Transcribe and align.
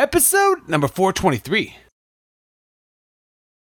episode 0.00 0.66
number 0.66 0.88
423. 0.88 1.76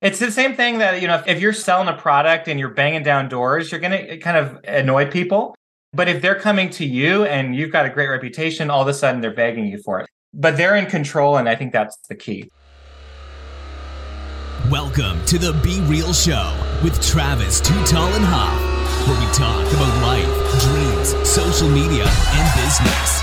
It's 0.03 0.19
the 0.19 0.31
same 0.31 0.55
thing 0.55 0.77
that, 0.77 1.01
you 1.01 1.07
know, 1.07 1.15
if, 1.15 1.27
if 1.27 1.41
you're 1.41 1.51
selling 1.51 1.87
a 1.87 1.97
product 1.97 2.47
and 2.47 2.59
you're 2.59 2.69
banging 2.69 3.01
down 3.01 3.27
doors, 3.27 3.71
you're 3.71 3.81
going 3.81 4.07
to 4.07 4.17
kind 4.19 4.37
of 4.37 4.63
annoy 4.65 5.09
people. 5.09 5.55
But 5.93 6.07
if 6.07 6.21
they're 6.21 6.39
coming 6.39 6.69
to 6.71 6.85
you 6.85 7.25
and 7.25 7.55
you've 7.55 7.71
got 7.71 7.87
a 7.87 7.89
great 7.89 8.07
reputation, 8.07 8.69
all 8.69 8.83
of 8.83 8.87
a 8.87 8.93
sudden 8.93 9.21
they're 9.21 9.33
begging 9.33 9.65
you 9.65 9.79
for 9.79 9.99
it. 9.99 10.07
But 10.31 10.57
they're 10.57 10.75
in 10.75 10.85
control. 10.85 11.37
And 11.37 11.49
I 11.49 11.55
think 11.55 11.73
that's 11.73 11.97
the 12.07 12.13
key. 12.13 12.51
Welcome 14.69 15.25
to 15.25 15.39
the 15.39 15.53
Be 15.63 15.81
Real 15.89 16.13
Show 16.13 16.53
with 16.83 17.01
Travis 17.01 17.59
Too 17.59 17.83
Tall 17.85 18.13
and 18.13 18.25
Huff, 18.27 19.07
where 19.07 19.19
we 19.19 19.25
talk 19.33 19.65
about 19.73 20.01
life, 20.03 20.61
dreams, 20.61 21.27
social 21.27 21.69
media, 21.69 22.05
and 22.05 22.61
business. 22.61 23.16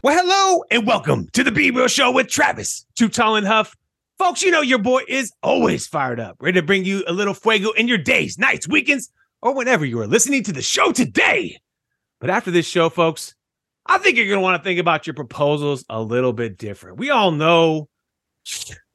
Well, 0.00 0.16
hello 0.16 0.62
and 0.70 0.86
welcome 0.86 1.26
to 1.32 1.42
the 1.42 1.50
Be 1.50 1.72
Real 1.72 1.88
Show 1.88 2.12
with 2.12 2.28
Travis, 2.28 2.86
Too 2.94 3.08
Tall 3.08 3.34
and 3.34 3.44
Huff. 3.44 3.74
Folks, 4.16 4.44
you 4.44 4.52
know 4.52 4.60
your 4.60 4.78
boy 4.78 5.00
is 5.08 5.32
always 5.42 5.88
fired 5.88 6.20
up, 6.20 6.36
ready 6.38 6.60
to 6.60 6.64
bring 6.64 6.84
you 6.84 7.02
a 7.08 7.12
little 7.12 7.34
fuego 7.34 7.72
in 7.72 7.88
your 7.88 7.98
days, 7.98 8.38
nights, 8.38 8.68
weekends, 8.68 9.10
or 9.42 9.56
whenever 9.56 9.84
you 9.84 9.98
are 9.98 10.06
listening 10.06 10.44
to 10.44 10.52
the 10.52 10.62
show 10.62 10.92
today. 10.92 11.58
But 12.20 12.30
after 12.30 12.52
this 12.52 12.64
show, 12.64 12.90
folks, 12.90 13.34
I 13.86 13.98
think 13.98 14.16
you're 14.16 14.26
going 14.26 14.38
to 14.38 14.42
want 14.42 14.62
to 14.62 14.64
think 14.64 14.78
about 14.78 15.04
your 15.04 15.14
proposals 15.14 15.84
a 15.90 16.00
little 16.00 16.32
bit 16.32 16.58
different. 16.58 16.98
We 16.98 17.10
all 17.10 17.32
know 17.32 17.88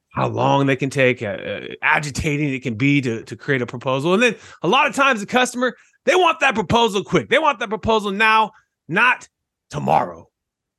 how 0.08 0.28
long 0.28 0.64
they 0.64 0.76
can 0.76 0.88
take, 0.88 1.22
uh, 1.22 1.26
uh, 1.26 1.60
agitating 1.82 2.48
it 2.54 2.62
can 2.62 2.76
be 2.76 3.02
to, 3.02 3.24
to 3.24 3.36
create 3.36 3.60
a 3.60 3.66
proposal. 3.66 4.14
And 4.14 4.22
then 4.22 4.36
a 4.62 4.68
lot 4.68 4.86
of 4.86 4.94
times 4.94 5.20
the 5.20 5.26
customer, 5.26 5.76
they 6.06 6.14
want 6.14 6.40
that 6.40 6.54
proposal 6.54 7.04
quick. 7.04 7.28
They 7.28 7.38
want 7.38 7.58
that 7.58 7.68
proposal 7.68 8.10
now, 8.10 8.52
not 8.88 9.28
tomorrow. 9.68 10.30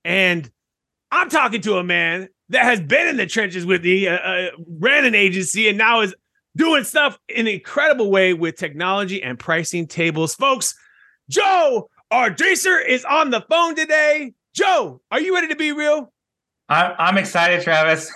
And 0.06 0.50
I'm 1.12 1.30
talking 1.30 1.62
to 1.62 1.78
a 1.78 1.84
man 1.84 2.30
that 2.50 2.64
has 2.64 2.80
been 2.80 3.08
in 3.08 3.18
the 3.18 3.26
trenches 3.26 3.66
with 3.66 3.84
me, 3.84 4.08
uh, 4.08 4.16
uh, 4.16 4.50
ran 4.80 5.04
an 5.04 5.16
agency, 5.16 5.68
and 5.68 5.78
now 5.78 6.02
is 6.02 6.16
doing 6.56 6.84
stuff 6.84 7.20
in 7.28 7.48
an 7.48 7.54
incredible 7.54 8.12
way 8.12 8.34
with 8.34 8.56
technology 8.56 9.22
and 9.22 9.38
pricing 9.38 9.88
tables. 9.88 10.36
Folks, 10.36 10.76
Joe 11.28 11.90
Ardracer 12.14 12.86
is 12.88 13.04
on 13.04 13.32
the 13.32 13.42
phone 13.50 13.76
today. 13.76 14.34
Joe, 14.54 15.02
are 15.12 15.20
you 15.20 15.34
ready 15.34 15.48
to 15.50 15.56
be 15.56 15.72
real? 15.72 16.14
I'm, 16.70 16.94
I'm 16.98 17.18
excited, 17.18 17.64
Travis. 17.64 18.12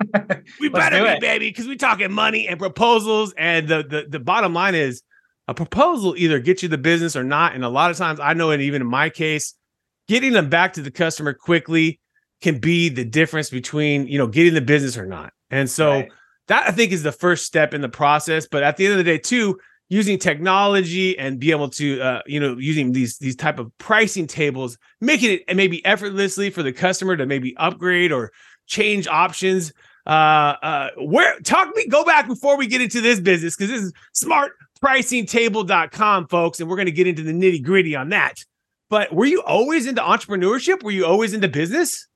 we 0.60 0.68
better 0.68 1.02
be, 1.02 1.08
it. 1.08 1.20
baby, 1.20 1.48
because 1.50 1.66
we're 1.66 1.76
talking 1.76 2.10
money 2.10 2.48
and 2.48 2.58
proposals. 2.58 3.32
And 3.38 3.68
the, 3.68 3.84
the 3.84 4.06
the 4.08 4.20
bottom 4.20 4.52
line 4.52 4.74
is 4.74 5.02
a 5.46 5.54
proposal 5.54 6.14
either 6.16 6.40
gets 6.40 6.62
you 6.64 6.68
the 6.68 6.78
business 6.78 7.14
or 7.14 7.22
not. 7.22 7.54
And 7.54 7.64
a 7.64 7.68
lot 7.68 7.92
of 7.92 7.96
times 7.96 8.18
I 8.18 8.34
know, 8.34 8.50
and 8.50 8.60
even 8.60 8.82
in 8.82 8.88
my 8.88 9.08
case, 9.08 9.54
getting 10.12 10.34
them 10.34 10.50
back 10.50 10.74
to 10.74 10.82
the 10.82 10.90
customer 10.90 11.32
quickly 11.32 11.98
can 12.42 12.58
be 12.58 12.90
the 12.90 13.02
difference 13.02 13.48
between 13.48 14.06
you 14.06 14.18
know 14.18 14.26
getting 14.26 14.52
the 14.52 14.60
business 14.60 14.98
or 14.98 15.06
not. 15.06 15.32
And 15.50 15.70
so 15.70 15.90
right. 15.90 16.12
that 16.48 16.68
I 16.68 16.70
think 16.70 16.92
is 16.92 17.02
the 17.02 17.12
first 17.12 17.46
step 17.46 17.72
in 17.72 17.80
the 17.80 17.88
process. 17.88 18.46
But 18.46 18.62
at 18.62 18.76
the 18.76 18.84
end 18.84 18.92
of 18.92 18.98
the 18.98 19.04
day, 19.04 19.16
too, 19.16 19.58
using 19.88 20.18
technology 20.18 21.18
and 21.18 21.40
be 21.40 21.50
able 21.50 21.70
to 21.70 21.98
uh, 22.02 22.20
you 22.26 22.38
know 22.38 22.58
using 22.58 22.92
these 22.92 23.16
these 23.16 23.34
type 23.34 23.58
of 23.58 23.72
pricing 23.78 24.26
tables, 24.26 24.76
making 25.00 25.40
it 25.46 25.56
maybe 25.56 25.82
effortlessly 25.86 26.50
for 26.50 26.62
the 26.62 26.74
customer 26.74 27.16
to 27.16 27.24
maybe 27.24 27.56
upgrade 27.56 28.12
or 28.12 28.32
change 28.66 29.08
options. 29.08 29.72
Uh, 30.04 30.56
uh, 30.62 30.90
where 30.98 31.40
talk 31.40 31.74
me 31.74 31.86
go 31.86 32.04
back 32.04 32.28
before 32.28 32.58
we 32.58 32.66
get 32.66 32.82
into 32.82 33.00
this 33.00 33.18
business 33.18 33.56
because 33.56 33.70
this 33.70 33.80
is 33.80 33.94
smartpricingtable.com, 34.82 36.28
folks, 36.28 36.60
and 36.60 36.68
we're 36.68 36.76
going 36.76 36.84
to 36.84 36.92
get 36.92 37.06
into 37.06 37.22
the 37.22 37.32
nitty 37.32 37.62
gritty 37.62 37.96
on 37.96 38.10
that. 38.10 38.44
But 38.92 39.10
were 39.10 39.24
you 39.24 39.40
always 39.40 39.86
into 39.86 40.02
entrepreneurship? 40.02 40.82
Were 40.82 40.90
you 40.90 41.06
always 41.06 41.32
into 41.32 41.48
business? 41.48 42.08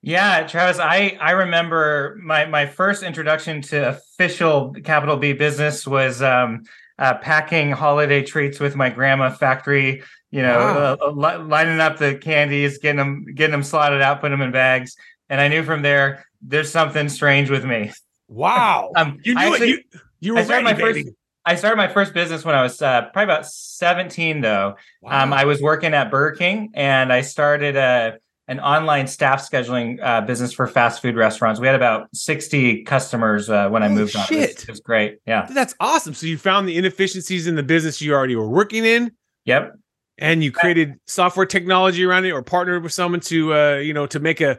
Yeah, 0.00 0.46
Travis, 0.46 0.78
I 0.78 1.18
I 1.20 1.32
remember 1.32 2.18
my 2.22 2.46
my 2.46 2.64
first 2.64 3.02
introduction 3.02 3.60
to 3.68 3.90
official 3.90 4.72
capital 4.82 5.18
B 5.18 5.34
business 5.34 5.86
was 5.86 6.22
um, 6.22 6.62
uh, 6.98 7.18
packing 7.18 7.70
holiday 7.70 8.22
treats 8.22 8.60
with 8.60 8.76
my 8.76 8.88
grandma 8.88 9.28
factory. 9.28 10.02
You 10.30 10.40
know, 10.40 10.56
wow. 10.56 10.96
uh, 11.02 11.10
li- 11.10 11.44
lining 11.44 11.80
up 11.80 11.98
the 11.98 12.14
candies, 12.14 12.78
getting 12.78 12.96
them 12.96 13.26
getting 13.34 13.52
them 13.52 13.62
slotted 13.62 14.00
out, 14.00 14.22
putting 14.22 14.38
them 14.38 14.46
in 14.46 14.52
bags, 14.52 14.96
and 15.28 15.38
I 15.38 15.48
knew 15.48 15.64
from 15.64 15.82
there 15.82 16.24
there's 16.40 16.70
something 16.70 17.10
strange 17.10 17.50
with 17.50 17.66
me. 17.66 17.92
Wow, 18.26 18.90
um, 18.96 19.20
you 19.22 19.34
knew 19.34 19.52
actually, 19.52 19.70
it. 19.72 19.84
You, 19.90 20.00
you 20.20 20.34
were 20.36 20.44
ready, 20.44 20.64
my 20.64 20.72
baby. 20.72 21.02
first 21.02 21.14
I 21.46 21.56
started 21.56 21.76
my 21.76 21.88
first 21.88 22.14
business 22.14 22.44
when 22.44 22.54
I 22.54 22.62
was 22.62 22.80
uh, 22.80 23.02
probably 23.12 23.24
about 23.24 23.46
17, 23.46 24.40
though. 24.40 24.68
Um, 24.68 24.74
wow. 25.02 25.22
Um, 25.22 25.32
I 25.32 25.44
was 25.44 25.60
working 25.60 25.92
at 25.92 26.10
Burger 26.10 26.36
King 26.36 26.70
and 26.74 27.12
I 27.12 27.20
started 27.20 27.76
a, 27.76 28.18
an 28.48 28.60
online 28.60 29.06
staff 29.06 29.48
scheduling 29.48 30.02
uh, 30.02 30.22
business 30.22 30.52
for 30.52 30.66
fast 30.66 31.02
food 31.02 31.16
restaurants. 31.16 31.60
We 31.60 31.66
had 31.66 31.76
about 31.76 32.08
60 32.14 32.84
customers 32.84 33.50
uh, 33.50 33.68
when 33.68 33.82
I 33.82 33.88
moved 33.88 34.12
shit. 34.12 34.20
on. 34.20 34.36
It 34.36 34.54
was, 34.54 34.62
it 34.62 34.70
was 34.70 34.80
great. 34.80 35.18
Yeah. 35.26 35.46
That's 35.50 35.74
awesome. 35.80 36.14
So 36.14 36.26
you 36.26 36.38
found 36.38 36.66
the 36.66 36.78
inefficiencies 36.78 37.46
in 37.46 37.56
the 37.56 37.62
business 37.62 38.00
you 38.00 38.14
already 38.14 38.36
were 38.36 38.48
working 38.48 38.84
in. 38.86 39.12
Yep. 39.44 39.76
And 40.16 40.44
you 40.44 40.52
created 40.52 40.94
software 41.06 41.44
technology 41.44 42.04
around 42.04 42.24
it 42.24 42.30
or 42.30 42.42
partnered 42.42 42.84
with 42.84 42.92
someone 42.92 43.20
to, 43.20 43.52
uh, 43.52 43.74
you 43.76 43.92
know, 43.92 44.06
to 44.06 44.20
make 44.20 44.40
a 44.40 44.58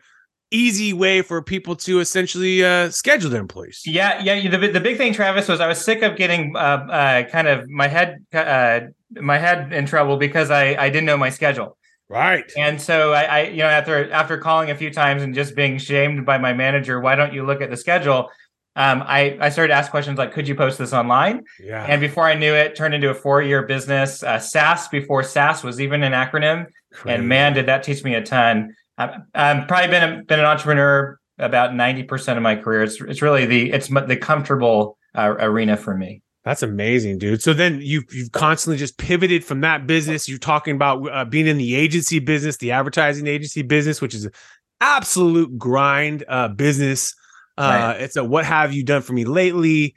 easy 0.51 0.94
way 0.94 1.22
for 1.22 1.41
people 1.41 1.75
to 1.75 2.00
essentially 2.00 2.63
uh, 2.63 2.89
schedule 2.89 3.29
their 3.29 3.41
employees. 3.41 3.81
Yeah, 3.85 4.22
yeah. 4.22 4.50
The, 4.50 4.67
the 4.67 4.79
big 4.79 4.97
thing, 4.97 5.13
Travis, 5.13 5.47
was 5.47 5.59
I 5.59 5.67
was 5.67 5.83
sick 5.83 6.01
of 6.01 6.16
getting 6.16 6.56
uh, 6.56 6.59
uh, 6.59 7.23
kind 7.29 7.47
of 7.47 7.69
my 7.69 7.88
head 7.88 8.25
uh, 8.33 8.81
my 9.11 9.38
head 9.38 9.73
in 9.73 9.85
trouble 9.85 10.17
because 10.17 10.51
I 10.51 10.75
I 10.75 10.89
didn't 10.89 11.05
know 11.05 11.17
my 11.17 11.29
schedule. 11.29 11.78
Right. 12.07 12.51
And 12.55 12.79
so 12.79 13.13
I, 13.13 13.23
I, 13.23 13.41
you 13.47 13.57
know, 13.57 13.66
after 13.67 14.11
after 14.11 14.38
calling 14.38 14.69
a 14.69 14.75
few 14.75 14.91
times 14.91 15.23
and 15.23 15.34
just 15.34 15.55
being 15.55 15.78
shamed 15.78 16.25
by 16.25 16.38
my 16.38 16.53
manager, 16.53 17.00
why 17.00 17.16
don't 17.16 17.34
you 17.34 17.44
look 17.45 17.61
at 17.61 17.69
the 17.69 17.78
schedule? 17.78 18.29
Um, 18.75 19.03
I 19.05 19.38
I 19.39 19.50
started 19.50 19.69
to 19.69 19.73
ask 19.73 19.89
questions 19.89 20.17
like, 20.17 20.31
could 20.31 20.47
you 20.47 20.53
post 20.53 20.78
this 20.78 20.94
online? 20.94 21.45
Yeah. 21.59 21.84
And 21.84 22.00
before 22.00 22.25
I 22.25 22.35
knew 22.35 22.53
it, 22.53 22.75
turned 22.75 22.94
into 22.94 23.09
a 23.09 23.16
four 23.16 23.41
year 23.41 23.63
business. 23.63 24.22
Uh, 24.22 24.38
SaaS 24.38 24.88
before 24.89 25.23
SaaS 25.23 25.63
was 25.63 25.81
even 25.81 26.03
an 26.03 26.13
acronym, 26.13 26.67
Crazy. 26.94 27.16
and 27.16 27.28
man, 27.28 27.53
did 27.53 27.66
that 27.67 27.84
teach 27.84 28.03
me 28.03 28.13
a 28.16 28.22
ton. 28.22 28.75
I've, 28.97 29.22
I've 29.33 29.67
probably 29.67 29.89
been 29.89 30.03
a, 30.03 30.23
been 30.23 30.39
an 30.39 30.45
entrepreneur 30.45 31.19
about 31.38 31.72
90% 31.72 32.38
of 32.38 32.44
my 32.44 32.56
career. 32.56 32.83
It's, 32.83 33.01
it's 33.01 33.22
really 33.22 33.45
the, 33.45 33.72
it's 33.72 33.88
the 33.88 34.17
comfortable 34.17 34.97
uh, 35.16 35.35
arena 35.39 35.78
for 35.78 35.95
me. 35.95 36.22
That's 36.45 36.61
amazing, 36.61 37.17
dude. 37.17 37.41
So 37.41 37.53
then 37.53 37.79
you've 37.81 38.03
you've 38.13 38.31
constantly 38.31 38.78
just 38.78 39.00
pivoted 39.00 39.44
from 39.44 39.61
that 39.61 39.88
business. 39.88 40.29
You're 40.29 40.38
talking 40.38 40.75
about 40.75 41.01
uh, 41.11 41.25
being 41.25 41.47
in 41.47 41.57
the 41.57 41.75
agency 41.75 42.19
business, 42.19 42.57
the 42.57 42.72
advertising 42.72 43.25
agency 43.25 43.63
business, 43.63 44.00
which 44.00 44.13
is 44.13 44.25
an 44.25 44.31
absolute 44.79 45.57
grind 45.57 46.23
uh, 46.28 46.50
business. 46.50 47.16
Uh, 47.57 47.63
right. 47.63 48.01
It's 48.01 48.16
a 48.16 48.23
what 48.23 48.45
have 48.45 48.73
you 48.73 48.84
done 48.84 49.01
for 49.01 49.13
me 49.13 49.25
lately? 49.25 49.95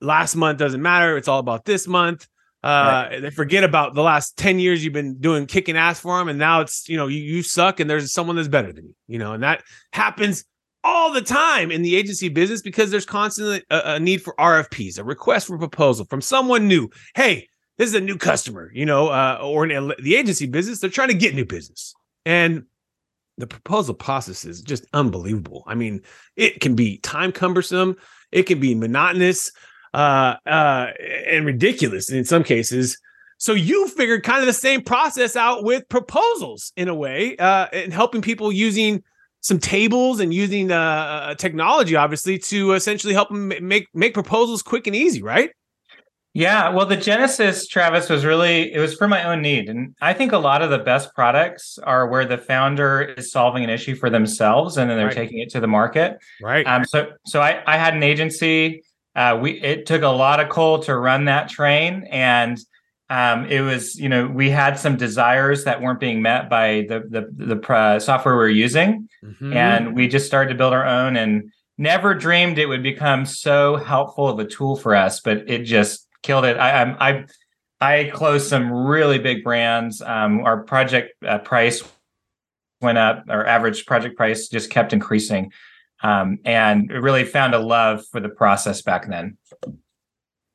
Last 0.00 0.34
month 0.34 0.58
doesn't 0.58 0.82
matter. 0.82 1.16
It's 1.16 1.28
all 1.28 1.38
about 1.38 1.64
this 1.64 1.86
month. 1.86 2.26
Uh, 2.64 3.08
right. 3.10 3.20
They 3.20 3.30
forget 3.30 3.62
about 3.62 3.94
the 3.94 4.00
last 4.00 4.38
10 4.38 4.58
years 4.58 4.82
you've 4.82 4.94
been 4.94 5.18
doing 5.18 5.44
kicking 5.44 5.76
ass 5.76 6.00
for 6.00 6.16
them. 6.16 6.28
And 6.28 6.38
now 6.38 6.62
it's, 6.62 6.88
you 6.88 6.96
know, 6.96 7.08
you, 7.08 7.18
you 7.18 7.42
suck 7.42 7.78
and 7.78 7.90
there's 7.90 8.10
someone 8.14 8.36
that's 8.36 8.48
better 8.48 8.72
than 8.72 8.86
you, 8.86 8.94
you 9.06 9.18
know, 9.18 9.34
and 9.34 9.42
that 9.42 9.62
happens 9.92 10.46
all 10.82 11.12
the 11.12 11.20
time 11.20 11.70
in 11.70 11.82
the 11.82 11.94
agency 11.94 12.30
business 12.30 12.62
because 12.62 12.90
there's 12.90 13.04
constantly 13.04 13.62
a, 13.68 13.96
a 13.96 14.00
need 14.00 14.22
for 14.22 14.34
RFPs, 14.38 14.98
a 14.98 15.04
request 15.04 15.46
for 15.46 15.58
proposal 15.58 16.06
from 16.06 16.22
someone 16.22 16.66
new. 16.66 16.88
Hey, 17.14 17.48
this 17.76 17.88
is 17.88 17.94
a 17.94 18.00
new 18.00 18.16
customer, 18.16 18.70
you 18.72 18.86
know, 18.86 19.08
uh, 19.08 19.38
or 19.42 19.66
in 19.66 19.92
the 20.02 20.16
agency 20.16 20.46
business, 20.46 20.80
they're 20.80 20.88
trying 20.88 21.08
to 21.08 21.14
get 21.14 21.34
new 21.34 21.44
business. 21.44 21.94
And 22.24 22.64
the 23.36 23.46
proposal 23.46 23.92
process 23.94 24.46
is 24.46 24.62
just 24.62 24.86
unbelievable. 24.94 25.64
I 25.66 25.74
mean, 25.74 26.00
it 26.36 26.60
can 26.60 26.74
be 26.74 26.96
time 26.98 27.30
cumbersome, 27.30 27.96
it 28.32 28.44
can 28.44 28.58
be 28.58 28.74
monotonous 28.74 29.50
uh, 29.94 30.36
uh, 30.44 30.88
and 31.28 31.46
ridiculous 31.46 32.10
in 32.10 32.24
some 32.24 32.42
cases. 32.42 32.98
So 33.38 33.52
you 33.52 33.88
figured 33.88 34.24
kind 34.24 34.40
of 34.40 34.46
the 34.46 34.52
same 34.52 34.82
process 34.82 35.36
out 35.36 35.64
with 35.64 35.88
proposals 35.88 36.72
in 36.76 36.88
a 36.88 36.94
way, 36.94 37.36
uh, 37.36 37.66
and 37.72 37.92
helping 37.92 38.22
people 38.22 38.52
using 38.52 39.02
some 39.40 39.58
tables 39.58 40.20
and 40.20 40.32
using 40.32 40.72
uh, 40.72 40.76
uh 40.76 41.34
technology, 41.34 41.94
obviously, 41.96 42.38
to 42.38 42.72
essentially 42.72 43.12
help 43.12 43.28
them 43.28 43.52
make 43.60 43.88
make 43.94 44.14
proposals 44.14 44.62
quick 44.62 44.86
and 44.86 44.96
easy, 44.96 45.22
right? 45.22 45.50
Yeah, 46.32 46.70
well, 46.70 46.86
the 46.86 46.96
genesis, 46.96 47.68
Travis, 47.68 48.08
was 48.08 48.24
really 48.24 48.72
it 48.72 48.80
was 48.80 48.94
for 48.94 49.06
my 49.06 49.22
own 49.24 49.42
need, 49.42 49.68
and 49.68 49.94
I 50.00 50.12
think 50.14 50.32
a 50.32 50.38
lot 50.38 50.62
of 50.62 50.70
the 50.70 50.78
best 50.78 51.14
products 51.14 51.78
are 51.84 52.08
where 52.08 52.24
the 52.24 52.38
founder 52.38 53.02
is 53.02 53.30
solving 53.30 53.62
an 53.62 53.70
issue 53.70 53.94
for 53.94 54.10
themselves, 54.10 54.76
and 54.76 54.90
then 54.90 54.96
they're 54.96 55.06
right. 55.06 55.14
taking 55.14 55.38
it 55.38 55.50
to 55.50 55.60
the 55.60 55.68
market. 55.68 56.18
Right. 56.42 56.66
Um. 56.66 56.84
So, 56.84 57.12
so 57.26 57.40
I 57.40 57.62
I 57.66 57.76
had 57.76 57.94
an 57.94 58.02
agency 58.02 58.82
uh, 59.14 59.38
we 59.40 59.60
it 59.60 59.86
took 59.86 60.02
a 60.02 60.08
lot 60.08 60.40
of 60.40 60.48
coal 60.48 60.80
to 60.80 60.96
run 60.96 61.26
that 61.26 61.48
train, 61.48 62.06
and 62.10 62.58
um, 63.10 63.46
it 63.46 63.60
was 63.60 63.96
you 63.96 64.08
know 64.08 64.26
we 64.26 64.50
had 64.50 64.78
some 64.78 64.96
desires 64.96 65.64
that 65.64 65.80
weren't 65.80 66.00
being 66.00 66.22
met 66.22 66.50
by 66.50 66.86
the 66.88 67.04
the, 67.08 67.56
the 67.56 67.72
uh, 67.72 67.98
software 68.00 68.34
we 68.34 68.38
were 68.38 68.48
using, 68.48 69.08
mm-hmm. 69.24 69.52
and 69.52 69.94
we 69.94 70.08
just 70.08 70.26
started 70.26 70.50
to 70.50 70.56
build 70.56 70.72
our 70.72 70.86
own, 70.86 71.16
and 71.16 71.52
never 71.78 72.14
dreamed 72.14 72.58
it 72.58 72.66
would 72.66 72.82
become 72.82 73.24
so 73.26 73.76
helpful 73.76 74.28
of 74.28 74.38
a 74.38 74.44
tool 74.44 74.76
for 74.76 74.94
us, 74.94 75.20
but 75.20 75.48
it 75.48 75.64
just 75.64 76.08
killed 76.22 76.44
it. 76.44 76.56
I, 76.56 76.82
I'm 76.82 76.96
I 76.98 77.24
I 77.80 78.10
closed 78.12 78.48
some 78.48 78.72
really 78.72 79.18
big 79.18 79.44
brands. 79.44 80.00
Um, 80.02 80.40
our 80.40 80.62
project 80.64 81.12
uh, 81.24 81.38
price 81.38 81.82
went 82.80 82.98
up, 82.98 83.24
our 83.28 83.46
average 83.46 83.86
project 83.86 84.16
price 84.16 84.48
just 84.48 84.70
kept 84.70 84.92
increasing. 84.92 85.52
Um, 86.04 86.38
and 86.44 86.90
really 86.90 87.24
found 87.24 87.54
a 87.54 87.58
love 87.58 88.04
for 88.12 88.20
the 88.20 88.28
process 88.28 88.82
back 88.82 89.08
then. 89.08 89.38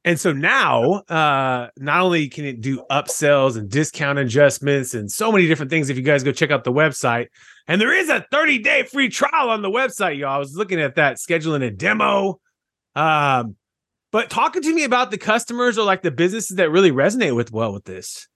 And 0.06 0.20
so 0.20 0.32
now, 0.32 0.94
uh, 1.10 1.70
not 1.78 2.02
only 2.02 2.30
can 2.30 2.46
it 2.46 2.62
do 2.62 2.84
upsells 2.90 3.58
and 3.58 3.70
discount 3.70 4.20
adjustments 4.20 4.94
and 4.94 5.12
so 5.12 5.32
many 5.32 5.48
different 5.48 5.70
things, 5.72 5.90
if 5.90 5.98
you 5.98 6.04
guys 6.04 6.24
go 6.24 6.32
check 6.32 6.52
out 6.52 6.64
the 6.64 6.72
website, 6.72 7.28
and 7.68 7.82
there 7.82 7.94
is 7.94 8.10
a 8.10 8.26
30 8.32 8.60
day 8.60 8.84
free 8.84 9.10
trial 9.10 9.50
on 9.50 9.62
the 9.62 9.70
website, 9.70 10.18
y'all. 10.18 10.36
I 10.36 10.38
was 10.38 10.56
looking 10.56 10.80
at 10.80 10.96
that, 10.96 11.18
scheduling 11.18 11.64
a 11.66 11.72
demo. 11.72 12.40
Um, 12.96 13.56
but 14.12 14.30
talking 14.30 14.62
to 14.62 14.74
me 14.74 14.86
about 14.86 15.12
the 15.12 15.18
customers 15.18 15.78
or 15.78 15.84
like 15.84 16.02
the 16.02 16.12
businesses 16.12 16.56
that 16.58 16.72
really 16.72 16.92
resonate 16.92 17.36
with 17.36 17.52
well 17.52 17.74
with 17.74 17.84
this. 17.84 18.29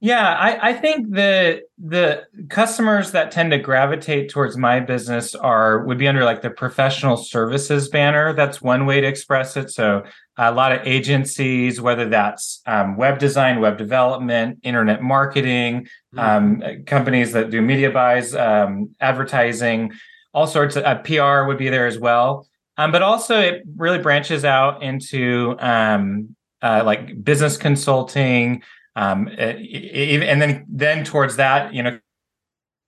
Yeah, 0.00 0.34
I, 0.34 0.70
I 0.70 0.72
think 0.74 1.10
the 1.10 1.62
the 1.78 2.24
customers 2.50 3.12
that 3.12 3.30
tend 3.30 3.50
to 3.52 3.58
gravitate 3.58 4.28
towards 4.28 4.56
my 4.56 4.78
business 4.78 5.34
are 5.34 5.86
would 5.86 5.96
be 5.96 6.06
under 6.06 6.22
like 6.22 6.42
the 6.42 6.50
professional 6.50 7.16
services 7.16 7.88
banner. 7.88 8.34
That's 8.34 8.60
one 8.60 8.84
way 8.84 9.00
to 9.00 9.06
express 9.06 9.56
it. 9.56 9.70
So 9.70 10.04
a 10.36 10.52
lot 10.52 10.72
of 10.72 10.86
agencies, 10.86 11.80
whether 11.80 12.06
that's 12.10 12.60
um, 12.66 12.98
web 12.98 13.18
design, 13.18 13.60
web 13.60 13.78
development, 13.78 14.58
internet 14.62 15.02
marketing, 15.02 15.88
mm-hmm. 16.14 16.18
um, 16.18 16.84
companies 16.84 17.32
that 17.32 17.48
do 17.48 17.62
media 17.62 17.90
buys, 17.90 18.34
um, 18.34 18.94
advertising, 19.00 19.92
all 20.34 20.46
sorts 20.46 20.76
of 20.76 20.84
uh, 20.84 20.96
PR 20.96 21.46
would 21.46 21.56
be 21.56 21.70
there 21.70 21.86
as 21.86 21.98
well. 21.98 22.46
Um, 22.76 22.92
but 22.92 23.00
also, 23.00 23.40
it 23.40 23.62
really 23.76 23.98
branches 23.98 24.44
out 24.44 24.82
into 24.82 25.56
um, 25.58 26.36
uh, 26.60 26.82
like 26.84 27.24
business 27.24 27.56
consulting, 27.56 28.62
um, 28.96 29.28
and 29.38 30.42
then 30.42 30.64
then 30.68 31.04
towards 31.04 31.36
that, 31.36 31.72
you 31.72 31.82
know, 31.82 31.98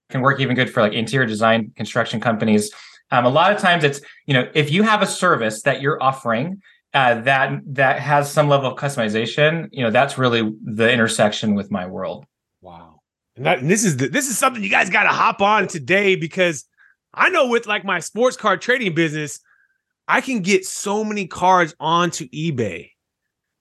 can 0.09 0.21
work 0.21 0.39
even 0.39 0.55
good 0.55 0.69
for 0.69 0.81
like 0.81 0.93
interior 0.93 1.27
design 1.27 1.71
construction 1.75 2.19
companies. 2.19 2.71
Um, 3.11 3.25
a 3.25 3.29
lot 3.29 3.53
of 3.53 3.59
times, 3.59 3.83
it's 3.83 4.01
you 4.25 4.33
know, 4.33 4.49
if 4.53 4.71
you 4.71 4.83
have 4.83 5.01
a 5.01 5.07
service 5.07 5.61
that 5.61 5.81
you're 5.81 6.01
offering 6.01 6.61
uh, 6.93 7.21
that 7.21 7.61
that 7.67 7.99
has 7.99 8.31
some 8.31 8.49
level 8.49 8.71
of 8.71 8.77
customization, 8.77 9.69
you 9.71 9.83
know, 9.83 9.91
that's 9.91 10.17
really 10.17 10.51
the 10.63 10.91
intersection 10.91 11.55
with 11.55 11.71
my 11.71 11.85
world. 11.85 12.25
Wow, 12.61 13.01
and, 13.35 13.45
that, 13.45 13.59
and 13.59 13.71
this 13.71 13.85
is 13.85 13.97
the, 13.97 14.09
this 14.09 14.27
is 14.27 14.37
something 14.37 14.61
you 14.61 14.69
guys 14.69 14.89
got 14.89 15.03
to 15.03 15.09
hop 15.09 15.41
on 15.41 15.67
today 15.67 16.15
because 16.15 16.65
I 17.13 17.29
know 17.29 17.47
with 17.47 17.67
like 17.67 17.85
my 17.85 17.99
sports 17.99 18.35
card 18.35 18.61
trading 18.61 18.93
business 18.93 19.39
I 20.09 20.21
can 20.21 20.41
get 20.41 20.65
so 20.65 21.03
many 21.03 21.27
cards 21.27 21.75
onto 21.79 22.27
eBay 22.29 22.89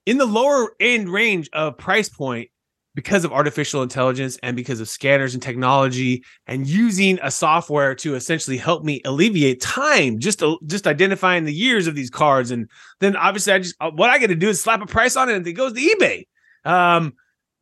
in 0.09 0.17
the 0.17 0.25
lower 0.25 0.71
end 0.81 1.11
range 1.11 1.51
of 1.53 1.77
price 1.77 2.09
point 2.09 2.49
because 2.95 3.27
of 3.27 3.33
artificial 3.33 3.83
intelligence 3.83 4.39
and 4.43 4.57
because 4.57 4.81
of 4.81 4.89
scanners 4.89 5.35
and 5.35 5.43
technology 5.43 6.25
and 6.47 6.67
using 6.67 7.19
a 7.23 7.31
software 7.31 7.95
to 7.95 8.15
essentially 8.15 8.57
help 8.57 8.83
me 8.83 9.03
alleviate 9.05 9.61
time 9.61 10.19
just 10.19 10.39
to, 10.39 10.59
just 10.65 10.87
identifying 10.87 11.45
the 11.45 11.53
years 11.53 11.87
of 11.87 11.95
these 11.95 12.09
cards 12.09 12.51
and 12.51 12.71
then 13.01 13.17
obviously 13.17 13.53
I 13.53 13.59
just 13.59 13.77
uh, 13.81 13.91
what 13.91 14.09
I 14.09 14.19
got 14.19 14.29
to 14.29 14.35
do 14.35 14.49
is 14.49 14.63
slap 14.63 14.81
a 14.81 14.87
price 14.87 15.15
on 15.15 15.29
it 15.29 15.37
and 15.37 15.47
it 15.47 15.53
goes 15.53 15.75
to 15.75 15.79
eBay. 15.79 16.27
Um, 16.65 17.13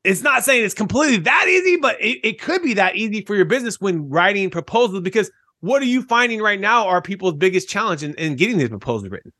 it's 0.04 0.22
not 0.22 0.44
saying 0.44 0.64
it's 0.64 0.72
completely 0.72 1.16
that 1.16 1.46
easy, 1.48 1.78
but 1.78 2.00
it, 2.00 2.20
it 2.22 2.40
could 2.40 2.62
be 2.62 2.74
that 2.74 2.94
easy 2.94 3.22
for 3.22 3.34
your 3.34 3.44
business 3.44 3.80
when 3.80 4.08
writing 4.08 4.50
proposals 4.50 5.00
because 5.00 5.32
what 5.62 5.82
are 5.82 5.86
you 5.86 6.02
finding 6.02 6.40
right 6.40 6.60
now 6.60 6.86
are 6.86 7.02
people's 7.02 7.34
biggest 7.34 7.68
challenge 7.68 8.04
in, 8.04 8.14
in 8.14 8.36
getting 8.36 8.56
these 8.56 8.68
proposals 8.68 9.10
written? 9.10 9.32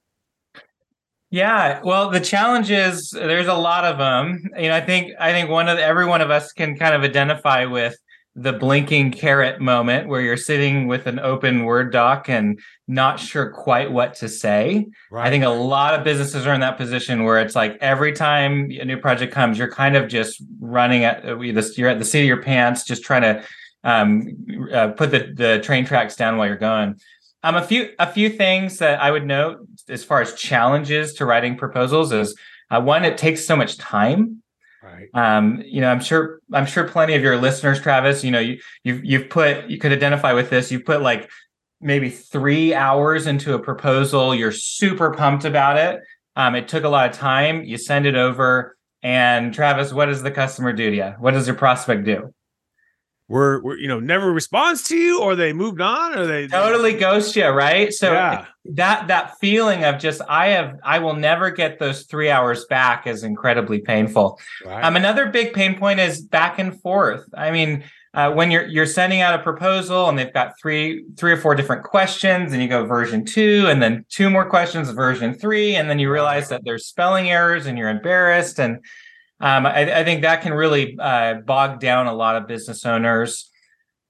Yeah, 1.31 1.81
well, 1.83 2.11
the 2.11 2.21
challenge 2.21 2.71
is 2.71 3.11
there's 3.11 3.49
a 3.49 3.55
lot 3.55 3.85
of 3.85 3.99
them. 3.99 4.45
You 4.57 4.69
know, 4.69 4.77
I 4.77 4.81
think 4.81 5.13
I 5.19 5.33
think 5.33 5.51
one 5.51 5.69
of 5.69 5.77
the, 5.77 5.83
every 5.83 6.07
one 6.07 6.21
of 6.21 6.31
us 6.31 6.53
can 6.53 6.79
kind 6.79 6.95
of 6.95 7.03
identify 7.03 7.65
with 7.65 7.97
the 8.37 8.53
blinking 8.53 9.11
caret 9.11 9.61
moment 9.63 10.09
where 10.09 10.21
you're 10.21 10.37
sitting 10.37 10.87
with 10.87 11.07
an 11.07 11.19
open 11.19 11.65
Word 11.65 11.91
doc 11.91 12.29
and 12.29 12.61
not 12.87 13.19
sure 13.19 13.51
quite 13.51 13.91
what 13.91 14.15
to 14.15 14.29
say. 14.29 14.87
Right. 15.11 15.27
I 15.27 15.31
think 15.31 15.43
a 15.43 15.49
lot 15.49 15.95
of 15.95 16.05
businesses 16.05 16.47
are 16.47 16.53
in 16.53 16.61
that 16.61 16.77
position 16.77 17.25
where 17.25 17.41
it's 17.41 17.57
like 17.57 17.79
every 17.81 18.13
time 18.13 18.71
a 18.71 18.85
new 18.85 18.99
project 18.99 19.33
comes, 19.33 19.59
you're 19.59 19.73
kind 19.73 19.97
of 19.97 20.09
just 20.09 20.43
running 20.61 21.05
at 21.05 21.25
you're 21.25 21.89
at 21.89 21.99
the 21.99 22.05
seat 22.05 22.21
of 22.21 22.27
your 22.27 22.43
pants, 22.43 22.85
just 22.85 23.03
trying 23.03 23.23
to 23.23 23.43
um, 23.85 24.47
uh, 24.73 24.89
put 24.89 25.11
the, 25.11 25.33
the 25.35 25.61
train 25.63 25.87
tracks 25.87 26.15
down 26.15 26.37
while 26.37 26.47
you're 26.47 26.57
going. 26.57 27.01
Um, 27.47 27.55
a 27.55 27.63
few 27.63 27.91
a 28.01 28.11
few 28.11 28.29
things 28.29 28.79
that 28.79 29.01
I 29.01 29.13
would 29.13 29.25
note 29.25 29.69
as 29.89 30.03
far 30.03 30.21
as 30.21 30.35
challenges 30.35 31.15
to 31.15 31.25
writing 31.25 31.57
proposals 31.57 32.11
is 32.11 32.37
uh, 32.73 32.81
one, 32.81 33.05
it 33.05 33.17
takes 33.17 33.47
so 33.47 33.55
much 33.55 33.79
time. 33.79 34.43
Right. 34.83 35.09
Um, 35.15 35.63
you 35.65 35.81
know, 35.81 35.89
I'm 35.89 36.01
sure 36.01 36.41
I'm 36.53 36.67
sure 36.67 36.89
plenty 36.89 37.15
of 37.15 37.23
your 37.23 37.37
listeners, 37.37 37.81
Travis, 37.81 38.25
you 38.25 38.33
know, 38.33 38.41
you 38.41 38.59
you've 38.83 39.05
you've 39.05 39.31
put 39.31 39.69
you 39.69 39.79
could 39.79 39.93
identify 39.93 40.33
with 40.33 40.51
this. 40.51 40.73
You 40.73 40.81
put 40.81 41.03
like 41.03 41.31
maybe 41.81 42.11
three 42.11 42.75
hours 42.75 43.29
into 43.29 43.55
a 43.55 43.61
proposal. 43.61 44.35
You're 44.35 44.51
super 44.51 45.13
pumped 45.13 45.45
about 45.45 45.77
it. 45.77 46.01
Um, 46.35 46.57
it 46.57 46.67
took 46.67 46.83
a 46.83 46.89
lot 46.89 47.09
of 47.09 47.17
time. 47.17 47.63
You 47.63 47.79
send 47.79 48.07
it 48.07 48.17
over, 48.17 48.77
and 49.05 49.55
Travis, 49.55 49.93
what 49.93 50.07
does 50.07 50.25
the 50.25 50.33
customer 50.33 50.73
do 50.73 50.91
to 50.91 50.97
you? 50.97 51.15
What 51.21 51.35
does 51.35 51.47
your 51.47 51.55
prospect 51.55 52.03
do? 52.03 52.35
Were, 53.29 53.61
were 53.63 53.77
you 53.77 53.89
know 53.89 53.99
never 53.99 54.33
responds 54.33 54.83
to 54.85 54.97
you 54.97 55.21
or 55.21 55.35
they 55.35 55.53
moved 55.53 55.81
on 55.81 56.17
or 56.17 56.27
they 56.27 56.47
totally 56.47 56.93
ghost 56.93 57.35
you 57.35 57.47
right 57.49 57.93
so 57.93 58.13
yeah. 58.13 58.47
that 58.65 59.09
that 59.09 59.37
feeling 59.41 59.85
of 59.85 59.99
just 59.99 60.21
i 60.29 60.49
have 60.49 60.79
i 60.85 60.99
will 60.99 61.15
never 61.15 61.51
get 61.51 61.79
those 61.79 62.05
three 62.05 62.31
hours 62.31 62.65
back 62.67 63.07
is 63.07 63.25
incredibly 63.25 63.81
painful 63.81 64.39
right. 64.65 64.85
um 64.85 64.97
another 64.97 65.27
big 65.27 65.53
pain 65.53 65.77
point 65.77 65.99
is 65.99 66.23
back 66.23 66.59
and 66.59 66.81
forth 66.81 67.25
i 67.37 67.51
mean 67.51 67.83
uh, 68.15 68.33
when 68.33 68.51
you're 68.51 68.67
you're 68.67 68.87
sending 68.87 69.21
out 69.21 69.39
a 69.39 69.43
proposal 69.43 70.09
and 70.09 70.19
they've 70.19 70.33
got 70.33 70.59
three 70.59 71.05
three 71.17 71.33
or 71.33 71.37
four 71.37 71.55
different 71.55 71.85
questions 71.85 72.53
and 72.53 72.63
you 72.63 72.69
go 72.69 72.87
version 72.87 73.25
two 73.25 73.67
and 73.69 73.83
then 73.83 74.05
two 74.09 74.31
more 74.31 74.49
questions 74.49 74.89
version 74.91 75.35
three 75.35 75.75
and 75.75 75.91
then 75.91 75.99
you 75.99 76.11
realize 76.11 76.49
that 76.49 76.63
there's 76.65 76.87
spelling 76.87 77.29
errors 77.29 77.67
and 77.67 77.77
you're 77.77 77.91
embarrassed 77.91 78.59
and 78.59 78.79
um, 79.41 79.67
I, 79.67 80.01
I, 80.01 80.05
think 80.05 80.23
that 80.23 80.41
can 80.41 80.55
really 80.55 80.97
uh, 80.99 81.35
bog 81.35 81.79
down 81.79 82.07
a 82.07 82.15
lot 82.15 82.37
of 82.37 82.47
business 82.47 82.87
owners. 82.87 83.51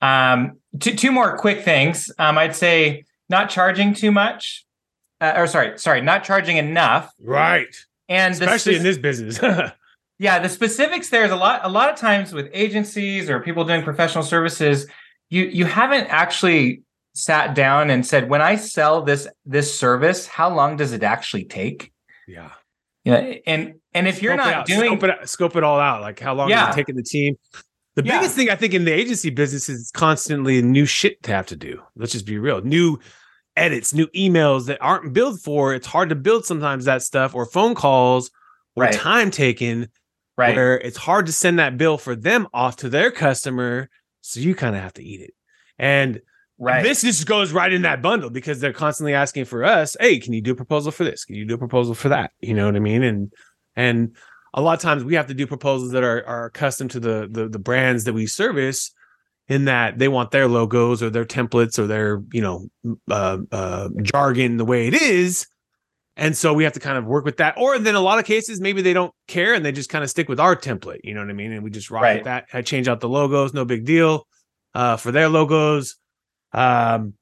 Um, 0.01 0.59
two, 0.79 0.95
two 0.95 1.11
more 1.11 1.37
quick 1.37 1.65
things. 1.65 2.11
Um, 2.19 2.39
I'd 2.39 2.55
say 2.55 3.05
not 3.29 3.51
charging 3.51 3.93
too 3.93 4.13
much, 4.13 4.65
uh, 5.21 5.33
or 5.37 5.47
sorry, 5.49 5.79
sorry, 5.79 6.01
not 6.01 6.23
charging 6.23 6.59
enough. 6.59 7.13
Right. 7.21 7.75
And 8.09 8.35
especially 8.35 8.75
spe- 8.75 8.79
in 8.79 8.83
this 8.85 8.99
business. 8.99 9.41
yeah, 10.19 10.39
the 10.39 10.49
specifics 10.49 11.11
there's 11.11 11.33
a 11.33 11.37
lot. 11.37 11.61
A 11.65 11.69
lot 11.69 11.91
of 11.91 11.97
times 11.97 12.33
with 12.33 12.49
agencies 12.53 13.29
or 13.29 13.41
people 13.41 13.65
doing 13.65 13.83
professional 13.83 14.23
services, 14.23 14.87
you 15.29 15.45
you 15.45 15.65
haven't 15.65 16.07
actually 16.07 16.83
sat 17.17 17.55
down 17.55 17.89
and 17.91 18.07
said, 18.07 18.29
when 18.29 18.43
I 18.43 18.57
sell 18.57 19.03
this 19.03 19.27
this 19.45 19.77
service, 19.77 20.27
how 20.27 20.55
long 20.55 20.77
does 20.77 20.93
it 20.93 21.03
actually 21.03 21.45
take? 21.45 21.93
Yeah. 22.29 22.51
Yeah, 23.07 23.35
and 23.47 23.75
and 23.95 24.09
if 24.09 24.21
you're 24.21 24.37
scope 24.37 24.47
not 24.47 24.67
doing 24.67 24.99
scope 24.99 25.11
it, 25.23 25.29
scope 25.29 25.57
it 25.57 25.63
all 25.63 25.79
out, 25.79 26.01
like 26.01 26.19
how 26.19 26.35
long 26.35 26.51
yeah. 26.51 26.69
is 26.69 26.75
it 26.75 26.79
taking 26.79 26.97
the 26.97 27.05
team? 27.05 27.37
The 27.95 28.05
yeah. 28.05 28.19
biggest 28.19 28.35
thing 28.35 28.51
I 28.51 28.57
think 28.57 28.75
in 28.75 28.85
the 28.85 28.93
agency 28.93 29.31
business 29.31 29.69
is 29.69 29.93
constantly 29.95 30.61
new 30.61 30.87
shit 30.87 31.23
to 31.23 31.31
have 31.31 31.47
to 31.47 31.57
do. 31.57 31.81
Let's 31.95 32.11
just 32.11 32.27
be 32.27 32.37
real. 32.37 32.61
New 32.63 32.99
edits, 33.57 33.95
new 33.95 34.09
emails 34.09 34.67
that 34.67 34.79
aren't 34.81 35.13
built 35.13 35.41
for. 35.41 35.73
It's 35.73 35.87
hard 35.87 36.09
to 36.09 36.17
build 36.17 36.45
sometimes 36.45 36.87
that 36.87 37.01
stuff 37.01 37.33
or 37.33 37.47
phone 37.47 37.77
calls 37.77 38.33
or 38.75 38.83
right. 38.83 38.93
time 38.93 39.31
taken. 39.31 39.89
Right. 40.37 40.57
Where 40.57 40.77
it's 40.77 40.99
hard 40.99 41.27
to 41.27 41.33
send 41.33 41.61
that 41.61 41.79
bill 41.79 41.99
for 41.99 42.17
them 42.17 42.49
off 42.53 42.77
to 42.79 42.89
their 42.89 43.13
customer. 43.13 43.89
So 44.21 44.41
you 44.41 44.57
kind 44.57 44.75
of 44.75 44.83
have 44.83 44.95
to 44.95 45.03
eat 45.03 45.21
it. 45.21 45.35
And 45.79 46.21
Right. 46.59 46.83
This 46.83 47.03
just 47.03 47.27
goes 47.27 47.53
right 47.53 47.73
in 47.73 47.83
that 47.83 48.01
bundle 48.01 48.31
because 48.31 48.61
they're 48.61 48.73
constantly 48.73 49.13
asking 49.13 49.45
for 49.45 49.63
us, 49.63 49.95
hey, 50.01 50.19
can 50.19 50.33
you 50.33 50.41
do 50.41 50.53
a 50.53 50.57
proposal 50.57 50.91
for 50.91 51.05
this? 51.05 51.25
Can 51.25 51.37
you 51.37 51.45
do 51.45 51.55
a 51.55 51.59
proposal 51.59 51.95
for 51.95 52.09
that? 52.09 52.33
You 52.41 52.55
know 52.55 52.65
what 52.65 52.77
I 52.77 52.81
mean? 52.81 53.03
And 53.03 53.33
and 53.75 54.17
a 54.55 54.63
lot 54.63 54.73
of 54.73 54.81
times 54.81 55.05
we 55.05 55.15
have 55.15 55.27
to 55.27 55.35
do 55.35 55.47
proposals 55.47 55.93
that 55.93 56.03
are 56.03 56.27
are 56.27 56.47
accustomed 56.47 56.93
to 56.93 57.01
the 57.01 57.29
the, 57.31 57.49
the 57.49 57.59
brands 57.59 58.05
that 58.05 58.15
we 58.15 58.27
service 58.27 58.91
in 59.49 59.67
that 59.67 59.99
they 59.99 60.09
want 60.09 60.31
their 60.31 60.49
logos 60.49 61.03
or 61.03 61.11
their 61.11 61.25
templates 61.25 61.79
or 61.79 61.87
their 61.87 62.23
you 62.33 62.41
know 62.41 62.69
uh, 63.11 63.39
uh, 63.53 63.89
jargon 64.03 64.57
the 64.57 64.65
way 64.65 64.89
it 64.89 64.95
is 64.95 65.47
and 66.17 66.37
so 66.37 66.55
we 66.55 66.65
have 66.65 66.73
to 66.73 66.81
kind 66.81 66.97
of 66.97 67.05
work 67.05 67.25
with 67.25 67.37
that 67.37 67.55
or 67.57 67.79
then 67.79 67.95
a 67.95 68.01
lot 68.01 68.19
of 68.19 68.25
cases 68.25 68.61
maybe 68.61 68.83
they 68.83 68.93
don't 68.93 69.13
care 69.29 69.55
and 69.55 69.65
they 69.65 69.73
just 69.73 69.91
kind 69.91 70.03
of 70.03 70.11
stick 70.11 70.29
with 70.29 70.41
our 70.41 70.57
template 70.57 71.01
you 71.05 71.15
know 71.15 71.21
what 71.21 71.31
i 71.31 71.35
mean 71.35 71.53
and 71.53 71.63
we 71.63 71.71
just 71.71 71.91
rock 71.91 72.03
right. 72.03 72.17
with 72.17 72.25
that 72.25 72.47
i 72.53 72.63
change 72.63 72.89
out 72.89 73.01
the 73.01 73.09
logos 73.09 73.55
no 73.55 73.65
big 73.65 73.85
deal 73.85 74.27
uh, 74.75 74.97
for 74.97 75.13
their 75.13 75.29
logos 75.29 75.97
um 76.57 77.15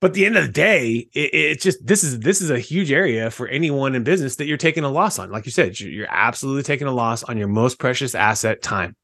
but 0.00 0.08
at 0.08 0.14
the 0.14 0.26
end 0.26 0.36
of 0.36 0.46
the 0.46 0.52
day, 0.52 1.08
it, 1.14 1.30
it's 1.32 1.64
just 1.64 1.84
this 1.84 2.04
is 2.04 2.20
this 2.20 2.40
is 2.40 2.50
a 2.50 2.58
huge 2.58 2.92
area 2.92 3.30
for 3.30 3.48
anyone 3.48 3.94
in 3.94 4.04
business 4.04 4.36
that 4.36 4.46
you're 4.46 4.56
taking 4.58 4.84
a 4.84 4.90
loss 4.90 5.18
on. 5.18 5.30
Like 5.30 5.46
you 5.46 5.52
said, 5.52 5.78
you're, 5.80 5.90
you're 5.90 6.08
absolutely 6.10 6.62
taking 6.62 6.86
a 6.86 6.92
loss 6.92 7.22
on 7.22 7.38
your 7.38 7.48
most 7.48 7.78
precious 7.78 8.14
asset, 8.14 8.62
time. 8.62 8.94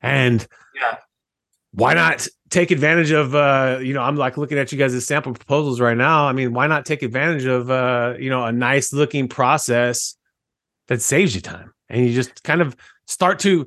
And 0.00 0.46
yeah, 0.74 0.98
why 1.72 1.94
not 1.94 2.26
take 2.50 2.70
advantage 2.70 3.10
of 3.10 3.34
uh, 3.34 3.78
you 3.82 3.92
know, 3.94 4.02
I'm 4.02 4.16
like 4.16 4.36
looking 4.38 4.58
at 4.58 4.72
you 4.72 4.78
guys' 4.78 5.06
sample 5.06 5.34
proposals 5.34 5.80
right 5.80 5.96
now. 5.96 6.26
I 6.26 6.32
mean, 6.32 6.54
why 6.54 6.66
not 6.66 6.86
take 6.86 7.02
advantage 7.02 7.44
of 7.44 7.70
uh, 7.70 8.14
you 8.18 8.30
know, 8.30 8.44
a 8.44 8.52
nice 8.52 8.92
looking 8.92 9.28
process 9.28 10.16
that 10.88 11.02
saves 11.02 11.34
you 11.34 11.40
time? 11.40 11.74
and 11.88 12.06
you 12.06 12.14
just 12.14 12.42
kind 12.42 12.60
of 12.60 12.76
start 13.06 13.38
to 13.40 13.66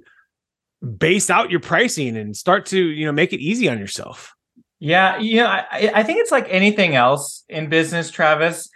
base 0.98 1.30
out 1.30 1.50
your 1.50 1.60
pricing 1.60 2.18
and 2.18 2.36
start 2.36 2.66
to 2.68 2.80
you 2.80 3.06
know 3.06 3.12
make 3.12 3.34
it 3.34 3.39
easy 3.39 3.70
on 3.70 3.80
yourself. 3.80 4.36
Yeah, 4.80 5.18
you 5.20 5.38
know, 5.38 5.48
I, 5.48 5.92
I 5.94 6.04
think 6.04 6.20
it's 6.20 6.32
like 6.32 6.48
anything 6.50 6.96
else 6.96 7.44
in 7.50 7.68
business, 7.68 8.12
Travis. 8.12 8.70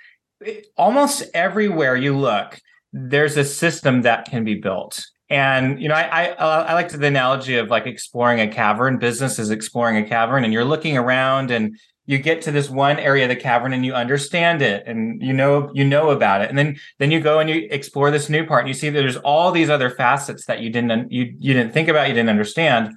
Almost 0.76 1.30
everywhere 1.34 1.96
you 1.96 2.18
look, 2.18 2.60
there's 2.92 3.38
a 3.38 3.46
system 3.46 4.02
that 4.02 4.26
can 4.26 4.44
be 4.44 4.56
built. 4.56 5.06
And 5.30 5.82
you 5.82 5.88
know, 5.88 5.96
I, 5.96 6.30
I 6.32 6.62
I 6.62 6.74
like 6.74 6.90
the 6.90 7.06
analogy 7.06 7.56
of 7.56 7.70
like 7.70 7.86
exploring 7.86 8.42
a 8.42 8.48
cavern. 8.48 8.98
Business 8.98 9.38
is 9.38 9.52
exploring 9.52 9.98
a 9.98 10.04
cavern, 10.04 10.44
and 10.44 10.52
you're 10.52 10.66
looking 10.66 10.98
around 10.98 11.52
and 11.52 11.78
you 12.06 12.18
get 12.18 12.42
to 12.42 12.52
this 12.52 12.70
one 12.70 13.00
area 13.00 13.24
of 13.26 13.30
the 13.30 13.36
cavern 13.36 13.72
and 13.72 13.86
you 13.86 13.94
understand 13.94 14.62
it 14.62 14.84
and 14.86 15.22
you 15.22 15.32
know 15.32 15.70
you 15.74 15.86
know 15.86 16.10
about 16.10 16.42
it 16.42 16.50
and 16.50 16.58
then 16.58 16.76
then 17.00 17.12
you 17.12 17.20
go 17.20 17.40
and 17.40 17.50
you 17.50 17.68
explore 17.72 18.12
this 18.12 18.28
new 18.28 18.46
part 18.46 18.62
and 18.62 18.68
you 18.68 18.74
see 18.74 18.90
that 18.90 19.00
there's 19.00 19.18
all 19.18 19.52
these 19.52 19.70
other 19.70 19.90
facets 19.90 20.46
that 20.46 20.60
you 20.60 20.70
didn't 20.70 21.12
you 21.12 21.34
you 21.40 21.54
didn't 21.54 21.72
think 21.72 21.88
about 21.88 22.08
you 22.08 22.14
didn't 22.14 22.30
understand 22.30 22.92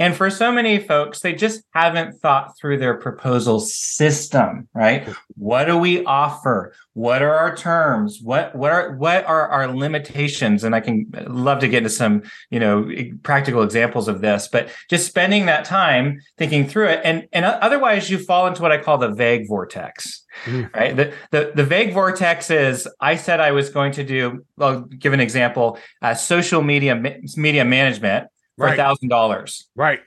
and 0.00 0.16
for 0.16 0.30
so 0.30 0.50
many 0.50 0.78
folks, 0.78 1.20
they 1.20 1.34
just 1.34 1.62
haven't 1.74 2.14
thought 2.20 2.56
through 2.56 2.78
their 2.78 2.94
proposal 2.94 3.60
system, 3.60 4.66
right? 4.72 5.06
What 5.36 5.66
do 5.66 5.76
we 5.76 6.02
offer? 6.06 6.72
What 6.94 7.20
are 7.20 7.34
our 7.34 7.54
terms? 7.54 8.18
What 8.22 8.56
what 8.56 8.72
are 8.72 8.96
what 8.96 9.26
are 9.26 9.46
our 9.48 9.68
limitations? 9.68 10.64
And 10.64 10.74
I 10.74 10.80
can 10.80 11.06
love 11.28 11.58
to 11.60 11.68
get 11.68 11.78
into 11.78 11.90
some, 11.90 12.22
you 12.48 12.58
know, 12.58 12.90
practical 13.22 13.62
examples 13.62 14.08
of 14.08 14.22
this, 14.22 14.48
but 14.48 14.70
just 14.88 15.06
spending 15.06 15.44
that 15.46 15.66
time 15.66 16.18
thinking 16.38 16.66
through 16.66 16.88
it. 16.88 17.02
And 17.04 17.28
and 17.34 17.44
otherwise 17.44 18.08
you 18.08 18.16
fall 18.18 18.46
into 18.46 18.62
what 18.62 18.72
I 18.72 18.78
call 18.78 18.96
the 18.96 19.10
vague 19.10 19.48
vortex. 19.48 20.24
Mm. 20.46 20.74
Right. 20.74 20.96
The, 20.96 21.12
the 21.30 21.52
the 21.54 21.64
vague 21.64 21.92
vortex 21.92 22.48
is 22.48 22.88
I 23.00 23.16
said 23.16 23.38
I 23.38 23.50
was 23.50 23.68
going 23.68 23.92
to 23.92 24.04
do, 24.04 24.46
I'll 24.58 24.80
give 24.80 25.12
an 25.12 25.20
example, 25.20 25.78
uh, 26.00 26.14
social 26.14 26.62
media 26.62 26.94
media 27.36 27.66
management 27.66 28.28
for 28.60 28.72
a 28.72 28.76
thousand 28.76 29.08
dollars. 29.08 29.68
Right. 29.74 30.00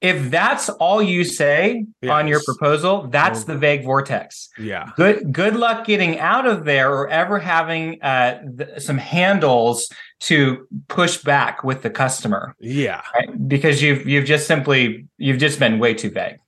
If 0.00 0.30
that's 0.30 0.68
all 0.68 1.02
you 1.02 1.24
say 1.24 1.84
yes. 2.02 2.12
on 2.12 2.28
your 2.28 2.40
proposal, 2.44 3.08
that's 3.08 3.44
the 3.44 3.58
vague 3.58 3.82
vortex. 3.82 4.48
Yeah. 4.56 4.90
Good. 4.96 5.32
Good 5.32 5.56
luck 5.56 5.84
getting 5.84 6.20
out 6.20 6.46
of 6.46 6.64
there, 6.64 6.92
or 6.92 7.08
ever 7.08 7.40
having 7.40 8.00
uh, 8.00 8.40
th- 8.56 8.78
some 8.78 8.96
handles 8.96 9.90
to 10.20 10.68
push 10.86 11.16
back 11.16 11.64
with 11.64 11.82
the 11.82 11.90
customer. 11.90 12.54
Yeah. 12.60 13.02
Right? 13.12 13.48
Because 13.48 13.82
you've 13.82 14.06
you've 14.06 14.24
just 14.24 14.46
simply 14.46 15.08
you've 15.16 15.38
just 15.38 15.58
been 15.58 15.80
way 15.80 15.94
too 15.94 16.10
vague. 16.10 16.38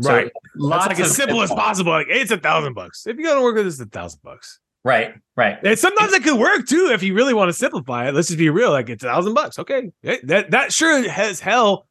So 0.00 0.14
right. 0.14 0.32
Lots 0.54 0.86
like 0.86 1.00
as 1.00 1.16
simple 1.16 1.42
as 1.42 1.50
possible. 1.50 1.90
Like 1.90 2.06
hey, 2.06 2.20
it's 2.20 2.30
a 2.30 2.38
thousand 2.38 2.74
bucks. 2.74 3.08
If 3.08 3.16
you're 3.16 3.28
gonna 3.28 3.42
work 3.42 3.56
with 3.56 3.64
this, 3.64 3.80
it's 3.80 3.88
a 3.88 3.90
thousand 3.90 4.20
bucks. 4.22 4.60
Right, 4.84 5.14
right. 5.36 5.58
And 5.62 5.78
sometimes 5.78 6.12
it 6.12 6.24
could 6.24 6.38
work 6.38 6.66
too 6.66 6.90
if 6.92 7.02
you 7.02 7.14
really 7.14 7.34
want 7.34 7.50
to 7.50 7.52
simplify 7.52 8.08
it. 8.08 8.14
Let's 8.14 8.28
just 8.28 8.38
be 8.38 8.48
real. 8.48 8.70
Like 8.70 8.88
it's 8.88 9.04
a 9.04 9.08
thousand 9.08 9.34
bucks. 9.34 9.58
Okay. 9.58 9.90
That 10.02 10.50
that 10.52 10.72
sure 10.72 11.04
as 11.04 11.40
hell 11.40 11.86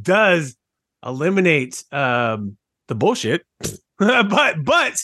does 0.00 0.56
eliminate 1.04 1.84
um 1.92 2.56
the 2.88 2.94
bullshit. 2.94 3.44
but 3.98 4.64
but 4.64 4.96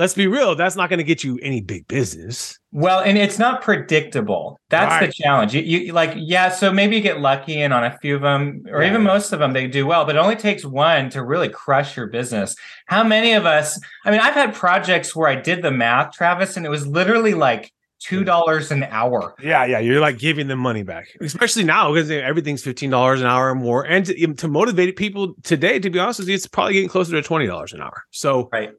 let's 0.00 0.14
be 0.14 0.26
real, 0.26 0.56
that's 0.56 0.76
not 0.76 0.88
going 0.88 0.98
to 0.98 1.04
get 1.04 1.22
you 1.22 1.38
any 1.42 1.60
big 1.60 1.86
business. 1.86 2.58
Well, 2.72 3.00
and 3.00 3.18
it's 3.18 3.38
not 3.38 3.60
predictable. 3.60 4.58
That's 4.70 4.92
right. 4.92 5.06
the 5.06 5.12
challenge. 5.12 5.54
You, 5.54 5.60
you, 5.60 5.92
like, 5.92 6.14
yeah, 6.16 6.48
so 6.48 6.72
maybe 6.72 6.96
you 6.96 7.02
get 7.02 7.20
lucky 7.20 7.60
and 7.60 7.74
on 7.74 7.84
a 7.84 7.96
few 7.98 8.16
of 8.16 8.22
them, 8.22 8.64
or 8.70 8.82
yeah. 8.82 8.88
even 8.88 9.02
most 9.02 9.30
of 9.32 9.38
them, 9.38 9.52
they 9.52 9.66
do 9.66 9.86
well, 9.86 10.06
but 10.06 10.16
it 10.16 10.18
only 10.18 10.36
takes 10.36 10.64
one 10.64 11.10
to 11.10 11.22
really 11.22 11.50
crush 11.50 11.98
your 11.98 12.06
business. 12.06 12.56
How 12.86 13.04
many 13.04 13.34
of 13.34 13.44
us? 13.44 13.78
I 14.06 14.10
mean, 14.10 14.20
I've 14.20 14.34
had 14.34 14.54
projects 14.54 15.14
where 15.14 15.28
I 15.28 15.34
did 15.34 15.62
the 15.62 15.70
math, 15.70 16.12
Travis, 16.12 16.56
and 16.56 16.64
it 16.64 16.70
was 16.70 16.86
literally 16.86 17.34
like 17.34 17.70
two 17.98 18.24
dollars 18.24 18.70
an 18.70 18.84
hour. 18.84 19.34
Yeah, 19.42 19.66
yeah, 19.66 19.80
you're 19.80 20.00
like 20.00 20.16
giving 20.16 20.48
them 20.48 20.60
money 20.60 20.82
back, 20.82 21.08
especially 21.20 21.64
now 21.64 21.92
because 21.92 22.10
everything's 22.10 22.62
fifteen 22.62 22.88
dollars 22.88 23.20
an 23.20 23.26
hour 23.26 23.50
or 23.50 23.54
more. 23.54 23.84
And 23.84 24.06
to, 24.06 24.34
to, 24.34 24.48
motivate 24.48 24.96
people 24.96 25.34
today, 25.42 25.78
to 25.78 25.90
be 25.90 25.98
honest 25.98 26.20
with 26.20 26.28
you, 26.28 26.34
it's 26.36 26.46
probably 26.46 26.72
getting 26.72 26.88
closer 26.88 27.12
to 27.12 27.20
twenty 27.20 27.46
dollars 27.46 27.74
an 27.74 27.82
hour. 27.82 28.04
So 28.10 28.48
right 28.50 28.70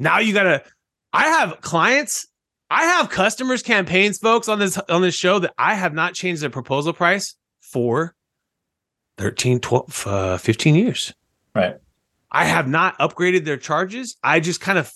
now 0.00 0.18
you 0.18 0.32
gotta. 0.32 0.64
I 1.12 1.26
have 1.26 1.60
clients. 1.60 2.26
I 2.70 2.84
have 2.84 3.10
customers 3.10 3.62
campaigns, 3.62 4.18
folks, 4.18 4.48
on 4.48 4.58
this 4.58 4.78
on 4.88 5.02
this 5.02 5.14
show 5.14 5.38
that 5.38 5.52
I 5.58 5.74
have 5.74 5.94
not 5.94 6.14
changed 6.14 6.42
their 6.42 6.50
proposal 6.50 6.92
price 6.92 7.36
for 7.60 8.14
13, 9.18 9.60
12, 9.60 10.06
uh, 10.06 10.38
15 10.38 10.74
years. 10.74 11.12
Right. 11.54 11.76
I 12.32 12.44
have 12.44 12.68
not 12.68 12.98
upgraded 12.98 13.44
their 13.44 13.56
charges. 13.56 14.16
I 14.22 14.40
just 14.40 14.60
kind 14.60 14.78
of 14.78 14.92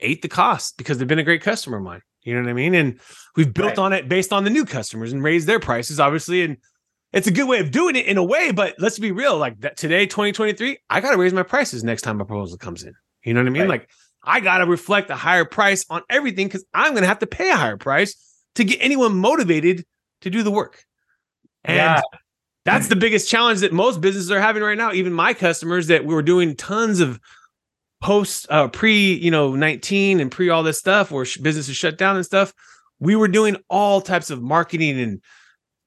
ate 0.00 0.22
the 0.22 0.28
cost 0.28 0.76
because 0.76 0.98
they've 0.98 1.08
been 1.08 1.18
a 1.18 1.24
great 1.24 1.42
customer 1.42 1.76
of 1.76 1.84
mine. 1.84 2.00
You 2.22 2.34
know 2.34 2.42
what 2.42 2.50
I 2.50 2.54
mean? 2.54 2.74
And 2.74 2.98
we've 3.36 3.52
built 3.52 3.68
right. 3.68 3.78
on 3.78 3.92
it 3.92 4.08
based 4.08 4.32
on 4.32 4.44
the 4.44 4.50
new 4.50 4.64
customers 4.64 5.12
and 5.12 5.22
raised 5.22 5.46
their 5.46 5.60
prices, 5.60 6.00
obviously. 6.00 6.42
And 6.42 6.56
it's 7.12 7.26
a 7.26 7.30
good 7.30 7.48
way 7.48 7.60
of 7.60 7.70
doing 7.70 7.94
it 7.94 8.06
in 8.06 8.18
a 8.18 8.24
way, 8.24 8.50
but 8.52 8.74
let's 8.78 8.98
be 8.98 9.12
real. 9.12 9.38
Like 9.38 9.60
that 9.60 9.76
today, 9.76 10.06
2023, 10.06 10.78
I 10.90 11.00
got 11.00 11.12
to 11.12 11.18
raise 11.18 11.32
my 11.32 11.42
prices 11.42 11.84
next 11.84 12.02
time 12.02 12.20
a 12.20 12.24
proposal 12.24 12.58
comes 12.58 12.82
in. 12.82 12.94
You 13.24 13.34
know 13.34 13.40
what 13.40 13.46
I 13.46 13.50
mean? 13.50 13.62
Right. 13.62 13.80
Like 13.80 13.90
I 14.22 14.40
got 14.40 14.58
to 14.58 14.66
reflect 14.66 15.10
a 15.10 15.16
higher 15.16 15.44
price 15.44 15.84
on 15.88 16.02
everything 16.10 16.46
because 16.46 16.64
I'm 16.74 16.92
going 16.92 17.02
to 17.02 17.08
have 17.08 17.20
to 17.20 17.26
pay 17.26 17.50
a 17.50 17.56
higher 17.56 17.76
price 17.76 18.16
to 18.56 18.64
get 18.64 18.78
anyone 18.80 19.16
motivated 19.16 19.84
to 20.22 20.30
do 20.30 20.42
the 20.42 20.50
work. 20.50 20.84
And 21.64 21.76
yeah. 21.76 22.00
that's 22.64 22.88
the 22.88 22.96
biggest 22.96 23.28
challenge 23.28 23.60
that 23.60 23.72
most 23.72 24.00
businesses 24.00 24.30
are 24.30 24.40
having 24.40 24.62
right 24.62 24.78
now. 24.78 24.92
Even 24.92 25.12
my 25.12 25.34
customers 25.34 25.86
that 25.88 26.04
we 26.04 26.14
were 26.14 26.22
doing 26.22 26.56
tons 26.56 27.00
of 27.00 27.20
post 28.00 28.46
uh, 28.50 28.68
pre, 28.68 29.14
you 29.14 29.30
know, 29.30 29.54
19 29.54 30.20
and 30.20 30.30
pre 30.30 30.48
all 30.48 30.62
this 30.62 30.78
stuff 30.78 31.10
where 31.10 31.26
businesses 31.40 31.76
shut 31.76 31.98
down 31.98 32.16
and 32.16 32.24
stuff. 32.24 32.52
We 33.00 33.16
were 33.16 33.28
doing 33.28 33.56
all 33.68 34.00
types 34.00 34.30
of 34.30 34.42
marketing 34.42 35.00
and 35.00 35.22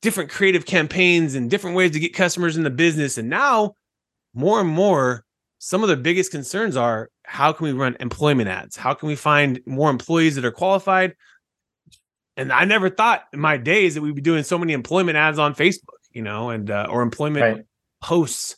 different 0.01 0.29
creative 0.29 0.65
campaigns 0.65 1.35
and 1.35 1.49
different 1.49 1.75
ways 1.75 1.91
to 1.91 1.99
get 1.99 2.13
customers 2.13 2.57
in 2.57 2.63
the 2.63 2.69
business. 2.69 3.17
And 3.17 3.29
now 3.29 3.73
more 4.33 4.59
and 4.59 4.69
more, 4.69 5.25
some 5.63 5.83
of 5.83 5.89
the 5.89 5.95
biggest 5.95 6.31
concerns 6.31 6.75
are 6.75 7.11
how 7.21 7.53
can 7.53 7.65
we 7.65 7.71
run 7.71 7.95
employment 7.99 8.49
ads? 8.49 8.75
How 8.75 8.95
can 8.95 9.07
we 9.07 9.15
find 9.15 9.61
more 9.67 9.91
employees 9.91 10.33
that 10.35 10.43
are 10.43 10.51
qualified? 10.51 11.13
And 12.35 12.51
I 12.51 12.65
never 12.65 12.89
thought 12.89 13.25
in 13.31 13.39
my 13.39 13.57
days 13.57 13.93
that 13.93 14.01
we'd 14.01 14.15
be 14.15 14.23
doing 14.23 14.41
so 14.41 14.57
many 14.57 14.73
employment 14.73 15.17
ads 15.17 15.37
on 15.37 15.53
Facebook, 15.53 15.99
you 16.09 16.23
know, 16.23 16.49
and 16.49 16.71
uh, 16.71 16.87
or 16.89 17.03
employment 17.03 17.57
right. 17.57 17.65
posts, 18.01 18.55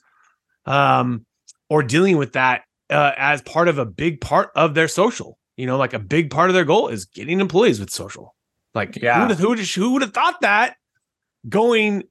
um, 0.65 1.25
or 1.69 1.83
dealing 1.83 2.15
with 2.15 2.33
that 2.33 2.61
uh, 2.89 3.11
as 3.17 3.41
part 3.41 3.67
of 3.67 3.79
a 3.79 3.85
big 3.85 4.21
part 4.21 4.51
of 4.55 4.73
their 4.73 4.87
social. 4.87 5.37
You 5.57 5.65
know, 5.65 5.75
like 5.75 5.93
a 5.93 5.99
big 5.99 6.31
part 6.31 6.49
of 6.49 6.53
their 6.53 6.63
goal 6.63 6.87
is 6.87 7.03
getting 7.03 7.41
employees 7.41 7.81
with 7.81 7.89
social. 7.89 8.33
Like, 8.73 8.95
yeah, 8.95 9.15
who 9.15 9.49
would 9.49 9.59
have, 9.59 9.69
who 9.69 9.91
would 9.91 10.03
have 10.03 10.13
thought 10.13 10.39
that 10.39 10.77
going? 11.49 12.03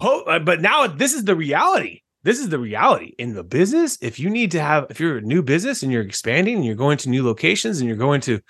Po- 0.00 0.22
uh, 0.22 0.38
but 0.38 0.62
now 0.62 0.86
this 0.86 1.12
is 1.12 1.24
the 1.24 1.36
reality 1.36 2.00
this 2.26 2.40
is 2.40 2.48
the 2.48 2.58
reality 2.58 3.14
in 3.18 3.34
the 3.34 3.44
business. 3.44 3.96
If 4.02 4.18
you 4.18 4.28
need 4.28 4.50
to 4.50 4.60
have, 4.60 4.86
if 4.90 4.98
you're 4.98 5.18
a 5.18 5.22
new 5.22 5.42
business 5.42 5.84
and 5.84 5.92
you're 5.92 6.02
expanding 6.02 6.56
and 6.56 6.64
you're 6.64 6.74
going 6.74 6.98
to 6.98 7.08
new 7.08 7.24
locations 7.24 7.78
and 7.78 7.86
you're 7.86 7.96
going 7.96 8.20
to 8.22 8.40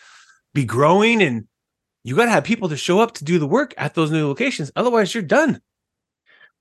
be 0.54 0.64
growing 0.64 1.20
and 1.20 1.46
you 2.02 2.16
got 2.16 2.24
to 2.24 2.30
have 2.30 2.42
people 2.42 2.70
to 2.70 2.76
show 2.78 3.00
up 3.00 3.12
to 3.12 3.24
do 3.24 3.38
the 3.38 3.46
work 3.46 3.74
at 3.76 3.92
those 3.92 4.10
new 4.10 4.26
locations. 4.26 4.72
Otherwise, 4.76 5.12
you're 5.12 5.22
done. 5.22 5.60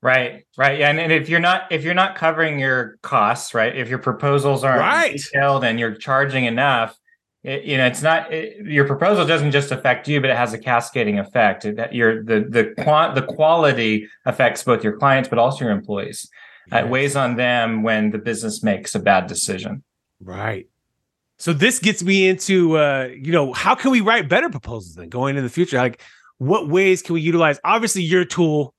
Right, 0.01 0.45
right, 0.57 0.77
yeah, 0.77 0.89
and, 0.89 0.99
and 0.99 1.13
if 1.13 1.29
you're 1.29 1.39
not 1.39 1.71
if 1.71 1.85
you're 1.85 1.93
not 1.93 2.15
covering 2.15 2.59
your 2.59 2.97
costs, 3.01 3.53
right, 3.53 3.73
if 3.73 3.87
your 3.87 3.97
proposals 3.97 4.65
aren't 4.65 4.81
right. 4.81 5.13
detailed 5.13 5.63
and 5.63 5.79
you're 5.79 5.95
charging 5.95 6.43
enough, 6.45 6.97
it, 7.43 7.63
you 7.63 7.77
know, 7.77 7.85
it's 7.85 8.01
not 8.01 8.31
it, 8.31 8.65
your 8.65 8.85
proposal 8.85 9.25
doesn't 9.25 9.51
just 9.51 9.71
affect 9.71 10.09
you, 10.09 10.19
but 10.19 10.29
it 10.29 10.35
has 10.35 10.51
a 10.51 10.59
cascading 10.59 11.17
effect. 11.17 11.63
That 11.77 11.95
your 11.95 12.23
the 12.23 12.45
the 12.47 12.83
quant 12.83 13.15
the 13.15 13.21
quality 13.21 14.09
affects 14.25 14.63
both 14.63 14.83
your 14.83 14.97
clients, 14.97 15.29
but 15.29 15.39
also 15.39 15.63
your 15.63 15.73
employees. 15.73 16.29
It 16.71 16.89
weighs 16.89 17.15
on 17.15 17.35
them 17.35 17.83
when 17.83 18.11
the 18.11 18.17
business 18.17 18.63
makes 18.63 18.95
a 18.95 18.99
bad 18.99 19.27
decision. 19.27 19.83
Right. 20.19 20.67
So 21.37 21.53
this 21.53 21.79
gets 21.79 22.03
me 22.03 22.27
into 22.27 22.77
uh, 22.77 23.09
you 23.13 23.31
know, 23.31 23.53
how 23.53 23.75
can 23.75 23.91
we 23.91 24.01
write 24.01 24.29
better 24.29 24.49
proposals 24.49 24.95
then 24.95 25.09
going 25.09 25.37
in 25.37 25.43
the 25.43 25.49
future? 25.49 25.77
Like 25.77 26.01
what 26.37 26.67
ways 26.67 27.01
can 27.01 27.13
we 27.13 27.21
utilize 27.21 27.59
obviously 27.63 28.03
your 28.03 28.25
tool? 28.25 28.73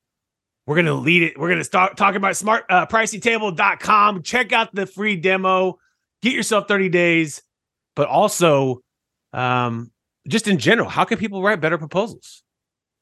We're 0.66 0.74
going 0.74 0.86
to 0.86 0.94
lead 0.94 1.22
it. 1.22 1.38
We're 1.38 1.48
going 1.48 1.60
to 1.60 1.64
start 1.64 1.96
talking 1.96 2.16
about 2.16 2.36
smart 2.36 2.64
uh, 2.68 2.86
pricingtable.com. 2.86 4.22
Check 4.22 4.52
out 4.52 4.74
the 4.74 4.86
free 4.86 5.16
demo. 5.16 5.78
Get 6.22 6.32
yourself 6.32 6.66
30 6.66 6.88
days, 6.88 7.42
but 7.94 8.08
also 8.08 8.80
um 9.32 9.90
just 10.28 10.48
in 10.48 10.58
general, 10.58 10.88
how 10.88 11.04
can 11.04 11.18
people 11.18 11.42
write 11.42 11.60
better 11.60 11.78
proposals? 11.78 12.42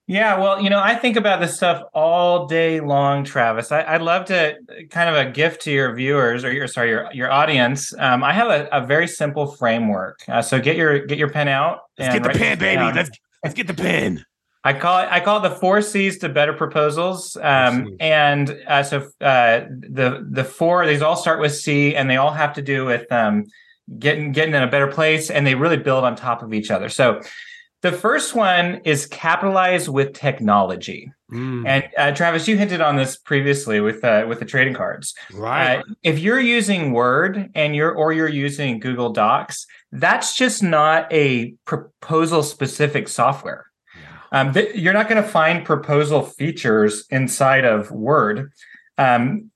Yeah, 0.06 0.38
well, 0.38 0.60
you 0.60 0.68
know, 0.68 0.80
I 0.80 0.96
think 0.96 1.16
about 1.16 1.40
this 1.40 1.56
stuff 1.56 1.82
all 1.94 2.46
day 2.46 2.80
long, 2.80 3.24
Travis. 3.24 3.72
I, 3.72 3.92
would 3.92 4.02
love 4.02 4.26
to 4.26 4.56
kind 4.90 5.08
of 5.08 5.14
a 5.16 5.30
gift 5.30 5.62
to 5.62 5.70
your 5.72 5.94
viewers 5.94 6.44
or 6.44 6.52
your 6.52 6.68
sorry, 6.68 6.90
your 6.90 7.08
your 7.14 7.30
audience. 7.30 7.94
Um, 7.98 8.22
I 8.22 8.34
have 8.34 8.48
a, 8.48 8.68
a, 8.70 8.86
very 8.86 9.08
simple 9.08 9.52
framework. 9.52 10.20
Uh, 10.28 10.42
so 10.42 10.60
get 10.60 10.76
your 10.76 11.06
get 11.06 11.16
your 11.16 11.30
pen 11.30 11.48
out. 11.48 11.80
Let's 11.98 12.12
get 12.12 12.22
the 12.22 12.38
pen, 12.38 12.58
baby. 12.58 12.82
Let's 12.82 13.10
let's 13.42 13.54
get 13.54 13.66
the 13.66 13.74
pen. 13.74 14.26
I 14.62 14.74
call 14.74 14.98
it 14.98 15.08
I 15.10 15.20
call 15.20 15.42
it 15.42 15.48
the 15.48 15.54
four 15.54 15.80
C's 15.80 16.18
to 16.18 16.28
better 16.28 16.52
proposals. 16.52 17.38
Um, 17.40 17.96
and 17.98 18.58
uh, 18.66 18.82
so 18.82 19.08
uh, 19.22 19.60
the 19.70 20.26
the 20.30 20.44
four 20.44 20.86
these 20.86 21.00
all 21.00 21.16
start 21.16 21.40
with 21.40 21.54
C, 21.54 21.96
and 21.96 22.10
they 22.10 22.16
all 22.18 22.32
have 22.32 22.52
to 22.54 22.62
do 22.62 22.84
with 22.84 23.10
um, 23.10 23.44
getting 23.98 24.32
getting 24.32 24.54
in 24.54 24.62
a 24.62 24.70
better 24.70 24.86
place, 24.88 25.30
and 25.30 25.46
they 25.46 25.54
really 25.54 25.78
build 25.78 26.04
on 26.04 26.14
top 26.14 26.42
of 26.42 26.52
each 26.52 26.70
other. 26.70 26.90
So 26.90 27.22
The 27.84 27.92
first 27.92 28.34
one 28.34 28.80
is 28.86 29.04
capitalize 29.04 29.90
with 29.90 30.14
technology. 30.14 31.12
Mm, 31.30 31.68
And 31.68 31.84
uh, 31.98 32.12
Travis, 32.12 32.48
you 32.48 32.56
hinted 32.56 32.80
on 32.80 32.96
this 32.96 33.18
previously 33.18 33.82
with 33.82 34.02
uh, 34.02 34.24
with 34.26 34.38
the 34.38 34.46
trading 34.46 34.72
cards. 34.72 35.14
right. 35.34 35.80
Uh, 35.80 35.82
if 36.02 36.18
you're 36.18 36.40
using 36.40 36.92
Word 36.92 37.50
and 37.54 37.76
you're 37.76 37.92
or 37.92 38.14
you're 38.14 38.26
using 38.26 38.80
Google 38.80 39.10
Docs, 39.12 39.66
that's 39.92 40.34
just 40.34 40.62
not 40.62 41.12
a 41.12 41.52
proposal 41.66 42.42
specific 42.42 43.06
software. 43.06 43.66
Yeah. 43.94 44.40
Um, 44.40 44.54
th- 44.54 44.74
you're 44.74 44.94
not 44.94 45.10
going 45.10 45.22
to 45.22 45.28
find 45.28 45.62
proposal 45.62 46.22
features 46.22 47.04
inside 47.10 47.66
of 47.66 47.90
Word. 47.90 48.50
Um, 48.96 49.50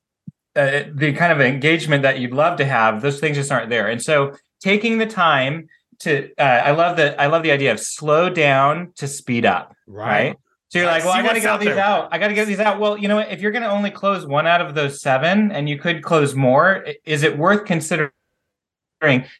uh, 0.54 0.82
the 0.92 1.14
kind 1.14 1.32
of 1.32 1.40
engagement 1.40 2.02
that 2.02 2.18
you'd 2.18 2.32
love 2.35 2.58
to 2.58 2.66
have, 2.66 3.00
those 3.00 3.20
things 3.20 3.38
just 3.38 3.50
aren't 3.50 3.70
there. 3.70 3.87
And 3.88 4.02
so, 4.02 4.37
taking 4.61 4.99
the 4.99 5.06
time 5.06 5.68
to, 6.00 6.30
uh, 6.38 6.42
I 6.42 6.70
love 6.72 6.96
the, 6.96 7.20
I 7.20 7.26
love 7.26 7.42
the 7.42 7.50
idea 7.50 7.72
of 7.72 7.80
slow 7.80 8.30
down 8.30 8.92
to 8.96 9.08
speed 9.08 9.44
up. 9.44 9.74
Right. 9.86 10.36
So 10.68 10.78
you're 10.78 10.88
Right, 10.88 11.02
like, 11.02 11.04
well, 11.04 11.14
I 11.14 11.22
got 11.22 11.32
to 11.32 11.40
get 11.40 11.50
all 11.50 11.58
these 11.58 11.68
out. 11.68 12.08
I 12.12 12.18
got 12.18 12.28
to 12.28 12.34
get 12.34 12.46
these 12.46 12.60
out. 12.60 12.78
Well, 12.78 12.98
you 12.98 13.08
know 13.08 13.16
what? 13.16 13.30
If 13.30 13.40
you're 13.40 13.52
going 13.52 13.62
to 13.62 13.70
only 13.70 13.90
close 13.90 14.26
one 14.26 14.46
out 14.46 14.60
of 14.60 14.74
those 14.74 15.00
seven, 15.00 15.50
and 15.50 15.66
you 15.68 15.78
could 15.78 16.02
close 16.02 16.34
more, 16.34 16.84
is 17.04 17.22
it 17.22 17.38
worth 17.38 17.64
considering? 17.64 18.12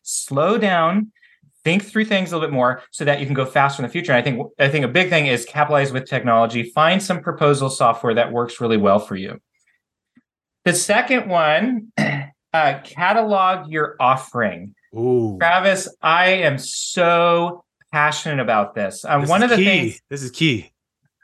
Slow 0.03 0.57
down, 0.57 1.13
think 1.65 1.85
through 1.85 2.07
things 2.07 2.33
a 2.33 2.37
little 2.37 2.49
bit 2.49 2.55
more, 2.55 2.83
so 2.93 3.05
that 3.05 3.21
you 3.21 3.27
can 3.27 3.35
go 3.35 3.45
faster 3.45 3.83
in 3.83 3.87
the 3.87 3.93
future. 3.93 4.13
And 4.13 4.19
I 4.19 4.23
think 4.23 4.49
I 4.59 4.69
think 4.71 4.85
a 4.85 4.89
big 4.89 5.11
thing 5.11 5.27
is 5.27 5.45
capitalize 5.45 5.93
with 5.93 6.07
technology. 6.07 6.71
Find 6.71 7.03
some 7.03 7.21
proposal 7.21 7.69
software 7.69 8.15
that 8.15 8.33
works 8.33 8.61
really 8.61 8.77
well 8.79 8.99
for 8.99 9.17
you. 9.17 9.39
The 10.65 10.73
second 10.73 11.29
one, 11.29 11.93
uh, 12.53 12.79
catalog 12.85 13.71
your 13.71 13.97
offering. 14.01 14.75
Ooh. 14.95 15.37
Travis, 15.41 15.89
I 16.03 16.29
am 16.31 16.59
so 16.59 17.65
passionate 17.93 18.41
about 18.43 18.75
this. 18.75 19.05
Um, 19.05 19.23
This 19.23 19.31
one 19.31 19.43
of 19.43 19.51
the 19.51 19.57
key. 19.57 19.65
things 19.65 20.01
This 20.11 20.23
is 20.23 20.31
key. 20.31 20.73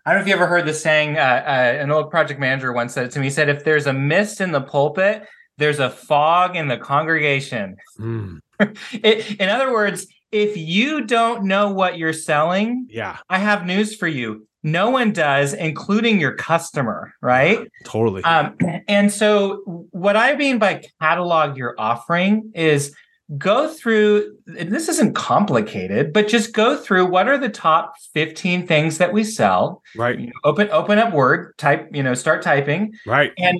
I 0.06 0.10
don't 0.10 0.18
know 0.18 0.22
if 0.22 0.28
you 0.28 0.34
ever 0.34 0.46
heard 0.46 0.66
the 0.66 0.74
saying. 0.74 1.16
Uh, 1.16 1.20
uh, 1.46 1.50
an 1.80 1.90
old 1.90 2.10
project 2.10 2.38
manager 2.38 2.72
once 2.72 2.92
said 2.92 3.06
it 3.06 3.12
to 3.12 3.18
me. 3.20 3.26
He 3.26 3.30
said, 3.30 3.48
"If 3.48 3.64
there's 3.64 3.86
a 3.86 3.92
mist 3.92 4.40
in 4.42 4.52
the 4.52 4.60
pulpit, 4.60 5.26
there's 5.56 5.78
a 5.78 5.88
fog 5.88 6.56
in 6.56 6.68
the 6.68 6.76
congregation." 6.76 7.76
Mm, 7.98 8.40
It, 8.92 9.40
in 9.40 9.48
other 9.48 9.72
words, 9.72 10.06
if 10.30 10.56
you 10.58 11.06
don't 11.06 11.44
know 11.44 11.70
what 11.70 11.96
you're 11.96 12.12
selling, 12.12 12.86
yeah. 12.90 13.16
I 13.30 13.38
have 13.38 13.64
news 13.64 13.94
for 13.96 14.06
you. 14.08 14.46
No 14.62 14.90
one 14.90 15.12
does, 15.12 15.52
including 15.54 16.20
your 16.20 16.34
customer, 16.34 17.14
right? 17.22 17.70
Totally. 17.84 18.22
Um, 18.24 18.56
and 18.88 19.12
so, 19.12 19.62
what 19.90 20.16
I 20.16 20.34
mean 20.36 20.58
by 20.58 20.82
catalog 21.00 21.56
your 21.56 21.74
offering 21.78 22.50
is 22.54 22.94
go 23.38 23.68
through. 23.68 24.36
and 24.58 24.70
This 24.72 24.88
isn't 24.88 25.14
complicated, 25.14 26.12
but 26.12 26.28
just 26.28 26.52
go 26.52 26.76
through 26.76 27.06
what 27.06 27.28
are 27.28 27.38
the 27.38 27.48
top 27.48 27.94
15 28.12 28.66
things 28.66 28.98
that 28.98 29.12
we 29.12 29.24
sell. 29.24 29.82
right. 29.96 30.18
You 30.18 30.26
know, 30.26 30.32
open 30.44 30.68
open 30.70 30.98
up 30.98 31.12
Word, 31.12 31.54
type, 31.58 31.88
you 31.92 32.02
know, 32.02 32.14
start 32.14 32.42
typing, 32.42 32.94
Right. 33.06 33.32
and 33.38 33.58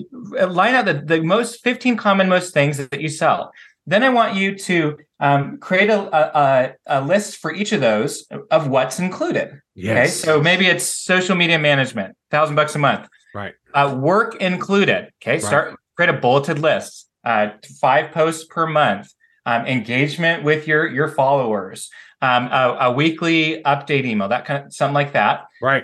line 0.53 0.75
out 0.75 0.85
the, 0.85 0.93
the 0.93 1.21
most 1.21 1.63
15 1.63 1.97
common 1.97 2.29
most 2.29 2.53
things 2.53 2.77
that 2.77 3.01
you 3.01 3.09
sell. 3.09 3.51
Then 3.87 4.01
I 4.03 4.09
want 4.09 4.35
you 4.35 4.55
to 4.57 4.97
um, 5.19 5.57
create 5.59 5.89
a, 5.91 5.99
a, 6.37 6.73
a 6.87 7.01
list 7.01 7.37
for 7.37 7.53
each 7.53 7.71
of 7.71 7.81
those 7.81 8.25
of 8.51 8.67
what's 8.67 8.99
included. 8.99 9.47
Okay, 9.47 9.61
Yes. 9.75 10.15
so 10.15 10.41
maybe 10.41 10.65
it's 10.67 10.85
social 10.85 11.35
media 11.35 11.59
management, 11.59 12.15
thousand 12.31 12.55
bucks 12.55 12.73
a 12.75 12.79
month. 12.79 13.07
Right. 13.33 13.53
Uh, 13.73 13.95
work 13.99 14.35
included. 14.41 15.09
Okay, 15.21 15.39
start 15.39 15.75
create 15.95 16.09
a 16.09 16.13
bulleted 16.17 16.59
list. 16.59 17.09
Uh, 17.23 17.49
five 17.81 18.11
posts 18.11 18.45
per 18.45 18.65
month. 18.67 19.11
Um, 19.47 19.65
engagement 19.67 20.43
with 20.43 20.67
your 20.67 20.87
your 20.87 21.07
followers. 21.09 21.89
Um, 22.21 22.47
a, 22.47 22.77
a 22.81 22.91
weekly 22.91 23.61
update 23.63 24.05
email. 24.05 24.27
That 24.29 24.45
kind 24.45 24.65
of 24.65 24.73
something 24.73 24.93
like 24.95 25.13
that. 25.13 25.45
right. 25.61 25.83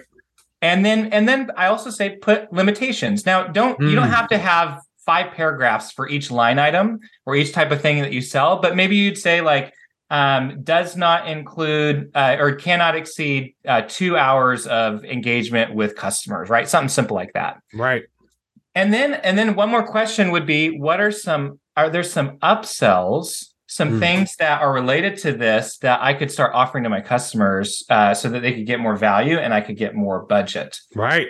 And 0.64 0.86
then 0.86 1.08
and 1.14 1.28
then 1.28 1.50
I 1.58 1.68
also 1.68 1.90
say 1.90 2.16
put 2.18 2.52
limitations. 2.54 3.26
Now 3.26 3.44
don't 3.48 3.80
you 3.82 3.96
don't 3.96 4.08
Mm. 4.10 4.16
have 4.16 4.30
to 4.30 4.38
have 4.38 4.80
five 5.06 5.34
paragraphs 5.34 5.92
for 5.92 6.08
each 6.08 6.30
line 6.32 6.60
item 6.60 7.00
or 7.26 7.36
each 7.36 7.52
type 7.52 7.72
of 7.72 7.82
thing 7.82 8.00
that 8.02 8.14
you 8.14 8.22
sell, 8.22 8.60
but 8.62 8.76
maybe 8.76 8.96
you'd 8.96 9.18
say 9.18 9.42
like 9.42 9.74
um, 10.12 10.62
does 10.64 10.96
not 10.98 11.28
include 11.28 12.12
uh, 12.16 12.36
or 12.40 12.54
cannot 12.56 12.96
exceed 12.96 13.56
uh, 13.68 13.82
two 13.88 14.18
hours 14.18 14.68
of 14.68 15.04
engagement 15.06 15.74
with 15.74 15.96
customers, 15.96 16.50
right? 16.50 16.68
Something 16.68 16.90
simple 16.90 17.16
like 17.16 17.34
that. 17.34 17.62
Right. 17.74 18.04
And 18.76 18.94
then 18.94 19.14
and 19.16 19.38
then 19.38 19.56
one 19.56 19.70
more 19.70 19.86
question 19.86 20.32
would 20.32 20.46
be 20.46 20.78
what 20.80 21.00
are 21.00 21.12
some 21.12 21.60
are 21.78 21.90
there 21.90 22.04
some 22.04 22.38
upsells, 22.40 23.51
some 23.72 23.90
Hmm. 23.92 24.00
things 24.00 24.36
that 24.36 24.62
are 24.62 24.74
related 24.74 25.18
to 25.20 25.32
this 25.32 25.78
that 25.78 26.02
I 26.02 26.14
could 26.14 26.30
start 26.30 26.52
offering 26.54 26.84
to 26.84 26.90
my 26.90 27.00
customers 27.00 27.86
uh, 27.90 28.14
so 28.14 28.28
that 28.30 28.42
they 28.42 28.52
could 28.52 28.66
get 28.66 28.82
more 28.82 28.98
value 28.98 29.38
and 29.38 29.54
I 29.54 29.62
could 29.62 29.78
get 29.78 29.96
more 29.96 30.24
budget. 30.26 30.78
Right. 30.94 31.28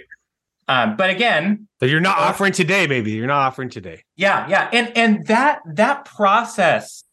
Um, 0.68 0.96
but 0.96 1.12
again, 1.12 1.68
That 1.82 1.90
you're 1.90 2.00
not 2.00 2.18
offering 2.18 2.54
today, 2.54 2.88
maybe. 2.88 3.12
You're 3.12 3.28
not 3.28 3.46
offering 3.48 3.70
today. 3.70 4.04
yeah, 4.16 4.48
yeah, 4.48 4.70
and 4.74 4.92
and 4.98 5.28
that 5.28 5.60
that 5.76 6.06
process, 6.06 7.04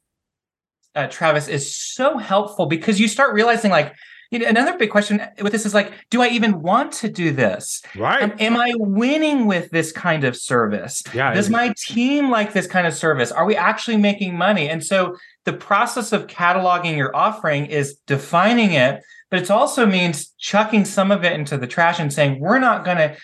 uh, 0.94 1.08
Travis, 1.08 1.46
is 1.48 1.76
so 1.76 2.16
helpful 2.16 2.64
because 2.66 2.98
you 2.98 3.06
start 3.08 3.34
realizing 3.34 3.70
like. 3.70 3.94
You 4.30 4.40
know, 4.40 4.46
another 4.46 4.76
big 4.76 4.90
question 4.90 5.22
with 5.40 5.52
this 5.52 5.64
is 5.64 5.72
like, 5.72 5.92
do 6.10 6.20
I 6.20 6.28
even 6.28 6.60
want 6.60 6.92
to 6.92 7.08
do 7.08 7.32
this? 7.32 7.80
Right. 7.96 8.22
Am, 8.22 8.32
am 8.38 8.56
I 8.58 8.72
winning 8.76 9.46
with 9.46 9.70
this 9.70 9.90
kind 9.90 10.24
of 10.24 10.36
service? 10.36 11.02
yeah. 11.14 11.32
Does 11.32 11.48
my 11.48 11.72
team 11.78 12.30
like 12.30 12.52
this 12.52 12.66
kind 12.66 12.86
of 12.86 12.92
service? 12.92 13.32
Are 13.32 13.46
we 13.46 13.56
actually 13.56 13.96
making 13.96 14.36
money? 14.36 14.68
And 14.68 14.84
so 14.84 15.16
the 15.44 15.54
process 15.54 16.12
of 16.12 16.26
cataloging 16.26 16.96
your 16.96 17.14
offering 17.16 17.66
is 17.66 17.94
defining 18.06 18.72
it, 18.72 19.02
but 19.30 19.40
it 19.40 19.50
also 19.50 19.86
means 19.86 20.28
chucking 20.38 20.84
some 20.84 21.10
of 21.10 21.24
it 21.24 21.32
into 21.32 21.56
the 21.56 21.66
trash 21.66 21.98
and 21.98 22.12
saying, 22.12 22.38
we're 22.38 22.58
not 22.58 22.84
going 22.84 22.98
to 22.98 23.16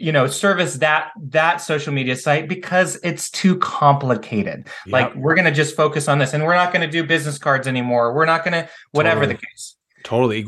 you 0.00 0.12
know 0.12 0.28
service 0.28 0.76
that 0.76 1.10
that 1.20 1.56
social 1.56 1.92
media 1.92 2.14
site 2.14 2.48
because 2.48 3.00
it's 3.02 3.28
too 3.30 3.58
complicated 3.58 4.68
Yep. 4.86 4.92
like 4.92 5.14
we're 5.16 5.34
going 5.34 5.44
to 5.44 5.50
just 5.50 5.74
focus 5.74 6.06
on 6.06 6.18
this 6.18 6.34
and 6.34 6.44
we're 6.44 6.54
not 6.54 6.72
going 6.72 6.82
to 6.82 6.90
do 6.90 7.02
business 7.04 7.36
cards 7.36 7.66
anymore 7.66 8.14
we're 8.14 8.24
not 8.24 8.44
going 8.44 8.52
to 8.52 8.68
whatever 8.92 9.26
the 9.26 9.34
case 9.34 9.74
totally 10.08 10.46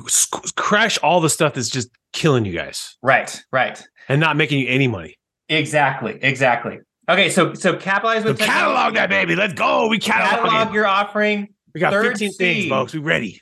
crash 0.56 0.96
all 1.02 1.20
the 1.20 1.28
stuff 1.28 1.52
that's 1.52 1.68
just 1.68 1.90
killing 2.14 2.46
you 2.46 2.52
guys 2.52 2.96
right 3.02 3.42
right 3.52 3.82
and 4.08 4.18
not 4.18 4.34
making 4.34 4.58
you 4.58 4.66
any 4.68 4.88
money. 4.88 5.16
exactly 5.50 6.18
exactly 6.22 6.78
okay 7.10 7.28
so 7.28 7.52
so 7.52 7.76
capitalize 7.76 8.22
So 8.22 8.28
with 8.30 8.38
catalog 8.38 8.94
that 8.94 9.10
baby. 9.10 9.36
Let's 9.36 9.52
go. 9.52 9.86
We 9.88 9.98
catalog. 9.98 10.48
catalog 10.50 10.74
your 10.74 10.86
offering 10.86 11.48
We 11.74 11.80
got 11.80 11.92
third 11.92 12.12
15 12.18 12.32
things, 12.32 12.62
C. 12.64 12.68
folks. 12.70 12.94
We 12.94 13.00
ready. 13.00 13.38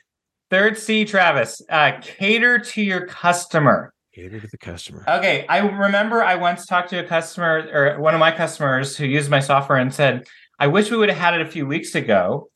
Third 0.49 0.77
C, 0.77 1.05
Travis, 1.05 1.61
uh, 1.69 1.93
cater 2.01 2.59
to 2.59 2.81
your 2.81 3.05
customer. 3.05 3.93
Cater 4.13 4.41
to 4.41 4.47
the 4.47 4.57
customer. 4.57 5.05
Okay, 5.07 5.45
I 5.47 5.59
remember 5.59 6.21
I 6.23 6.35
once 6.35 6.65
talked 6.65 6.89
to 6.89 6.97
a 6.97 7.07
customer 7.07 7.69
or 7.71 7.99
one 8.01 8.13
of 8.13 8.19
my 8.19 8.31
customers 8.31 8.97
who 8.97 9.05
used 9.05 9.29
my 9.29 9.39
software 9.39 9.77
and 9.77 9.93
said, 9.93 10.25
"I 10.59 10.67
wish 10.67 10.91
we 10.91 10.97
would 10.97 11.09
have 11.09 11.17
had 11.17 11.33
it 11.35 11.41
a 11.41 11.49
few 11.49 11.65
weeks 11.65 11.95
ago." 11.95 12.49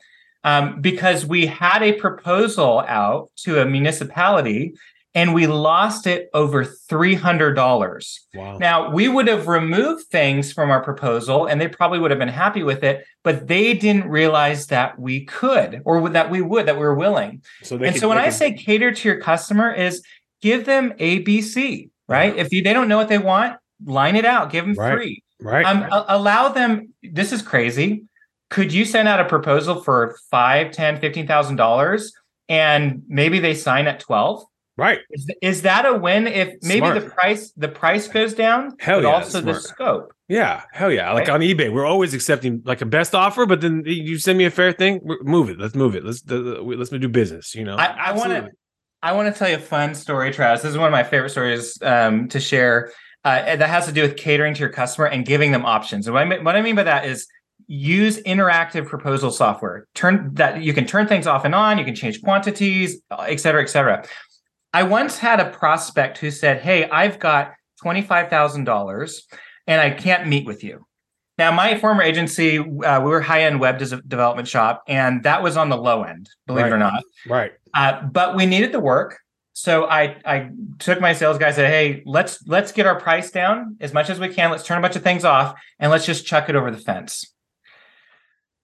Um, 0.45 0.81
because 0.81 1.25
we 1.25 1.45
had 1.45 1.81
a 1.81 1.93
proposal 1.93 2.83
out 2.87 3.29
to 3.37 3.61
a 3.61 3.65
municipality 3.65 4.73
and 5.15 5.33
we 5.33 5.47
lost 5.47 6.05
it 6.07 6.29
over 6.33 6.65
$300. 6.65 8.19
wow. 8.33 8.57
Now, 8.57 8.89
we 8.91 9.07
would 9.07 9.27
have 9.27 9.47
removed 9.47 10.07
things 10.07 10.51
from 10.51 10.69
our 10.71 10.83
proposal 10.83 11.45
and 11.45 11.61
they 11.61 11.67
probably 11.67 11.99
would 11.99 12.11
have 12.11 12.19
been 12.19 12.27
happy 12.27 12.63
with 12.63 12.83
it, 12.83 13.05
but 13.23 13.47
they 13.47 13.73
didn't 13.73 14.09
realize 14.09 14.67
that 14.67 14.99
we 14.99 15.23
could 15.25 15.81
or 15.85 16.09
that 16.09 16.29
we 16.29 16.41
would, 16.41 16.65
that 16.65 16.75
we 16.75 16.81
were 16.81 16.95
willing. 16.95 17.41
so 17.61 17.77
they 17.77 17.85
and 17.87 17.95
could- 17.95 18.01
so 18.01 18.09
when 18.09 18.17
I 18.17 18.25
could- 18.25 18.33
say 18.33 18.53
cater 18.53 18.91
to 18.91 19.07
your 19.07 19.19
customer 19.21 19.71
is 19.71 20.03
give 20.41 20.65
them 20.65 20.91
ABC, 20.99 21.89
right? 22.07 22.35
If 22.35 22.51
you, 22.51 22.63
they 22.63 22.73
don't 22.73 22.87
know 22.89 22.97
what 22.97 23.07
they 23.07 23.17
want, 23.17 23.57
line 23.85 24.15
it 24.15 24.25
out, 24.25 24.51
give 24.51 24.65
them 24.65 24.73
Right. 24.73 24.93
three. 24.93 25.23
right. 25.39 25.65
Um, 25.65 25.83
a- 25.83 26.05
allow 26.09 26.49
them, 26.49 26.89
this 27.01 27.31
is 27.31 27.41
crazy. 27.41 28.03
Could 28.53 28.71
you 28.71 28.85
send 28.85 29.07
out 29.07 29.19
a 29.19 29.25
proposal 29.25 29.81
for 29.81 30.15
five, 30.29 30.71
ten, 30.71 30.99
fifteen 30.99 31.25
thousand 31.25 31.55
dollars 31.55 32.13
and 32.47 33.01
maybe 33.07 33.39
they 33.39 33.55
sign 33.55 33.87
at 33.87 33.99
12? 33.99 34.45
right. 34.77 34.99
Is, 35.09 35.27
is 35.41 35.61
that 35.63 35.87
a 35.87 35.97
win 35.97 36.27
if 36.27 36.61
maybe 36.61 36.85
Smart. 36.85 37.01
the 37.01 37.09
price 37.09 37.51
the 37.57 37.67
price 37.67 38.07
goes 38.07 38.35
down, 38.35 38.75
Hell 38.79 39.01
but 39.01 39.07
yeah, 39.07 39.15
also 39.15 39.41
the 39.41 39.55
scope? 39.55 40.13
Yeah. 40.27 40.61
Hell 40.71 40.91
yeah. 40.91 41.11
Like 41.13 41.29
on 41.29 41.39
eBay, 41.39 41.73
we're 41.73 41.85
always 41.85 42.13
accepting 42.13 42.61
like 42.63 42.81
a 42.81 42.85
best 42.85 43.15
offer, 43.15 43.47
but 43.47 43.61
then 43.61 43.81
you 43.87 44.19
send 44.19 44.37
me 44.37 44.45
a 44.45 44.51
fair 44.51 44.71
thing. 44.71 45.01
Move 45.23 45.49
it. 45.49 45.57
Let's 45.59 45.73
move 45.73 45.95
it. 45.95 46.05
Let's 46.05 46.23
let's 46.29 46.91
do 46.91 47.09
business. 47.09 47.55
You 47.55 47.63
know. 47.63 47.75
I, 47.75 47.85
I 47.85 48.11
want 48.13 48.29
to 48.33 48.51
I 49.01 49.13
want 49.13 49.33
to 49.33 49.37
tell 49.37 49.49
you 49.49 49.55
a 49.55 49.59
fun 49.59 49.95
story, 49.95 50.31
Travis. 50.31 50.61
This 50.61 50.71
is 50.73 50.77
one 50.77 50.87
of 50.87 50.91
my 50.91 51.03
favorite 51.03 51.31
stories 51.31 51.81
um, 51.81 52.27
to 52.29 52.39
share. 52.39 52.91
Uh, 53.25 53.55
that 53.55 53.69
has 53.69 53.85
to 53.85 53.93
do 53.93 54.01
with 54.01 54.17
catering 54.17 54.53
to 54.53 54.59
your 54.59 54.69
customer 54.69 55.07
and 55.07 55.25
giving 55.25 55.53
them 55.53 55.65
options. 55.65 56.07
And 56.07 56.13
what 56.13 56.21
I 56.21 56.25
mean, 56.25 56.43
what 56.43 56.55
I 56.57 56.61
mean 56.61 56.75
by 56.75 56.83
that 56.83 57.05
is 57.05 57.25
use 57.73 58.21
interactive 58.23 58.85
proposal 58.87 59.31
software. 59.31 59.87
Turn 59.95 60.29
that 60.33 60.61
you 60.61 60.73
can 60.73 60.85
turn 60.85 61.07
things 61.07 61.25
off 61.27 61.43
and 61.45 61.55
on. 61.55 61.77
You 61.79 61.85
can 61.85 61.95
change 61.95 62.21
quantities, 62.21 63.01
et 63.11 63.39
cetera, 63.39 63.63
et 63.63 63.69
cetera. 63.69 64.05
I 64.73 64.83
once 64.83 65.17
had 65.17 65.39
a 65.39 65.49
prospect 65.49 66.19
who 66.19 66.29
said, 66.31 66.61
"Hey, 66.61 66.89
I've 66.89 67.19
got 67.19 67.53
twenty 67.81 68.01
five 68.01 68.29
thousand 68.29 68.65
dollars, 68.65 69.27
and 69.67 69.81
I 69.81 69.89
can't 69.89 70.27
meet 70.27 70.45
with 70.45 70.63
you." 70.63 70.85
Now, 71.39 71.51
my 71.51 71.79
former 71.79 72.03
agency, 72.03 72.59
uh, 72.59 72.99
we 73.01 73.09
were 73.09 73.21
high 73.21 73.43
end 73.43 73.59
web 73.59 73.79
des- 73.79 74.01
development 74.07 74.47
shop, 74.47 74.83
and 74.87 75.23
that 75.23 75.41
was 75.41 75.57
on 75.57 75.69
the 75.69 75.77
low 75.77 76.03
end, 76.03 76.29
believe 76.45 76.67
it 76.67 76.71
or 76.71 76.77
not. 76.77 77.03
Right. 77.27 77.53
Uh, 77.73 78.03
but 78.03 78.35
we 78.35 78.45
needed 78.45 78.71
the 78.71 78.79
work. 78.79 79.17
so 79.53 79.85
I 79.85 80.17
I 80.25 80.49
took 80.79 80.99
my 81.01 81.13
sales 81.13 81.37
guy 81.37 81.47
and 81.47 81.55
said, 81.55 81.69
hey, 81.69 82.03
let's 82.05 82.45
let's 82.47 82.71
get 82.71 82.85
our 82.85 82.99
price 82.99 83.31
down 83.31 83.77
as 83.79 83.93
much 83.93 84.09
as 84.09 84.19
we 84.19 84.29
can. 84.29 84.51
Let's 84.51 84.63
turn 84.63 84.77
a 84.77 84.81
bunch 84.81 84.95
of 84.95 85.03
things 85.03 85.23
off 85.25 85.55
and 85.79 85.91
let's 85.91 86.05
just 86.05 86.25
chuck 86.25 86.49
it 86.49 86.55
over 86.55 86.71
the 86.71 86.77
fence. 86.77 87.32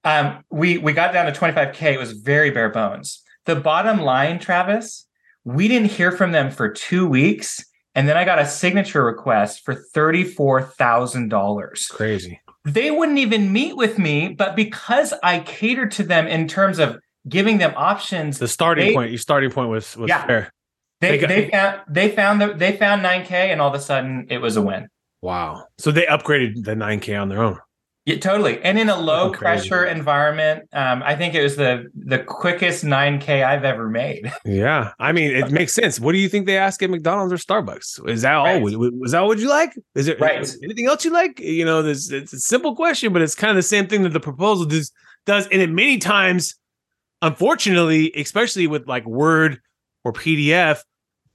Um, 0.03 0.43
we 0.49 0.77
we 0.77 0.93
got 0.93 1.13
down 1.13 1.25
to 1.31 1.37
25k. 1.37 1.93
It 1.93 1.99
was 1.99 2.13
very 2.13 2.51
bare 2.51 2.69
bones. 2.69 3.21
The 3.45 3.55
bottom 3.55 3.99
line, 4.01 4.39
Travis, 4.39 5.05
we 5.43 5.67
didn't 5.67 5.91
hear 5.91 6.11
from 6.11 6.31
them 6.31 6.51
for 6.51 6.69
two 6.69 7.07
weeks, 7.07 7.63
and 7.95 8.07
then 8.07 8.15
I 8.17 8.23
got 8.25 8.39
a 8.39 8.45
signature 8.45 9.03
request 9.03 9.63
for 9.65 9.75
thirty 9.75 10.23
four 10.23 10.61
thousand 10.61 11.29
dollars. 11.29 11.87
Crazy. 11.87 12.39
They 12.65 12.91
wouldn't 12.91 13.17
even 13.19 13.51
meet 13.51 13.75
with 13.77 13.97
me, 13.97 14.29
but 14.29 14.55
because 14.55 15.13
I 15.23 15.39
catered 15.39 15.91
to 15.91 16.03
them 16.03 16.27
in 16.27 16.47
terms 16.47 16.77
of 16.79 16.99
giving 17.27 17.57
them 17.57 17.73
options, 17.75 18.37
The 18.39 18.47
starting 18.47 18.87
They- 18.87 18.93
point, 18.93 19.11
your 19.11 19.17
starting 19.17 19.49
point 19.51 19.69
was 19.69 19.95
was 19.97 20.09
Yeah. 20.09 20.25
fair. 20.25 20.51
they 21.01 21.11
they 21.11 21.17
got- 21.17 21.29
they 21.29 21.49
found 21.49 21.79
they 21.89 22.09
found 22.09 22.41
the, 22.41 22.53
they 22.53 22.71
found 22.77 23.01
9k, 23.01 23.31
and 23.51 23.61
all 23.61 23.69
of 23.69 23.73
a 23.75 23.79
sudden 23.81 24.27
it 24.29 24.39
was 24.39 24.55
a 24.57 24.61
win. 24.61 24.87
Wow. 25.21 25.65
So 25.77 25.91
they 25.91 26.05
upgraded 26.05 26.63
the 26.63 26.75
9K 26.75 27.15
on 27.21 27.27
their 27.29 27.41
own. 27.43 27.57
Yeah, 28.09 28.17
totally. 28.19 28.59
And 28.63 28.79
in 28.79 28.89
a 28.89 28.97
low 28.99 29.31
pressure 29.31 29.85
environment, 29.85 30.67
um, 30.73 31.03
I 31.03 31.15
think 31.15 31.35
it 31.35 31.43
was 31.43 31.55
the 31.55 31.85
the 31.95 32.19
quickest 32.19 32.83
9k 32.83 33.43
I've 33.45 33.63
ever 33.63 33.87
made. 33.89 34.31
Yeah. 34.45 34.93
I 34.99 35.11
mean, 35.11 35.35
it 35.35 35.51
makes 35.51 35.73
sense. 35.73 35.99
What 35.99 36.13
do 36.13 36.17
you 36.17 36.27
think 36.27 36.47
they 36.47 36.57
ask 36.57 36.81
at 36.81 36.89
McDonald's 36.89 37.31
or 37.31 37.37
Starbucks? 37.37 38.09
Is 38.09 38.23
that 38.23 38.33
all? 38.33 38.45
Right. 38.45 38.61
Was, 38.61 38.75
was 38.75 39.11
that 39.11 39.21
what 39.21 39.37
you 39.37 39.47
like? 39.49 39.71
Is 39.95 40.07
it 40.07 40.19
Right. 40.19 40.37
anything 40.63 40.87
else 40.87 41.05
you 41.05 41.11
like? 41.11 41.39
You 41.39 41.65
know, 41.65 41.81
this 41.83 42.11
it's 42.11 42.33
a 42.33 42.39
simple 42.39 42.75
question, 42.75 43.13
but 43.13 43.21
it's 43.21 43.35
kind 43.35 43.51
of 43.51 43.55
the 43.57 43.61
same 43.63 43.85
thing 43.87 44.03
that 44.03 44.13
the 44.13 44.19
proposal 44.19 44.65
does 44.65 44.91
does. 45.25 45.47
And 45.51 45.61
it 45.61 45.69
many 45.69 45.97
times, 45.99 46.55
unfortunately, 47.21 48.11
especially 48.15 48.67
with 48.67 48.87
like 48.87 49.05
Word 49.05 49.59
or 50.03 50.13
PDF, 50.13 50.81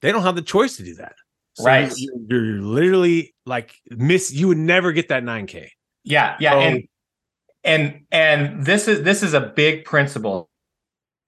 they 0.01 0.11
don't 0.13 0.23
have 0.23 0.37
the 0.37 0.43
choice 0.43 0.77
to 0.79 0.83
do 0.83 0.95
that. 0.97 1.15
So 1.55 1.65
Right. 1.65 1.93
You're, 1.97 2.15
you're 2.29 2.63
literally 2.63 3.35
like 3.47 3.75
miss. 3.91 4.33
You 4.33 4.49
would 4.49 4.59
never 4.59 4.91
get 4.93 5.09
that 5.09 5.23
9K. 5.23 5.69
Yeah, 6.05 6.37
yeah, 6.39 6.55
and 6.59 6.83
and 7.65 8.01
and 8.13 8.65
this 8.65 8.89
is 8.89 9.03
this 9.03 9.23
is 9.23 9.35
a 9.35 9.41
big 9.41 9.85
principle. 9.85 10.51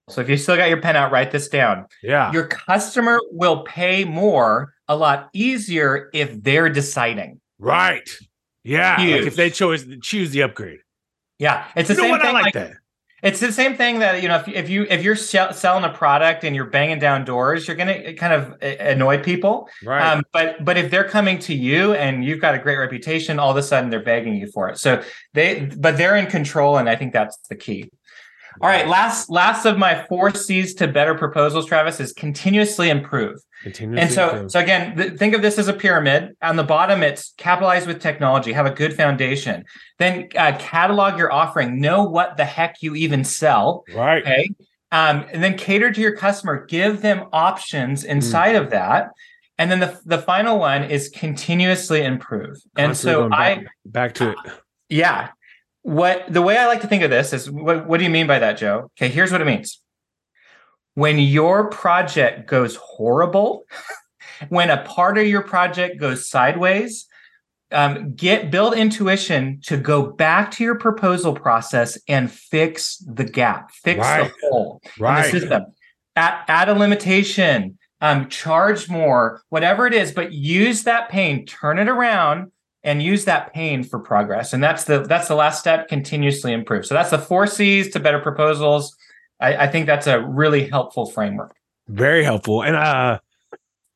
So 0.09 0.21
if 0.21 0.29
you 0.29 0.37
still 0.37 0.55
got 0.55 0.69
your 0.69 0.79
pen 0.79 0.95
out, 0.95 1.11
write 1.11 1.31
this 1.31 1.49
down. 1.49 1.85
Yeah. 2.01 2.31
Your 2.31 2.47
customer 2.47 3.19
will 3.31 3.63
pay 3.63 4.05
more 4.05 4.73
a 4.87 4.95
lot 4.95 5.29
easier 5.33 6.09
if 6.13 6.41
they're 6.43 6.69
deciding. 6.69 7.41
right. 7.59 8.09
Yeah. 8.63 8.97
Like 8.97 9.25
if 9.27 9.35
they 9.35 9.49
chose 9.49 9.85
choose 10.01 10.31
the 10.31 10.41
upgrade. 10.43 10.79
Yeah, 11.39 11.65
it's 11.75 11.87
the 11.87 11.95
You 11.95 12.01
know 12.01 12.03
same 12.05 12.11
what? 12.11 12.21
I 12.21 12.25
thing. 12.25 12.33
like 12.33 12.43
like- 12.45 12.53
that. 12.53 12.73
It's 13.23 13.39
the 13.39 13.51
same 13.51 13.75
thing 13.75 13.99
that 13.99 14.21
you 14.21 14.27
know 14.27 14.35
if, 14.35 14.47
if 14.47 14.69
you 14.69 14.85
if 14.89 15.03
you're 15.03 15.15
sell, 15.15 15.51
selling 15.51 15.83
a 15.83 15.89
product 15.89 16.43
and 16.43 16.55
you're 16.55 16.65
banging 16.65 16.99
down 16.99 17.25
doors, 17.25 17.67
you're 17.67 17.75
gonna 17.75 18.13
kind 18.13 18.33
of 18.33 18.61
annoy 18.61 19.23
people. 19.23 19.69
Right. 19.83 20.05
Um, 20.05 20.23
but 20.31 20.63
but 20.63 20.77
if 20.77 20.91
they're 20.91 21.07
coming 21.07 21.39
to 21.39 21.55
you 21.55 21.93
and 21.93 22.23
you've 22.23 22.41
got 22.41 22.53
a 22.53 22.59
great 22.59 22.77
reputation, 22.77 23.39
all 23.39 23.49
of 23.49 23.57
a 23.57 23.63
sudden 23.63 23.89
they're 23.89 24.03
begging 24.03 24.35
you 24.35 24.47
for 24.51 24.69
it. 24.69 24.77
So 24.77 25.03
they 25.33 25.65
but 25.77 25.97
they're 25.97 26.15
in 26.15 26.27
control, 26.27 26.77
and 26.77 26.87
I 26.87 26.95
think 26.95 27.11
that's 27.11 27.37
the 27.49 27.55
key. 27.55 27.89
All 28.61 28.69
right, 28.69 28.87
last 28.87 29.29
last 29.29 29.65
of 29.65 29.77
my 29.77 30.05
four 30.09 30.33
C's 30.33 30.73
to 30.75 30.87
better 30.87 31.15
proposals, 31.15 31.65
Travis, 31.65 31.99
is 31.99 32.13
continuously 32.13 32.89
improve. 32.89 33.39
Continuously 33.63 34.01
And 34.01 34.11
so 34.11 34.29
improve. 34.29 34.51
so 34.51 34.59
again, 34.59 34.95
th- 34.97 35.13
think 35.13 35.33
of 35.35 35.41
this 35.41 35.57
as 35.59 35.67
a 35.67 35.73
pyramid. 35.73 36.35
On 36.41 36.55
the 36.55 36.63
bottom, 36.63 37.03
it's 37.03 37.33
capitalize 37.37 37.85
with 37.87 38.01
technology, 38.01 38.51
have 38.53 38.65
a 38.65 38.71
good 38.71 38.93
foundation. 38.95 39.63
Then 39.99 40.29
uh, 40.35 40.55
catalog 40.59 41.17
your 41.17 41.31
offering, 41.31 41.79
know 41.79 42.03
what 42.03 42.37
the 42.37 42.45
heck 42.45 42.77
you 42.81 42.95
even 42.95 43.23
sell. 43.23 43.83
right. 43.95 44.21
Okay. 44.23 44.49
Um, 44.91 45.25
and 45.33 45.43
then 45.43 45.57
cater 45.57 45.91
to 45.91 45.99
your 45.99 46.15
customer, 46.15 46.65
give 46.65 47.01
them 47.01 47.25
options 47.33 48.03
Mm. 48.05 48.09
inside 48.09 48.55
of 48.55 48.69
that. 48.69 49.09
And 49.57 49.69
then 49.71 49.79
the, 49.79 49.99
the 50.05 50.19
final 50.19 50.59
one 50.59 50.83
is 50.83 51.09
continuously 51.09 52.03
improve. 52.03 52.57
And 52.77 52.95
so 52.95 53.25
I, 53.31 53.55
back, 53.55 53.65
back 53.85 54.13
to 54.15 54.29
it. 54.29 54.37
yeah, 54.87 55.29
what 55.87 56.25
the 56.27 56.41
way 56.41 56.57
I 56.57 56.67
like 56.67 56.81
to 56.81 56.87
think 56.87 57.01
of 57.03 57.09
this 57.09 57.31
is 57.31 57.49
what, 57.49 57.87
what 57.87 57.99
do 57.99 58.03
you 58.03 58.09
mean 58.09 58.27
by 58.27 58.39
that, 58.39 58.57
Joe? 58.57 58.91
Okay, 58.99 59.07
here's 59.07 59.31
what 59.31 59.39
it 59.39 59.45
means. 59.45 59.81
When 60.95 61.17
your 61.17 61.69
project 61.69 62.49
goes 62.49 62.75
horrible, 62.75 63.63
when 64.49 64.69
a 64.69 64.83
part 64.83 65.17
of 65.17 65.25
your 65.27 65.43
project 65.43 65.97
goes 65.97 66.29
sideways, 66.29 67.07
um, 67.71 68.15
get 68.15 68.51
build 68.51 68.73
intuition 68.73 69.61
to 69.63 69.77
go 69.77 70.11
back 70.11 70.51
to 70.51 70.63
your 70.65 70.75
proposal 70.75 71.33
process 71.33 71.97
and 72.09 72.29
fix 72.29 72.97
the 72.97 73.23
gap, 73.23 73.71
fix 73.71 74.01
Right. 74.01 74.29
the 74.41 74.49
hole 74.49 74.81
in 74.97 75.03
the 75.05 75.23
system. 75.23 75.67
Add, 76.17 76.43
add 76.49 76.67
a 76.67 76.73
limitation, 76.73 77.77
um, 78.01 78.27
charge 78.27 78.89
more, 78.89 79.41
whatever 79.47 79.87
it 79.87 79.93
is, 79.93 80.11
but 80.11 80.33
use 80.33 80.83
that 80.83 81.07
pain, 81.07 81.45
turn 81.45 81.79
it 81.79 81.87
around, 81.87 82.51
and 82.87 83.03
use 83.03 83.25
that 83.25 83.53
pain 83.53 83.83
for 83.83 83.99
progress. 83.99 84.53
And 84.53 84.63
that's 84.63 84.85
the 84.85 84.99
that's 84.99 85.27
the 85.27 85.35
last 85.35 85.59
step. 85.59 85.89
Continuously 85.89 86.53
improve. 86.53 86.85
So 86.85 86.95
that's 86.95 87.09
the 87.09 87.19
four 87.19 87.45
C's 87.45 87.91
to 87.91 87.99
better 87.99 88.19
proposals. 88.19 88.95
I, 89.41 89.65
I 89.65 89.67
think 89.67 89.85
that's 89.87 90.07
a 90.07 90.21
really 90.21 90.69
helpful 90.69 91.05
framework. 91.05 91.53
Very 91.89 92.23
helpful. 92.23 92.63
And 92.63 92.77
uh 92.77 93.19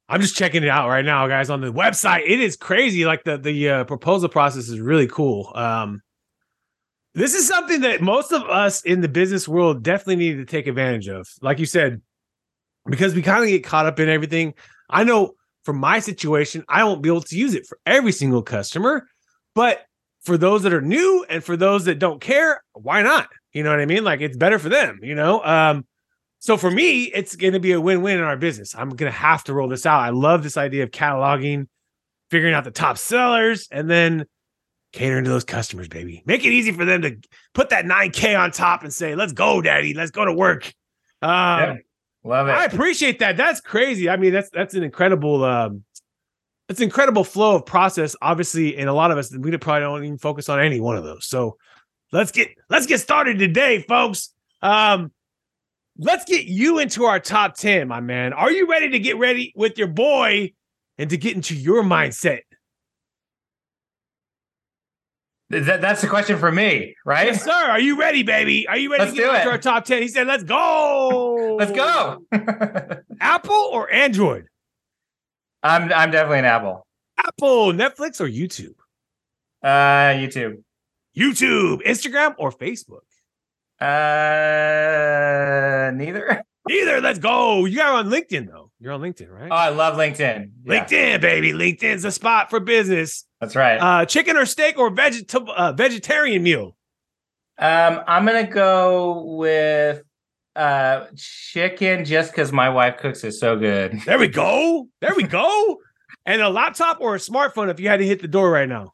I'm 0.10 0.20
just 0.20 0.36
checking 0.36 0.64
it 0.64 0.68
out 0.70 0.90
right 0.90 1.06
now, 1.06 1.26
guys, 1.30 1.50
on 1.50 1.62
the 1.62 1.72
website. 1.72 2.24
It 2.28 2.42
is 2.42 2.58
crazy. 2.58 3.06
Like 3.06 3.24
the 3.24 3.38
the 3.38 3.70
uh, 3.70 3.84
proposal 3.86 4.28
process 4.28 4.68
is 4.68 4.80
really 4.80 5.08
cool. 5.08 5.54
Um 5.56 6.02
this 7.14 7.34
is 7.34 7.48
something 7.48 7.82
that 7.82 8.02
most 8.02 8.34
of 8.34 8.44
us 8.44 8.84
in 8.84 9.00
the 9.00 9.10
business 9.10 9.48
world 9.48 9.84
definitely 9.84 10.18
need 10.18 10.36
to 10.36 10.46
take 10.46 10.68
advantage 10.68 11.08
of. 11.08 11.30
Like 11.42 11.60
you 11.60 11.66
said, 11.66 12.02
because 12.86 13.16
we 13.16 13.22
kind 13.22 13.42
of 13.42 13.50
get 13.50 13.64
caught 13.64 13.86
up 13.86 14.02
in 14.02 14.10
everything. 14.10 14.54
I 14.90 15.06
know 15.06 15.36
for 15.64 15.74
my 15.74 16.00
situation, 16.00 16.64
I 16.68 16.84
won't 16.84 17.02
be 17.02 17.10
able 17.10 17.22
to 17.22 17.38
use 17.38 17.54
it 17.54 17.68
for 17.68 17.78
every 17.86 18.12
single 18.12 18.42
customer, 18.42 19.08
but 19.54 19.82
for 20.24 20.38
those 20.38 20.64
that 20.64 20.74
are 20.74 20.82
new 20.82 21.26
and 21.30 21.44
for 21.44 21.58
those 21.58 21.86
that 21.86 22.00
don't 22.00 22.22
care, 22.22 22.64
why 22.74 23.02
not? 23.02 23.28
You 23.54 23.64
know 23.64 23.70
what 23.72 23.80
I 23.80 23.86
mean? 23.86 24.04
Like 24.04 24.22
it's 24.22 24.38
better 24.38 24.60
for 24.60 24.70
them, 24.70 25.00
you 25.02 25.16
know? 25.16 25.44
Um 25.44 25.86
so 26.40 26.58
for 26.58 26.72
me, 26.72 27.04
it's 27.04 27.36
going 27.36 27.54
to 27.54 27.60
be 27.60 27.72
a 27.72 27.80
win-win 27.80 28.18
in 28.18 28.24
our 28.24 28.36
business. 28.36 28.74
I'm 28.74 28.90
going 28.90 29.12
to 29.12 29.16
have 29.16 29.44
to 29.44 29.54
roll 29.54 29.68
this 29.68 29.86
out. 29.86 30.00
I 30.00 30.10
love 30.10 30.42
this 30.42 30.58
idea 30.58 30.82
of 30.82 30.90
cataloging, 30.90 31.68
figuring 32.32 32.56
out 32.56 32.64
the 32.64 32.72
top 32.72 32.98
sellers, 32.98 33.68
and 33.72 33.88
then 33.88 34.26
catering 34.92 35.24
to 35.26 35.30
those 35.30 35.44
customers, 35.44 35.88
baby. 35.88 36.24
Make 36.26 36.44
it 36.44 36.52
easy 36.52 36.72
for 36.72 36.84
them 36.84 37.04
to 37.04 37.16
put 37.54 37.70
that 37.70 37.86
9K 37.86 38.36
on 38.40 38.50
top 38.50 38.82
and 38.82 38.92
say, 38.92 39.14
"Let's 39.14 39.34
go, 39.34 39.62
daddy. 39.62 39.94
Let's 39.94 40.10
go 40.10 40.26
to 40.26 40.34
work." 40.34 40.74
Um, 41.22 41.30
Yeah. 41.30 41.76
Love 42.24 42.48
it. 42.48 42.52
I 42.52 42.66
appreciate 42.66 43.20
that. 43.20 43.38
That's 43.38 43.62
crazy. 43.62 44.10
I 44.10 44.18
mean, 44.18 44.34
that's 44.34 44.50
that's 44.52 44.74
an 44.74 44.84
incredible 44.84 45.44
um 45.44 45.84
it's 46.70 46.80
incredible 46.80 47.24
flow 47.24 47.56
of 47.56 47.66
process. 47.66 48.16
Obviously, 48.22 48.78
and 48.78 48.88
a 48.90 48.94
lot 48.94 49.12
of 49.12 49.18
us 49.18 49.36
we 49.36 49.56
probably 49.58 49.82
don't 49.82 50.04
even 50.04 50.18
focus 50.18 50.48
on 50.48 50.60
any 50.60 50.80
one 50.80 50.98
of 50.98 51.04
those. 51.04 51.26
So 51.26 51.58
let's 52.12 52.32
get 52.32 52.50
let's 52.70 52.86
get 52.86 53.00
started 53.00 53.40
today, 53.40 53.82
folks. 53.82 54.34
Um 54.62 55.12
let's 55.98 56.26
get 56.26 56.46
you 56.46 56.80
into 56.80 57.06
our 57.06 57.20
top 57.20 57.56
10, 57.56 57.88
my 57.88 58.00
man. 58.00 58.34
Are 58.34 58.52
you 58.52 58.68
ready 58.70 58.90
to 58.92 59.00
get 59.00 59.18
ready 59.18 59.54
with 59.56 59.78
your 59.78 59.88
boy 59.88 60.54
and 60.98 61.10
to 61.10 61.18
get 61.18 61.36
into 61.36 61.56
your 61.56 61.84
mindset? 61.84 62.42
That- 65.52 65.82
that's 65.82 66.02
the 66.02 66.08
question 66.08 66.38
for 66.40 66.52
me, 66.52 66.96
right? 67.06 67.28
Yes, 67.28 67.44
sir. 67.44 67.52
Are 67.52 67.80
you 67.80 68.00
ready, 68.00 68.24
baby? 68.24 68.68
Are 68.68 68.78
you 68.78 68.92
ready 68.92 69.04
Let's 69.04 69.14
to 69.14 69.18
get 69.22 69.28
do 69.30 69.36
into 69.36 69.50
it. 69.50 69.52
our 69.52 69.58
top 69.58 69.86
10? 69.86 70.02
He 70.02 70.08
said, 70.08 70.28
let's 70.28 70.44
go. 70.44 71.56
Let's 71.60 71.72
go. 71.72 72.24
Apple 73.20 73.70
or 73.72 73.92
Android? 73.92 74.46
I'm 75.64 75.94
I'm 75.94 76.10
definitely 76.10 76.40
an 76.40 76.46
Apple. 76.46 76.88
Apple, 77.18 77.72
Netflix 77.74 78.20
or 78.20 78.28
YouTube? 78.28 78.74
Uh, 79.62 80.16
YouTube. 80.18 80.64
YouTube, 81.16 81.86
Instagram, 81.86 82.34
or 82.40 82.52
Facebook? 82.52 83.02
Uh, 83.82 85.92
neither. 85.92 86.44
neither. 86.68 87.02
Let's 87.02 87.20
go. 87.20 87.66
You 87.66 87.78
got 87.78 88.06
on 88.06 88.12
LinkedIn 88.12 88.48
though. 88.48 88.71
You're 88.82 88.94
on 88.94 89.02
LinkedIn, 89.02 89.30
right? 89.30 89.50
Oh, 89.52 89.56
I 89.56 89.70
love 89.70 89.96
LinkedIn. 89.96 90.50
Yeah, 90.66 90.84
LinkedIn, 90.86 91.22
baby. 91.22 91.54
LinkedIn's 91.54 92.02
the 92.02 92.12
spot 92.12 92.50
for 92.50 92.60
business. 92.60 93.26
that's 93.40 93.56
right. 93.56 93.78
Uh, 93.78 94.06
chicken 94.08 94.36
or 94.36 94.46
steak 94.48 94.80
or 94.80 94.90
veget- 94.90 95.34
uh, 95.56 95.72
vegetarian 95.74 96.42
meal? 96.42 96.76
Um, 97.60 98.02
I'm 98.08 98.26
gonna 98.26 98.48
go 98.48 99.22
with 99.38 100.02
uh 100.56 101.06
chicken 101.16 102.04
just 102.06 102.32
because 102.32 102.52
my 102.52 102.70
wife 102.70 102.98
cooks 102.98 103.24
it 103.24 103.34
so 103.34 103.56
good. 103.56 104.02
There 104.06 104.18
we 104.18 104.28
go. 104.28 104.88
There 105.02 105.14
we 105.16 105.24
go. 105.24 105.78
And 106.26 106.42
a 106.42 106.50
laptop 106.50 106.98
or 107.02 107.14
a 107.16 107.20
smartphone 107.20 107.70
if 107.70 107.80
you 107.80 107.88
had 107.88 107.98
to 107.98 108.06
hit 108.06 108.22
the 108.22 108.28
door 108.28 108.50
right 108.50 108.68
now. 108.68 108.94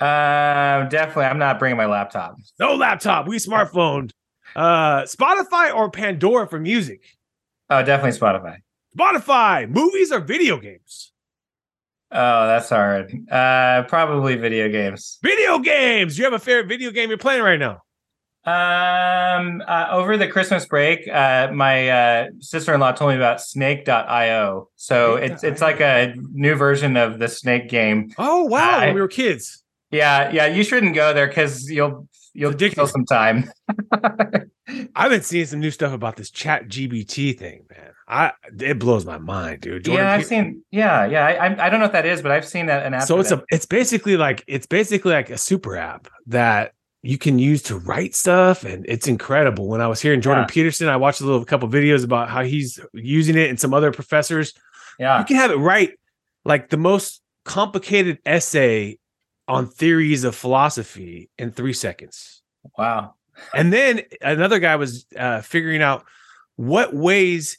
Um, 0.00 0.88
definitely. 0.88 1.24
I'm 1.24 1.38
not 1.38 1.58
bringing 1.58 1.76
my 1.76 1.86
laptop. 1.86 2.36
No 2.60 2.76
laptop. 2.76 3.26
We 3.26 3.38
smartphone. 3.38 4.10
Uh, 4.54 5.02
Spotify 5.02 5.74
or 5.74 5.90
Pandora 5.90 6.46
for 6.48 6.58
music? 6.60 7.02
Oh, 7.68 7.82
definitely 7.82 8.18
Spotify. 8.18 8.58
Spotify, 8.98 9.68
movies 9.68 10.10
or 10.12 10.20
video 10.20 10.58
games? 10.58 11.12
Oh, 12.10 12.46
that's 12.46 12.68
hard. 12.70 13.12
Uh, 13.30 13.82
probably 13.84 14.36
video 14.36 14.68
games. 14.68 15.18
Video 15.22 15.58
games. 15.58 16.18
You 16.18 16.24
have 16.24 16.32
a 16.32 16.38
favorite 16.38 16.66
video 16.68 16.90
game 16.90 17.08
you're 17.10 17.18
playing 17.18 17.42
right 17.42 17.58
now? 17.58 17.82
Um, 18.46 19.62
uh, 19.66 19.88
over 19.90 20.16
the 20.16 20.26
Christmas 20.26 20.64
break, 20.64 21.06
uh, 21.06 21.50
my 21.52 21.88
uh, 21.90 22.26
sister-in-law 22.40 22.92
told 22.92 23.10
me 23.10 23.16
about 23.16 23.42
Snake.io. 23.42 24.70
So 24.76 25.16
it's 25.16 25.44
it's 25.44 25.60
like 25.60 25.80
a 25.80 26.14
new 26.32 26.54
version 26.54 26.96
of 26.96 27.18
the 27.18 27.28
Snake 27.28 27.68
game. 27.68 28.10
Oh 28.16 28.44
wow! 28.44 28.78
I- 28.78 28.86
when 28.86 28.94
we 28.94 29.00
were 29.02 29.08
kids. 29.08 29.62
Yeah, 29.90 30.30
yeah. 30.32 30.46
You 30.46 30.62
shouldn't 30.64 30.94
go 30.94 31.12
there 31.12 31.26
because 31.26 31.70
you'll 31.70 32.08
you'll 32.38 32.54
kill 32.54 32.86
some 32.86 33.04
time. 33.04 33.50
I've 34.94 35.10
been 35.10 35.22
seeing 35.22 35.46
some 35.46 35.60
new 35.60 35.70
stuff 35.70 35.92
about 35.92 36.16
this 36.16 36.30
Chat 36.30 36.68
GBT 36.68 37.38
thing, 37.38 37.64
man. 37.70 37.90
I 38.06 38.32
it 38.58 38.78
blows 38.78 39.04
my 39.04 39.18
mind, 39.18 39.62
dude. 39.62 39.84
Jordan 39.84 40.06
yeah, 40.06 40.12
I've 40.12 40.24
seen. 40.24 40.62
Yeah, 40.70 41.04
yeah. 41.06 41.26
I, 41.26 41.66
I 41.66 41.68
don't 41.68 41.80
know 41.80 41.86
what 41.86 41.92
that 41.92 42.06
is, 42.06 42.22
but 42.22 42.30
I've 42.30 42.46
seen 42.46 42.66
that. 42.66 42.86
An 42.86 42.94
app. 42.94 43.02
so 43.02 43.18
it's 43.18 43.30
that. 43.30 43.40
a 43.40 43.44
it's 43.50 43.66
basically 43.66 44.16
like 44.16 44.44
it's 44.46 44.66
basically 44.66 45.12
like 45.12 45.30
a 45.30 45.38
super 45.38 45.76
app 45.76 46.08
that 46.28 46.72
you 47.02 47.18
can 47.18 47.38
use 47.38 47.62
to 47.62 47.78
write 47.78 48.14
stuff 48.14 48.64
and 48.64 48.84
it's 48.88 49.06
incredible 49.06 49.68
when 49.68 49.80
i 49.80 49.86
was 49.86 50.00
hearing 50.00 50.20
jordan 50.20 50.42
Yeah. 50.42 50.52
peterson 50.52 50.88
i 50.88 50.96
watched 50.96 51.20
a 51.20 51.24
little 51.24 51.44
couple 51.44 51.68
videos 51.68 52.02
about 52.02 52.28
how 52.28 52.42
he's 52.42 52.80
using 52.92 53.36
it 53.36 53.48
and 53.48 53.58
some 53.58 53.72
other 53.72 53.92
professors 53.92 54.52
yeah. 54.98 55.20
you 55.20 55.24
can 55.24 55.36
have 55.36 55.52
it 55.52 55.58
write 55.58 55.92
like 56.44 56.70
the 56.70 56.76
most 56.76 57.22
complicated 57.44 58.18
essay 58.26 58.98
on 59.48 59.66
theories 59.66 60.24
of 60.24 60.34
philosophy 60.36 61.30
in 61.38 61.50
three 61.50 61.72
seconds 61.72 62.42
Wow. 62.76 63.14
and 63.54 63.72
then 63.72 64.02
another 64.20 64.58
guy 64.58 64.76
was 64.76 65.06
uh, 65.16 65.40
figuring 65.40 65.82
out 65.82 66.04
what 66.56 66.94
ways 66.94 67.58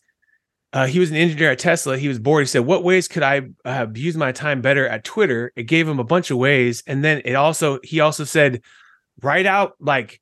uh, 0.71 0.85
he 0.85 0.99
was 0.99 1.09
an 1.09 1.15
engineer 1.17 1.51
at 1.51 1.57
Tesla. 1.57 1.97
He 1.97 2.07
was 2.07 2.19
bored. 2.19 2.43
He 2.43 2.45
said, 2.45 2.59
"What 2.59 2.83
ways 2.83 3.07
could 3.07 3.23
I 3.23 3.41
uh, 3.65 3.87
use 3.95 4.15
my 4.15 4.31
time 4.31 4.61
better 4.61 4.87
at 4.87 5.03
Twitter?" 5.03 5.51
It 5.55 5.63
gave 5.63 5.87
him 5.87 5.97
a 5.97 6.03
bunch 6.03 6.29
of 6.29 6.37
ways, 6.37 6.83
and 6.85 7.03
then 7.03 7.23
it 7.25 7.33
also 7.33 7.79
he 7.83 8.01
also 8.01 8.23
said, 8.23 8.61
"Write 9.23 9.47
out 9.47 9.73
like 9.79 10.21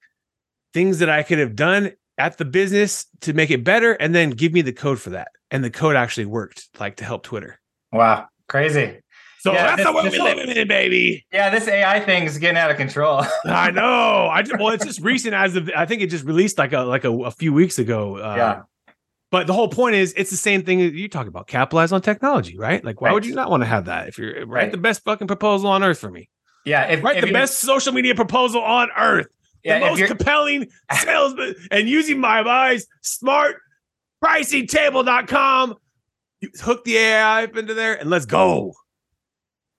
things 0.73 0.99
that 0.99 1.10
I 1.10 1.23
could 1.23 1.39
have 1.39 1.53
done 1.56 1.91
at 2.17 2.38
the 2.38 2.45
business 2.45 3.08
to 3.21 3.34
make 3.34 3.51
it 3.51 3.65
better, 3.65 3.91
and 3.93 4.15
then 4.15 4.30
give 4.30 4.53
me 4.53 4.62
the 4.62 4.71
code 4.71 5.01
for 5.01 5.10
that." 5.10 5.30
And 5.51 5.65
the 5.65 5.69
code 5.69 5.97
actually 5.97 6.27
worked, 6.27 6.69
like 6.80 6.95
to 6.97 7.03
help 7.03 7.23
Twitter. 7.23 7.60
Wow. 7.91 8.27
Crazy. 8.47 9.01
So 9.39 9.54
Yeah, 9.54 9.76
that's 9.76 9.78
this- 9.78 9.86
the 9.95 10.02
this- 10.04 10.12
we 10.13 10.19
live 10.19 10.39
in, 10.58 10.67
baby. 10.67 11.26
Yeah, 11.32 11.50
this 11.50 11.67
AI 11.67 12.00
thing 12.00 12.23
is 12.23 12.38
getting 12.38 12.58
out 12.58 12.71
of 12.71 12.78
control. 12.78 13.23
I 13.45 13.71
know. 13.71 14.28
I 14.32 14.41
just, 14.41 14.60
well, 14.60 14.69
it's 14.69 14.86
just 14.86 15.00
recent 15.02 15.34
as 15.36 15.56
of 15.56 15.69
I 15.76 15.86
think 15.86 16.02
it 16.02 16.08
just 16.10 16.26
released 16.26 16.58
like 16.58 16.73
a 16.73 16.80
like 16.82 17.04
a, 17.04 17.12
a 17.12 17.32
few 17.32 17.54
weeks 17.54 17.78
ago. 17.80 18.17
Uh, 18.17 18.36
Yeah. 18.36 18.62
But 19.30 19.45
the 19.45 19.52
whole 19.54 19.67
point 19.67 19.95
is, 19.95 20.13
it's 20.15 20.32
the 20.32 20.38
same 20.38 20.63
thing 20.63 20.80
that 20.80 20.93
you 20.93 21.10
talk 21.10 21.28
about. 21.28 21.47
Capitalize 21.47 21.91
on 21.91 22.02
technology, 22.02 22.58
right? 22.58 22.82
Like, 22.84 23.02
why 23.02 23.12
would 23.12 23.26
you 23.26 23.36
not 23.36 23.50
want 23.52 23.62
to 23.62 23.67
have 23.67 23.84
that? 23.86 24.08
If 24.08 24.17
you're 24.17 24.34
write 24.45 24.47
Right. 24.47 24.71
the 24.71 24.78
best 24.78 25.04
fucking 25.04 25.28
proposal 25.28 25.69
on 25.69 25.84
earth 25.84 26.00
for 26.00 26.10
me, 26.10 26.30
yeah. 26.65 26.86
If, 26.88 27.04
write 27.04 27.17
if 27.17 27.26
the 27.26 27.34
best 27.34 27.60
social 27.60 27.91
media 27.93 28.15
proposal 28.15 28.62
on 28.62 28.88
earth, 28.97 29.28
Yeah. 29.65 29.80
the 29.80 29.86
most 29.86 30.06
compelling 30.06 30.67
salesman, 30.93 31.56
and 31.71 31.89
using 31.89 32.19
my 32.21 32.39
advice, 32.39 32.88
smart 33.02 33.58
pricingtable.com. 34.23 35.76
You 36.41 36.50
hook 36.62 36.84
the 36.86 36.97
AI 36.97 37.43
up 37.45 37.58
into 37.58 37.73
there 37.73 37.95
and 38.00 38.10
let's 38.10 38.26
go. 38.26 38.73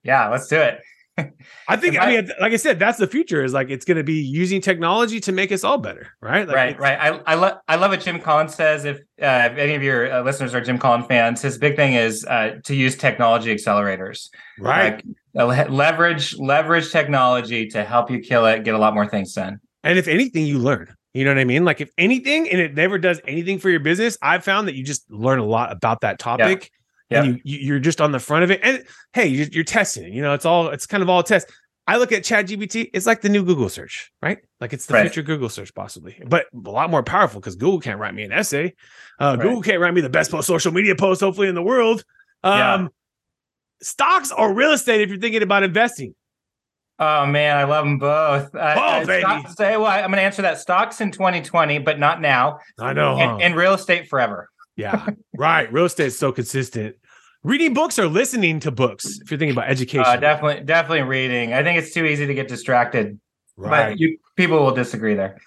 Yeah. 0.03 0.27
Let's 0.29 0.47
do 0.47 0.57
it. 0.57 0.79
I 1.67 1.75
think, 1.75 1.97
I 1.99 2.05
I- 2.05 2.21
mean, 2.21 2.31
like 2.39 2.53
I 2.53 2.55
said, 2.55 2.79
that's 2.79 2.97
the 2.97 3.07
future. 3.07 3.43
Is 3.43 3.51
like 3.53 3.69
it's 3.69 3.83
going 3.83 3.97
to 3.97 4.03
be 4.03 4.21
using 4.21 4.61
technology 4.61 5.19
to 5.21 5.31
make 5.33 5.51
us 5.51 5.63
all 5.65 5.77
better, 5.77 6.07
right? 6.21 6.47
Like 6.47 6.55
right. 6.55 6.79
Right. 6.79 6.97
I 6.97 7.19
I 7.25 7.35
love 7.35 7.57
I 7.67 7.75
love 7.75 7.91
what 7.91 7.99
Jim 8.01 8.19
Collins 8.21 8.55
says. 8.55 8.85
If 8.85 8.97
uh, 9.21 9.49
if 9.51 9.57
any 9.57 9.75
of 9.75 9.83
your 9.83 10.11
uh, 10.11 10.21
listeners 10.23 10.55
are 10.55 10.61
Jim 10.61 10.77
Collins 10.77 11.07
fans, 11.07 11.41
his 11.41 11.57
big 11.57 11.75
thing 11.75 11.93
is 11.93 12.25
uh, 12.25 12.59
to 12.63 12.75
use 12.75 12.95
technology 12.95 13.53
accelerators. 13.53 14.29
right. 14.59 15.03
Like, 15.35 15.67
uh, 15.69 15.69
leverage 15.69 16.37
leverage 16.37 16.91
technology 16.91 17.67
to 17.67 17.83
help 17.83 18.09
you 18.09 18.19
kill 18.19 18.45
it, 18.45 18.63
get 18.63 18.73
a 18.73 18.77
lot 18.79 18.93
more 18.93 19.07
things 19.07 19.33
done. 19.33 19.59
And 19.83 19.99
if 19.99 20.07
anything, 20.07 20.45
you 20.45 20.57
learn. 20.59 20.93
You 21.13 21.25
know 21.25 21.31
what 21.31 21.39
I 21.39 21.43
mean? 21.43 21.65
Like 21.65 21.81
if 21.81 21.89
anything, 21.97 22.49
and 22.49 22.61
it 22.61 22.75
never 22.75 22.97
does 22.97 23.19
anything 23.27 23.59
for 23.59 23.69
your 23.69 23.79
business, 23.79 24.17
I've 24.21 24.43
found 24.43 24.67
that 24.67 24.75
you 24.75 24.83
just 24.83 25.09
learn 25.11 25.39
a 25.39 25.45
lot 25.45 25.71
about 25.71 26.01
that 26.01 26.17
topic. 26.19 26.61
Yeah. 26.71 26.78
And 27.11 27.27
you, 27.27 27.41
you 27.43 27.57
you're 27.67 27.79
just 27.79 28.01
on 28.01 28.11
the 28.11 28.19
front 28.19 28.43
of 28.43 28.51
it. 28.51 28.59
And 28.63 28.83
hey, 29.13 29.27
you're, 29.27 29.47
you're 29.47 29.63
testing 29.63 30.03
it. 30.05 30.13
You 30.13 30.21
know, 30.21 30.33
it's 30.33 30.45
all 30.45 30.67
it's 30.69 30.85
kind 30.85 31.01
of 31.03 31.09
all 31.09 31.19
a 31.19 31.23
test. 31.23 31.51
I 31.87 31.97
look 31.97 32.11
at 32.11 32.23
Chat 32.23 32.45
GBT, 32.45 32.91
it's 32.93 33.07
like 33.07 33.21
the 33.21 33.29
new 33.29 33.43
Google 33.43 33.67
search, 33.67 34.11
right? 34.21 34.37
Like 34.61 34.73
it's 34.73 34.85
the 34.85 34.93
Right. 34.93 35.01
future 35.11 35.23
Google 35.23 35.49
search, 35.49 35.73
possibly, 35.73 36.21
but 36.27 36.45
a 36.53 36.69
lot 36.69 36.91
more 36.91 37.01
powerful 37.01 37.39
because 37.39 37.55
Google 37.55 37.79
can't 37.79 37.99
write 37.99 38.13
me 38.13 38.21
an 38.21 38.31
essay. 38.31 38.75
Uh, 39.19 39.35
Right. 39.39 39.41
Google 39.41 39.63
can't 39.63 39.79
write 39.79 39.95
me 39.95 40.01
the 40.01 40.09
best 40.09 40.29
post 40.29 40.45
social 40.45 40.71
media 40.71 40.95
post, 40.95 41.19
hopefully, 41.21 41.47
in 41.47 41.55
the 41.55 41.63
world. 41.63 42.03
Um, 42.43 42.59
Yeah. 42.59 42.87
Stocks 43.81 44.31
or 44.31 44.53
real 44.53 44.71
estate, 44.73 45.01
if 45.01 45.09
you're 45.09 45.19
thinking 45.19 45.41
about 45.41 45.63
investing. 45.63 46.13
Oh 46.99 47.25
man, 47.25 47.55
I 47.57 47.63
love 47.63 47.85
them 47.85 47.97
both. 47.97 48.53
Uh, 48.53 48.75
Oh, 48.77 48.81
uh, 49.01 49.05
baby. 49.05 49.21
stocks- 49.21 49.55
say, 49.55 49.77
well, 49.77 49.85
I'm 49.87 50.01
going 50.11 50.17
to 50.17 50.21
answer 50.21 50.41
that. 50.41 50.59
Stocks 50.59 50.99
in 50.99 51.11
2020, 51.11 51.79
but 51.79 51.97
not 51.97 52.19
now, 52.19 52.59
I 52.77 52.91
know. 52.93 53.15
huh? 53.15 53.21
and, 53.21 53.41
and 53.41 53.55
real 53.55 53.73
estate 53.73 54.09
forever. 54.09 54.49
Yeah, 54.79 55.07
right. 55.37 55.71
Real 55.71 55.85
estate 55.85 56.07
is 56.07 56.17
so 56.17 56.31
consistent. 56.31 56.95
Reading 57.43 57.73
books 57.73 57.99
or 57.99 58.07
listening 58.07 58.59
to 58.61 58.71
books, 58.71 59.19
if 59.21 59.31
you're 59.31 59.37
thinking 59.37 59.55
about 59.55 59.69
education. 59.69 60.05
Uh, 60.05 60.17
definitely, 60.17 60.63
definitely 60.65 61.03
reading. 61.03 61.53
I 61.53 61.63
think 61.63 61.77
it's 61.77 61.93
too 61.93 62.05
easy 62.05 62.25
to 62.25 62.33
get 62.33 62.47
distracted. 62.47 63.19
right. 63.57 63.91
But 63.91 63.99
you 63.99 64.17
people 64.35 64.63
will 64.63 64.73
disagree 64.73 65.15
there. 65.15 65.37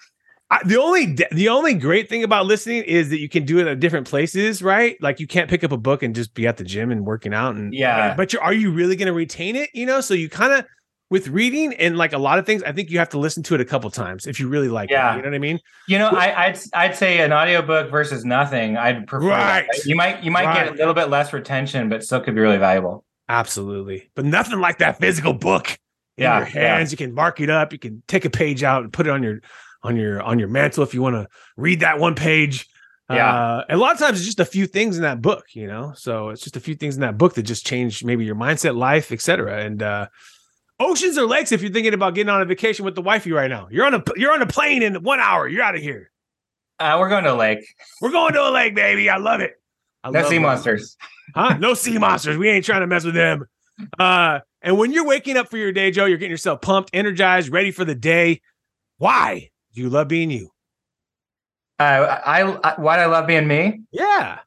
I, 0.49 0.59
the 0.65 0.79
only 0.79 1.17
the 1.31 1.49
only 1.49 1.73
great 1.73 2.09
thing 2.09 2.23
about 2.23 2.45
listening 2.45 2.83
is 2.83 3.09
that 3.09 3.19
you 3.19 3.27
can 3.27 3.43
do 3.43 3.57
it 3.59 3.65
at 3.65 3.79
different 3.79 4.07
places, 4.07 4.61
right? 4.61 4.97
Like 5.01 5.19
you 5.19 5.25
can't 5.25 5.49
pick 5.49 5.63
up 5.63 5.71
a 5.71 5.77
book 5.77 6.03
and 6.03 6.13
just 6.13 6.35
be 6.35 6.45
at 6.45 6.57
the 6.57 6.63
gym 6.63 6.91
and 6.91 7.05
working 7.05 7.33
out 7.33 7.55
and 7.55 7.73
Yeah. 7.73 8.13
But 8.15 8.33
you're, 8.33 8.41
are 8.41 8.53
you 8.53 8.71
really 8.71 8.95
going 8.95 9.07
to 9.07 9.13
retain 9.13 9.55
it? 9.55 9.71
You 9.73 9.87
know, 9.87 9.99
so 9.99 10.13
you 10.13 10.29
kind 10.29 10.53
of 10.53 10.65
with 11.09 11.27
reading 11.27 11.73
and 11.75 11.97
like 11.97 12.13
a 12.13 12.17
lot 12.17 12.39
of 12.39 12.45
things, 12.45 12.63
I 12.63 12.71
think 12.71 12.89
you 12.89 12.97
have 12.99 13.09
to 13.09 13.19
listen 13.19 13.43
to 13.43 13.55
it 13.55 13.61
a 13.61 13.65
couple 13.65 13.89
times 13.91 14.25
if 14.25 14.39
you 14.39 14.47
really 14.47 14.69
like 14.69 14.89
Yeah. 14.89 15.13
it. 15.13 15.17
You 15.17 15.21
know 15.23 15.29
what 15.29 15.35
I 15.35 15.39
mean? 15.39 15.59
You 15.87 15.99
know, 15.99 16.09
I, 16.09 16.45
I'd 16.47 16.59
I'd 16.73 16.95
say 16.95 17.19
an 17.19 17.31
audiobook 17.31 17.91
versus 17.91 18.25
nothing. 18.25 18.77
I'd 18.77 19.05
prefer. 19.07 19.27
that. 19.29 19.67
Right. 19.67 19.85
You 19.85 19.95
might 19.95 20.23
you 20.23 20.31
might 20.31 20.53
get 20.53 20.69
a 20.69 20.71
little 20.71 20.93
bit 20.93 21.09
less 21.09 21.31
retention, 21.33 21.89
but 21.89 22.03
still 22.03 22.19
could 22.21 22.33
be 22.35 22.41
really 22.41 22.57
valuable. 22.57 23.05
Absolutely. 23.29 24.09
But 24.15 24.25
nothing 24.25 24.59
like 24.59 24.79
that 24.79 24.99
physical 24.99 25.33
book 25.33 25.69
in 26.17 26.23
Yeah, 26.23 26.39
your 26.39 26.47
yeah. 26.47 26.77
hands. 26.77 26.91
You 26.91 26.97
can 26.97 27.13
mark 27.13 27.39
it 27.39 27.49
up. 27.49 27.73
You 27.73 27.79
can 27.79 28.01
take 28.07 28.25
a 28.25 28.29
page 28.29 28.63
out 28.63 28.83
and 28.83 28.91
put 28.91 29.05
it 29.07 29.09
on 29.11 29.21
your 29.23 29.39
on 29.83 29.95
your 29.95 30.21
on 30.21 30.39
your 30.39 30.47
mantle 30.47 30.83
if 30.83 30.93
you 30.93 31.01
want 31.01 31.15
to 31.15 31.27
read 31.57 31.81
that 31.81 31.99
one 31.99 32.15
page. 32.15 32.67
Yeah. 33.09 33.31
Uh, 33.31 33.65
and 33.69 33.77
a 33.77 33.81
lot 33.81 33.91
of 33.93 33.99
times 33.99 34.17
it's 34.17 34.25
just 34.25 34.39
a 34.39 34.45
few 34.45 34.65
things 34.65 34.95
in 34.95 35.03
that 35.03 35.21
book, 35.21 35.45
you 35.53 35.67
know. 35.67 35.93
So 35.95 36.29
it's 36.29 36.41
just 36.41 36.55
a 36.55 36.59
few 36.61 36.73
things 36.73 36.95
in 36.95 37.01
that 37.01 37.17
book 37.17 37.35
that 37.35 37.43
just 37.43 37.65
change 37.67 38.03
maybe 38.03 38.23
your 38.25 38.35
mindset, 38.35 38.75
life, 38.77 39.11
etc. 39.11 39.61
And 39.63 39.83
uh 39.83 40.07
oceans 40.79 41.17
or 41.17 41.25
lakes 41.25 41.51
if 41.51 41.61
you're 41.61 41.71
thinking 41.71 41.93
about 41.93 42.15
getting 42.15 42.29
on 42.29 42.41
a 42.41 42.45
vacation 42.45 42.85
with 42.85 42.95
the 42.95 43.01
wifey 43.01 43.31
right 43.31 43.49
now. 43.49 43.67
You're 43.71 43.85
on 43.85 43.93
a 43.93 44.03
you're 44.15 44.33
on 44.33 44.41
a 44.41 44.47
plane 44.47 44.83
in 44.83 44.95
one 45.03 45.19
hour. 45.19 45.47
You're 45.47 45.63
out 45.63 45.75
of 45.75 45.81
here. 45.81 46.11
Uh, 46.79 46.97
we're 46.99 47.09
going 47.09 47.23
to 47.23 47.33
a 47.33 47.35
lake. 47.35 47.59
We're 48.01 48.11
going 48.11 48.33
to 48.33 48.41
a 48.41 48.51
lake, 48.51 48.75
baby. 48.75 49.09
I 49.09 49.17
love 49.17 49.39
it. 49.39 49.53
I 50.03 50.09
No 50.09 50.19
love 50.21 50.29
sea 50.29 50.35
it. 50.37 50.39
monsters. 50.41 50.97
Huh? 51.35 51.57
No 51.59 51.73
sea 51.73 51.97
monsters. 51.97 52.37
We 52.37 52.49
ain't 52.49 52.65
trying 52.65 52.81
to 52.81 52.87
mess 52.87 53.05
with 53.05 53.13
them. 53.15 53.45
Uh, 53.97 54.39
and 54.61 54.77
when 54.77 54.91
you're 54.91 55.05
waking 55.05 55.37
up 55.37 55.49
for 55.49 55.57
your 55.57 55.71
day, 55.71 55.91
Joe, 55.91 56.05
you're 56.05 56.17
getting 56.17 56.31
yourself 56.31 56.61
pumped, 56.61 56.89
energized, 56.93 57.49
ready 57.51 57.71
for 57.71 57.85
the 57.85 57.95
day. 57.95 58.41
Why? 58.97 59.49
Do 59.73 59.81
you 59.81 59.89
love 59.89 60.07
being 60.07 60.29
you? 60.31 60.49
Uh, 61.79 61.83
I, 62.25 62.41
I 62.63 62.79
why 62.81 62.97
do 62.97 63.01
I 63.03 63.05
love 63.07 63.27
being 63.27 63.47
me? 63.47 63.81
Yeah. 63.91 64.39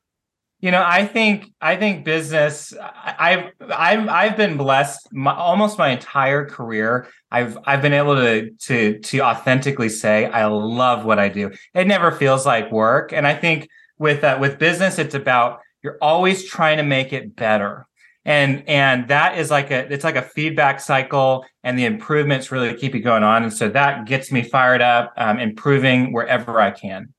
You 0.67 0.73
know, 0.73 0.83
I 0.85 1.07
think 1.07 1.53
I 1.61 1.77
think 1.77 2.05
business. 2.05 2.75
I've 3.05 3.53
I've 3.73 4.09
I've 4.09 4.37
been 4.37 4.57
blessed 4.57 5.13
my, 5.13 5.33
almost 5.33 5.79
my 5.79 5.91
entire 5.91 6.45
career. 6.45 7.07
I've 7.31 7.57
I've 7.67 7.81
been 7.81 7.93
able 7.93 8.17
to 8.17 8.51
to 8.51 8.99
to 8.99 9.21
authentically 9.21 9.89
say 9.89 10.27
I 10.27 10.47
love 10.47 11.05
what 11.05 11.21
I 11.21 11.29
do. 11.29 11.53
It 11.73 11.87
never 11.87 12.11
feels 12.11 12.45
like 12.45 12.73
work, 12.73 13.13
and 13.13 13.29
I 13.29 13.35
think 13.37 13.69
with 13.99 14.25
uh, 14.25 14.39
with 14.41 14.59
business, 14.59 14.99
it's 14.99 15.15
about 15.15 15.61
you're 15.85 15.99
always 16.03 16.45
trying 16.45 16.79
to 16.79 16.83
make 16.83 17.13
it 17.13 17.37
better, 17.37 17.87
and 18.25 18.69
and 18.69 19.07
that 19.07 19.39
is 19.39 19.53
like 19.53 19.71
a 19.71 19.87
it's 19.93 20.03
like 20.03 20.17
a 20.17 20.23
feedback 20.23 20.81
cycle, 20.81 21.47
and 21.63 21.79
the 21.79 21.85
improvements 21.85 22.51
really 22.51 22.75
keep 22.75 22.93
you 22.93 23.03
going 23.03 23.23
on, 23.23 23.45
and 23.45 23.53
so 23.53 23.69
that 23.69 24.07
gets 24.07 24.33
me 24.33 24.43
fired 24.43 24.83
up, 24.83 25.13
um, 25.17 25.39
improving 25.39 26.13
wherever 26.13 26.61
I 26.61 26.73
can. 26.73 27.15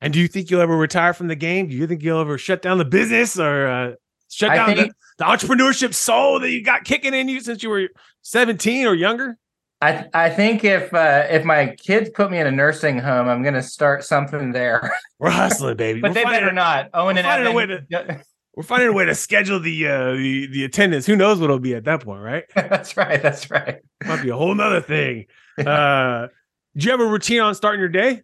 And 0.00 0.12
do 0.12 0.20
you 0.20 0.28
think 0.28 0.50
you'll 0.50 0.60
ever 0.60 0.76
retire 0.76 1.12
from 1.14 1.28
the 1.28 1.36
game? 1.36 1.68
Do 1.68 1.74
you 1.76 1.86
think 1.86 2.02
you'll 2.02 2.20
ever 2.20 2.36
shut 2.38 2.60
down 2.62 2.78
the 2.78 2.84
business 2.84 3.38
or 3.38 3.66
uh, 3.66 3.92
shut 4.30 4.50
I 4.50 4.56
down 4.56 4.66
think- 4.76 4.88
the, 4.88 4.94
the 5.18 5.24
entrepreneurship 5.24 5.94
soul 5.94 6.40
that 6.40 6.50
you 6.50 6.62
got 6.62 6.84
kicking 6.84 7.14
in 7.14 7.28
you 7.28 7.40
since 7.40 7.62
you 7.62 7.70
were 7.70 7.88
17 8.22 8.86
or 8.86 8.94
younger? 8.94 9.38
I 9.82 10.06
I 10.14 10.30
think 10.30 10.64
if 10.64 10.92
uh, 10.94 11.26
if 11.28 11.44
my 11.44 11.76
kids 11.78 12.08
put 12.14 12.30
me 12.30 12.38
in 12.38 12.46
a 12.46 12.50
nursing 12.50 12.98
home, 12.98 13.28
I'm 13.28 13.42
going 13.42 13.54
to 13.54 13.62
start 13.62 14.04
something 14.04 14.52
there. 14.52 14.90
We're 15.18 15.28
hustling, 15.30 15.76
baby. 15.76 16.00
but 16.00 16.10
We're 16.10 16.14
they 16.14 16.22
finding- 16.22 16.40
better 16.42 16.52
not. 16.54 16.88
Owen 16.94 17.16
we're 17.16 17.20
and 17.20 17.26
finding 17.26 17.46
a 17.46 17.60
Evan. 17.60 18.06
way 18.08 18.22
We're 18.56 18.62
finding 18.62 18.88
a 18.88 18.92
way 18.94 19.04
to 19.04 19.14
schedule 19.14 19.60
the 19.60 19.86
uh 19.86 20.12
the, 20.12 20.46
the 20.46 20.64
attendance. 20.64 21.04
Who 21.04 21.14
knows 21.14 21.38
what 21.40 21.44
it'll 21.46 21.58
be 21.58 21.74
at 21.74 21.84
that 21.84 22.02
point, 22.02 22.22
right? 22.22 22.44
that's 22.54 22.96
right. 22.96 23.22
That's 23.22 23.50
right. 23.50 23.80
Might 24.06 24.22
be 24.22 24.30
a 24.30 24.36
whole 24.36 24.54
nother 24.54 24.80
thing. 24.80 25.26
Uh 25.58 26.28
do 26.74 26.84
you 26.86 26.90
have 26.90 27.00
a 27.00 27.06
routine 27.06 27.40
on 27.40 27.54
starting 27.54 27.80
your 27.80 27.90
day? 27.90 28.22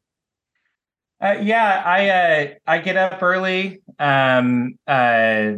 Uh, 1.22 1.38
yeah, 1.40 1.82
I 1.86 2.08
uh, 2.08 2.54
I 2.66 2.78
get 2.78 2.96
up 2.96 3.22
early. 3.22 3.80
Um, 3.98 4.78
uh, 4.88 5.52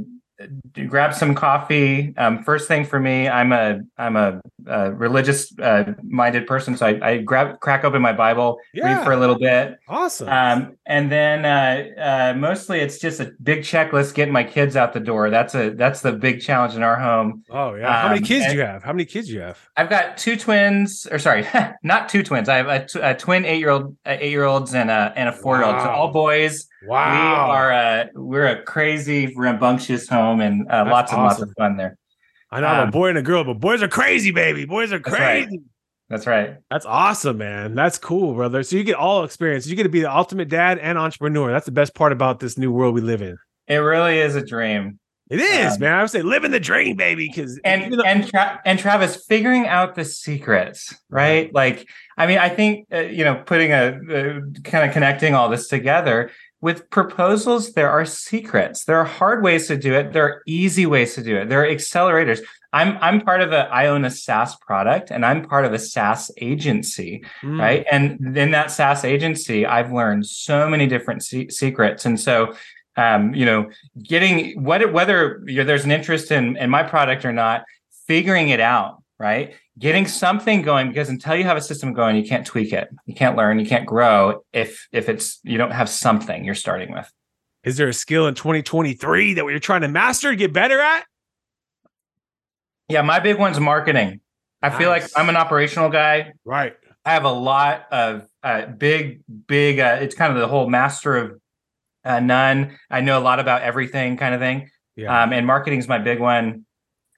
grab 0.89 1.15
some 1.15 1.35
coffee. 1.35 2.15
Um, 2.17 2.43
first 2.43 2.69
thing 2.69 2.85
for 2.85 2.99
me, 2.99 3.29
I'm 3.29 3.53
a 3.53 3.81
I'm 3.99 4.17
a, 4.17 4.41
a 4.67 4.93
religious 4.93 5.57
uh, 5.59 5.93
minded 6.03 6.47
person, 6.47 6.77
so 6.77 6.87
I, 6.87 6.99
I, 7.03 7.19
grab 7.19 7.61
crack 7.61 7.85
open 7.85 8.03
my 8.03 8.13
Bible, 8.13 8.59
yeah. 8.73 8.97
read 8.97 9.05
for 9.05 9.13
a 9.13 9.17
little 9.17 9.39
bit. 9.39 9.79
Awesome. 9.89 10.29
Um, 10.29 10.77
and 10.87 11.11
then 11.11 11.45
uh, 11.45 12.01
uh, 12.01 12.35
mostly 12.37 12.81
it's 12.81 12.99
just 12.99 13.21
a 13.21 13.33
big 13.43 13.61
checklist 13.61 14.15
getting 14.15 14.33
my 14.33 14.45
kids 14.45 14.77
out 14.77 14.93
the 14.93 15.01
door. 15.01 15.31
That's 15.31 15.55
a 15.55 15.71
that's 15.71 16.01
the 16.01 16.13
big 16.13 16.41
challenge 16.41 16.75
in 16.75 16.83
our 16.83 16.99
home. 16.99 17.45
Oh 17.51 17.75
yeah. 17.75 18.03
How 18.03 18.09
many 18.09 18.21
um, 18.21 18.25
kids 18.25 18.47
do 18.47 18.55
you 18.55 18.63
have? 18.63 18.83
How 18.83 18.93
many 18.93 19.05
kids 19.05 19.29
do 19.29 19.35
you 19.35 19.41
have? 19.41 19.59
I've 19.77 19.91
got 19.91 20.17
two 20.17 20.37
twins, 20.37 21.07
or 21.11 21.19
sorry, 21.19 21.47
not 21.83 22.09
two 22.09 22.23
twins. 22.23 22.49
I 22.49 22.57
have 22.57 22.69
a, 22.69 22.87
t- 22.87 23.01
a 23.01 23.15
twin 23.15 23.45
eight 23.45 23.59
year 23.59 23.71
old 23.71 23.97
uh, 24.07 24.17
eight 24.19 24.31
year 24.31 24.45
olds 24.45 24.75
and 24.75 24.91
a 24.91 25.13
and 25.17 25.29
a 25.29 25.33
four 25.33 25.57
year 25.57 25.65
old. 25.65 25.77
Wow. 25.77 25.85
So 25.85 25.91
all 25.91 26.13
boys. 26.13 26.69
Wow. 26.87 27.49
We 27.49 27.55
are 27.57 27.71
a 27.73 28.11
we're 28.15 28.47
a 28.47 28.63
crazy 28.63 29.35
rambunctious 29.35 30.09
home 30.09 30.41
and 30.41 30.71
uh, 30.71 30.87
lots 30.89 31.13
and 31.13 31.23
lots 31.23 31.41
of 31.41 31.53
fun 31.57 31.77
there. 31.77 31.97
I 32.51 32.61
know 32.61 32.69
um, 32.69 32.75
I'm 32.75 32.89
a 32.89 32.91
boy 32.91 33.09
and 33.09 33.19
a 33.19 33.23
girl, 33.23 33.45
but 33.45 33.55
boys 33.55 33.83
are 33.83 33.89
crazy, 33.89 34.31
baby. 34.31 34.65
Boys 34.65 34.93
are 34.93 35.01
crazy. 35.01 35.19
That's 35.19 35.47
right. 35.51 35.61
That's 36.09 36.27
right. 36.27 36.57
That's 36.71 36.87
awesome, 36.87 37.39
man. 37.39 37.75
That's 37.75 37.99
cool, 37.99 38.35
brother. 38.35 38.63
So 38.63 38.77
you 38.77 38.85
get 38.85 38.97
all 38.97 39.25
experience. 39.25 39.67
You 39.67 39.75
get 39.75 39.85
to 39.85 39.89
be 39.89 40.01
the 40.01 40.15
ultimate 40.15 40.49
dad 40.49 40.79
and 40.79 40.99
entrepreneur. 40.99 41.51
That's 41.51 41.67
the 41.67 41.73
best 41.73 41.95
part 41.95 42.13
about 42.13 42.41
this 42.41 42.59
new 42.59 42.71
world 42.71 42.95
we 42.95 43.01
live 43.01 43.23
in. 43.23 43.37
It 43.67 43.77
really 43.77 44.19
is 44.19 44.37
a 44.37 44.45
dream. 44.45 44.99
It 45.31 45.41
is, 45.41 45.75
um, 45.75 45.81
man. 45.81 45.95
I 45.95 46.03
would 46.03 46.11
say 46.11 46.21
living 46.21 46.51
the 46.51 46.61
dream, 46.61 46.97
baby. 46.97 47.27
Because 47.29 47.59
and 47.65 47.95
though- 47.95 48.03
and 48.03 48.29
Tra- 48.29 48.61
and 48.67 48.79
Travis 48.79 49.25
figuring 49.27 49.67
out 49.67 49.95
the 49.95 50.05
secrets, 50.05 50.95
right? 51.09 51.53
Like, 51.55 51.89
I 52.19 52.27
mean, 52.27 52.37
I 52.37 52.51
think 52.51 52.87
uh, 52.93 53.01
you 53.01 53.25
know, 53.25 53.37
putting 53.47 53.73
a 53.73 53.99
uh, 54.11 54.41
kind 54.65 54.87
of 54.87 54.93
connecting 54.93 55.35
all 55.35 55.49
this 55.49 55.69
together 55.69 56.31
with 56.65 56.89
proposals, 56.89 57.75
there 57.75 57.91
are 57.91 58.07
secrets. 58.07 58.87
There 58.87 58.97
are 58.97 59.05
hard 59.05 59.43
ways 59.43 59.67
to 59.67 59.77
do 59.77 59.93
it. 59.93 60.15
There 60.15 60.25
are 60.25 60.43
easy 60.47 60.87
ways 60.87 61.15
to 61.15 61.23
do 61.23 61.37
it. 61.37 61.51
There 61.51 61.63
are 61.63 61.69
accelerators. 61.69 62.41
I'm 62.73 62.97
I'm 63.03 63.21
part 63.21 63.43
of 63.43 63.53
a 63.53 63.69
I 63.71 63.89
own 63.89 64.07
a 64.07 64.11
SaaS 64.11 64.57
product 64.57 65.11
and 65.11 65.27
I'm 65.27 65.45
part 65.47 65.67
of 65.67 65.75
a 65.75 65.79
SaaS 65.79 66.31
agency, 66.39 67.23
mm. 67.43 67.61
right? 67.61 67.85
And 67.93 68.35
in 68.39 68.53
that 68.53 68.71
SaaS 68.71 69.05
agency, 69.05 69.67
I've 69.67 69.93
learned 69.93 70.25
so 70.25 70.67
many 70.67 70.87
different 70.87 71.23
se- 71.23 71.51
secrets. 71.51 72.07
And 72.07 72.19
so 72.19 72.55
um, 72.97 73.35
you 73.35 73.45
know, 73.45 73.69
getting 74.03 74.65
what 74.65 74.91
whether 74.91 75.43
there's 75.45 75.85
an 75.85 75.91
interest 75.91 76.31
in 76.31 76.57
in 76.57 76.71
my 76.71 76.83
product 76.83 77.27
or 77.27 77.33
not, 77.35 77.65
figuring 78.07 78.49
it 78.49 78.61
out, 78.61 79.03
right? 79.19 79.53
Getting 79.79 80.07
something 80.07 80.63
going 80.63 80.89
because 80.89 81.09
until 81.09 81.35
you 81.35 81.45
have 81.45 81.57
a 81.57 81.61
system 81.61 81.93
going, 81.93 82.17
you 82.17 82.25
can't 82.25 82.47
tweak 82.47 82.73
it, 82.73 82.89
you 83.07 83.15
can't 83.15 83.37
learn, 83.37 83.59
you 83.59 83.67
can't 83.67 83.87
grow 83.87 84.45
if 84.53 84.87
if 84.93 85.09
it's 85.09 85.41
you 85.43 85.59
don't 85.59 85.73
have 85.73 85.89
something 85.89 86.45
you're 86.45 86.55
starting 86.55 86.93
with. 86.93 87.11
Is 87.65 87.77
there 87.77 87.89
a 87.89 87.95
skill 87.95 88.27
in 88.29 88.35
2023 88.35 89.35
that 89.35 89.45
we 89.45 89.55
are 89.55 89.59
trying 89.59 89.81
to 89.81 89.89
master, 89.89 90.35
get 90.35 90.53
better 90.53 90.79
at? 90.79 91.05
Yeah, 92.89 93.03
my 93.03 93.19
big 93.19 93.39
one's 93.39 93.59
marketing. 93.59 94.21
I 94.63 94.69
nice. 94.69 94.79
feel 94.79 94.91
like 94.91 95.05
I'm 95.17 95.29
an 95.29 95.37
operational 95.37 95.89
guy. 95.89 96.35
Right. 96.45 96.75
I 97.05 97.13
have 97.13 97.25
a 97.25 97.33
lot 97.33 97.87
of 97.91 98.27
uh, 98.43 98.67
big, 98.67 99.23
big. 99.47 99.81
Uh, 99.81 99.99
it's 100.01 100.15
kind 100.15 100.33
of 100.33 100.39
the 100.39 100.47
whole 100.49 100.69
master 100.69 101.17
of 101.17 101.41
uh, 102.05 102.21
none. 102.21 102.79
I 102.91 103.01
know 103.01 103.19
a 103.19 103.21
lot 103.21 103.41
about 103.41 103.63
everything 103.63 104.17
kind 104.17 104.35
of 104.35 104.41
thing. 104.41 104.71
Yeah. 104.97 105.23
Um, 105.23 105.33
and 105.33 105.47
marketing 105.47 105.79
is 105.79 105.89
my 105.89 105.99
big 105.99 106.21
one. 106.21 106.67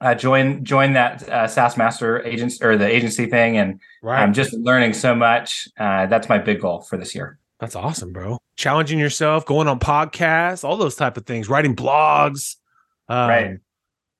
Uh, 0.00 0.14
join 0.14 0.62
join 0.62 0.92
that 0.92 1.26
uh, 1.28 1.48
SaaS 1.48 1.76
Master 1.76 2.22
agents 2.22 2.62
or 2.62 2.76
the 2.76 2.86
agency 2.86 3.26
thing, 3.26 3.56
and 3.56 3.80
right. 4.02 4.22
I'm 4.22 4.34
just 4.34 4.52
learning 4.52 4.92
so 4.92 5.14
much. 5.14 5.68
Uh, 5.78 6.06
that's 6.06 6.28
my 6.28 6.38
big 6.38 6.60
goal 6.60 6.82
for 6.82 6.98
this 6.98 7.14
year. 7.14 7.38
That's 7.60 7.74
awesome, 7.74 8.12
bro. 8.12 8.38
Challenging 8.56 8.98
yourself, 8.98 9.46
going 9.46 9.68
on 9.68 9.78
podcasts, 9.78 10.64
all 10.64 10.76
those 10.76 10.96
type 10.96 11.16
of 11.16 11.24
things, 11.24 11.48
writing 11.48 11.74
blogs. 11.74 12.56
Um, 13.08 13.28
right. 13.28 13.58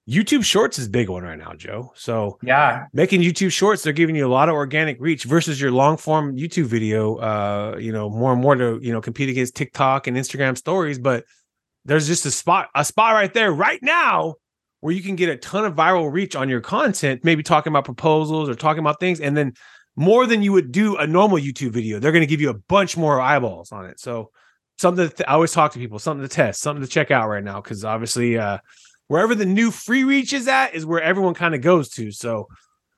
YouTube 0.09 0.45
Shorts 0.45 0.79
is 0.79 0.89
big 0.89 1.09
one 1.09 1.25
right 1.25 1.39
now, 1.39 1.53
Joe. 1.55 1.93
So 1.97 2.39
yeah, 2.43 2.87
making 2.93 3.23
YouTube 3.23 3.51
Shorts, 3.51 3.83
they're 3.83 3.93
giving 3.93 4.15
you 4.15 4.27
a 4.27 4.31
lot 4.31 4.49
of 4.49 4.55
organic 4.55 4.99
reach 5.01 5.25
versus 5.25 5.61
your 5.61 5.73
long 5.73 5.97
form 5.97 6.37
YouTube 6.37 6.67
video. 6.67 7.17
Uh, 7.17 7.77
you 7.79 7.91
know, 7.93 8.09
more 8.09 8.33
and 8.33 8.41
more 8.41 8.55
to 8.55 8.79
you 8.81 8.93
know 8.93 9.01
compete 9.01 9.29
against 9.29 9.57
TikTok 9.57 10.07
and 10.07 10.17
Instagram 10.17 10.57
stories, 10.57 10.99
but 10.99 11.25
there's 11.85 12.07
just 12.07 12.25
a 12.25 12.31
spot, 12.31 12.69
a 12.75 12.85
spot 12.85 13.15
right 13.15 13.35
there, 13.35 13.53
right 13.53 13.81
now, 13.83 14.37
where 14.87 14.94
you 14.94 15.03
can 15.03 15.16
get 15.16 15.29
a 15.29 15.37
ton 15.37 15.64
of 15.64 15.75
viral 15.75 16.11
reach 16.12 16.37
on 16.37 16.49
your 16.49 16.61
content. 16.61 17.25
Maybe 17.25 17.42
talking 17.42 17.72
about 17.72 17.85
proposals 17.85 18.49
or 18.49 18.55
talking 18.55 18.81
about 18.81 19.01
things, 19.01 19.20
and 19.20 19.37
then 19.37 19.53
more 19.96 20.27
than 20.27 20.42
you 20.42 20.53
would 20.53 20.70
do 20.70 20.96
a 20.96 21.07
normal 21.07 21.38
YouTube 21.38 21.72
video. 21.72 21.99
They're 21.99 22.12
going 22.12 22.22
to 22.22 22.27
give 22.27 22.40
you 22.40 22.51
a 22.51 22.59
bunch 22.68 22.96
more 22.96 23.20
eyeballs 23.20 23.72
on 23.72 23.87
it. 23.87 23.99
So 23.99 24.31
something 24.79 25.05
that 25.05 25.16
th- 25.16 25.29
I 25.29 25.33
always 25.33 25.53
talk 25.53 25.72
to 25.72 25.79
people, 25.79 25.99
something 25.99 26.27
to 26.27 26.35
test, 26.35 26.61
something 26.61 26.85
to 26.85 26.88
check 26.90 27.11
out 27.11 27.29
right 27.29 27.44
now, 27.44 27.61
because 27.61 27.85
obviously. 27.85 28.38
uh 28.38 28.59
wherever 29.09 29.37
the 29.37 29.46
new 29.46 29.70
free 29.70 30.03
reach 30.03 30.33
is 30.33 30.49
at 30.49 30.75
is 30.75 30.85
where 30.85 31.01
everyone 31.01 31.33
kind 31.33 31.55
of 31.55 31.61
goes 31.61 31.88
to. 31.90 32.11
So 32.11 32.49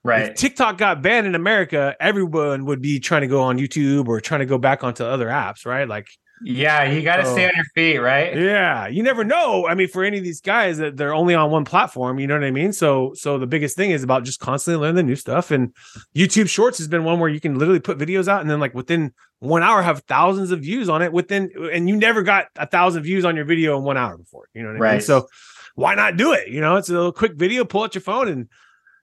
right. 0.03 0.31
If 0.31 0.37
TikTok 0.37 0.79
got 0.79 1.03
banned 1.03 1.27
in 1.27 1.35
America, 1.35 1.95
everyone 2.01 2.65
would 2.65 2.81
be 2.81 2.99
trying 2.99 3.21
to 3.21 3.27
go 3.27 3.43
on 3.43 3.59
YouTube 3.59 4.09
or 4.09 4.19
trying 4.21 4.41
to 4.41 4.47
go 4.47 4.57
back 4.57 4.83
onto 4.83 5.05
other 5.05 5.27
apps, 5.27 5.67
right? 5.67 5.87
Like 5.87 6.09
yeah, 6.43 6.85
you 6.85 7.03
got 7.03 7.17
to 7.17 7.25
so, 7.25 7.33
stay 7.33 7.47
on 7.47 7.53
your 7.55 7.65
feet, 7.75 7.99
right? 7.99 8.37
Yeah, 8.37 8.87
you 8.87 9.03
never 9.03 9.25
know. 9.25 9.67
I 9.67 9.75
mean, 9.75 9.89
for 9.89 10.05
any 10.05 10.19
of 10.19 10.25
these 10.25 10.41
guys 10.41 10.79
that 10.79 10.97
they're 10.97 11.15
only 11.15 11.35
on 11.35 11.51
one 11.51 11.65
platform, 11.65 12.19
you 12.19 12.27
know 12.27 12.35
what 12.35 12.45
I 12.45 12.51
mean? 12.51 12.73
So, 12.73 13.13
so 13.15 13.39
the 13.39 13.47
biggest 13.47 13.77
thing 13.77 13.91
is 13.91 14.03
about 14.03 14.25
just 14.25 14.41
constantly 14.41 14.81
learning 14.81 14.97
the 14.97 15.03
new 15.03 15.17
stuff. 15.17 15.51
And 15.51 15.75
YouTube 16.15 16.49
Shorts 16.49 16.79
has 16.79 16.89
been 16.89 17.05
one 17.05 17.21
where 17.21 17.31
you 17.31 17.41
can 17.41 17.59
literally 17.59 17.81
put 17.81 17.99
videos 17.99 18.29
out 18.29 18.41
and 18.41 18.51
then 18.51 18.61
like 18.61 18.75
within 18.75 19.13
one 19.41 19.63
hour 19.63 19.83
have 19.83 20.01
thousands 20.09 20.51
of 20.51 20.61
views 20.61 20.89
on 20.89 21.03
it. 21.03 21.13
Within 21.13 21.51
and 21.73 21.89
you 21.89 21.97
never 21.97 22.23
got 22.23 22.47
a 22.57 22.67
thousand 22.67 23.03
views 23.03 23.25
on 23.25 23.37
your 23.37 23.45
video 23.45 23.77
in 23.79 23.85
one 23.85 23.97
hour 23.97 24.17
before. 24.17 24.49
You 24.55 24.63
know 24.63 24.69
what 24.69 24.77
I 24.77 24.81
right. 24.81 24.93
mean? 24.93 25.01
So 25.01 25.29
why 25.75 25.95
not 25.95 26.17
do 26.17 26.33
it? 26.33 26.49
You 26.49 26.61
know, 26.61 26.77
it's 26.77 26.89
a 26.89 26.93
little 26.93 27.13
quick 27.13 27.35
video, 27.35 27.65
pull 27.65 27.85
out 27.85 27.95
your 27.95 28.03
phone 28.03 28.29
and 28.29 28.49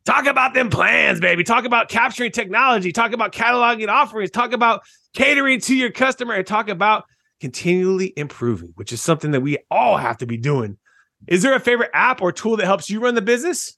talk 0.05 0.25
about 0.25 0.53
them 0.53 0.69
plans, 0.69 1.19
baby. 1.19 1.43
Talk 1.43 1.65
about 1.65 1.89
capturing 1.89 2.31
technology, 2.31 2.91
talk 2.91 3.13
about 3.13 3.31
cataloging 3.31 3.87
offerings, 3.87 4.31
talk 4.31 4.53
about 4.53 4.81
catering 5.13 5.59
to 5.61 5.75
your 5.75 5.91
customer, 5.91 6.33
and 6.33 6.45
talk 6.45 6.69
about 6.69 7.05
continually 7.45 8.12
improving, 8.17 8.71
which 8.73 8.91
is 8.91 9.03
something 9.03 9.29
that 9.29 9.41
we 9.41 9.55
all 9.69 9.97
have 9.97 10.17
to 10.17 10.25
be 10.25 10.36
doing. 10.36 10.79
Is 11.27 11.43
there 11.43 11.55
a 11.55 11.60
favorite 11.60 11.91
app 11.93 12.19
or 12.19 12.31
tool 12.31 12.58
that 12.58 12.65
helps 12.65 12.89
you 12.89 12.99
run 12.99 13.13
the 13.13 13.21
business? 13.21 13.77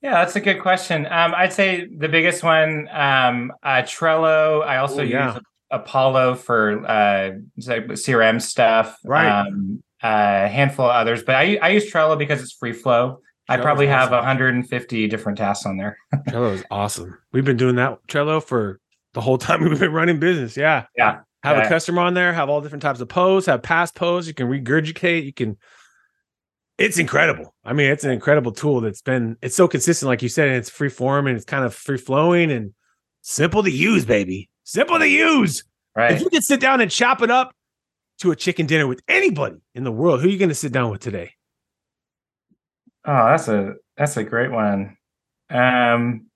Yeah, 0.00 0.14
that's 0.14 0.34
a 0.34 0.40
good 0.40 0.60
question. 0.60 1.06
Um, 1.06 1.32
I'd 1.32 1.52
say 1.52 1.86
the 1.96 2.08
biggest 2.08 2.42
one, 2.42 2.88
um, 2.90 3.52
uh, 3.62 3.82
Trello. 3.82 4.66
I 4.66 4.78
also 4.78 5.02
Ooh, 5.02 5.06
yeah. 5.06 5.34
use 5.34 5.42
Apollo 5.70 6.34
for 6.34 6.84
uh, 6.84 7.34
CRM 7.60 8.42
stuff. 8.42 8.98
Right. 9.04 9.28
Um, 9.28 9.80
a 10.02 10.48
handful 10.48 10.86
of 10.86 10.90
others, 10.90 11.22
but 11.22 11.36
I, 11.36 11.56
I 11.62 11.68
use 11.68 11.88
Trello 11.88 12.18
because 12.18 12.42
it's 12.42 12.50
free 12.50 12.72
flow. 12.72 13.20
I 13.48 13.58
probably 13.58 13.86
awesome. 13.86 14.10
have 14.10 14.24
150 14.24 15.06
different 15.06 15.38
tasks 15.38 15.66
on 15.66 15.76
there. 15.76 15.96
Trello 16.28 16.52
is 16.52 16.64
awesome. 16.72 17.16
We've 17.30 17.44
been 17.44 17.56
doing 17.56 17.76
that 17.76 18.04
Trello 18.08 18.42
for 18.42 18.80
the 19.14 19.20
whole 19.20 19.38
time 19.38 19.62
we've 19.68 19.78
been 19.78 19.92
running 19.92 20.18
business. 20.18 20.56
Yeah. 20.56 20.86
Yeah. 20.96 21.20
Have 21.42 21.56
yeah. 21.56 21.64
a 21.64 21.68
customer 21.68 22.02
on 22.02 22.14
there, 22.14 22.32
have 22.32 22.48
all 22.48 22.60
different 22.60 22.82
types 22.82 23.00
of 23.00 23.08
posts, 23.08 23.46
have 23.46 23.62
past 23.62 23.94
posts. 23.94 24.28
You 24.28 24.34
can 24.34 24.48
regurgitate. 24.48 25.24
You 25.24 25.32
can, 25.32 25.56
it's 26.78 26.98
incredible. 26.98 27.54
I 27.64 27.72
mean, 27.72 27.90
it's 27.90 28.04
an 28.04 28.10
incredible 28.10 28.52
tool 28.52 28.80
that's 28.80 29.02
been, 29.02 29.36
it's 29.42 29.56
so 29.56 29.66
consistent, 29.68 30.08
like 30.08 30.22
you 30.22 30.28
said, 30.28 30.48
and 30.48 30.56
it's 30.56 30.70
free 30.70 30.88
form 30.88 31.26
and 31.26 31.36
it's 31.36 31.44
kind 31.44 31.64
of 31.64 31.74
free 31.74 31.98
flowing 31.98 32.50
and 32.50 32.74
simple 33.22 33.62
to 33.62 33.70
use, 33.70 34.04
baby. 34.04 34.48
Simple 34.64 34.98
to 34.98 35.08
use. 35.08 35.64
Right. 35.96 36.12
If 36.12 36.20
you 36.20 36.30
could 36.30 36.44
sit 36.44 36.60
down 36.60 36.80
and 36.80 36.90
chop 36.90 37.22
it 37.22 37.30
up 37.30 37.54
to 38.20 38.30
a 38.30 38.36
chicken 38.36 38.66
dinner 38.66 38.86
with 38.86 39.02
anybody 39.08 39.56
in 39.74 39.84
the 39.84 39.92
world, 39.92 40.20
who 40.20 40.28
are 40.28 40.30
you 40.30 40.38
going 40.38 40.48
to 40.48 40.54
sit 40.54 40.72
down 40.72 40.90
with 40.90 41.00
today? 41.00 41.32
Oh, 43.04 43.26
that's 43.26 43.48
a 43.48 43.74
that's 43.96 44.16
a 44.16 44.22
great 44.22 44.52
one. 44.52 44.96
Um, 45.50 46.26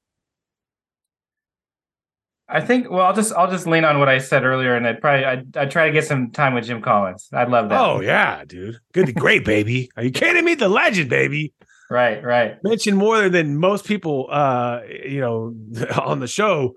I 2.49 2.61
think. 2.61 2.91
Well, 2.91 3.05
I'll 3.05 3.15
just 3.15 3.33
I'll 3.33 3.51
just 3.51 3.67
lean 3.67 3.85
on 3.85 3.99
what 3.99 4.09
I 4.09 4.19
said 4.19 4.45
earlier, 4.45 4.77
and 4.77 4.87
I'd 4.87 5.01
probably 5.01 5.25
I'd, 5.25 5.57
I'd 5.57 5.71
try 5.71 5.87
to 5.87 5.93
get 5.93 6.05
some 6.05 6.31
time 6.31 6.55
with 6.55 6.65
Jim 6.65 6.81
Collins. 6.81 7.29
I'd 7.33 7.49
love 7.49 7.69
that. 7.71 7.81
Oh 7.81 8.01
yeah, 8.01 8.45
dude, 8.45 8.79
good, 8.93 9.07
to 9.07 9.13
great, 9.13 9.45
baby. 9.45 9.91
Are 9.97 10.05
you 10.05 10.11
kidding 10.11 10.45
me? 10.45 10.55
The 10.55 10.69
legend, 10.69 11.11
baby. 11.11 11.53
Right, 11.91 12.23
right. 12.23 12.63
Mentioned 12.65 12.97
more 12.97 13.29
than 13.29 13.59
most 13.59 13.85
people, 13.85 14.27
uh, 14.31 14.81
you 15.05 15.21
know, 15.21 15.55
on 16.03 16.21
the 16.21 16.27
show. 16.27 16.75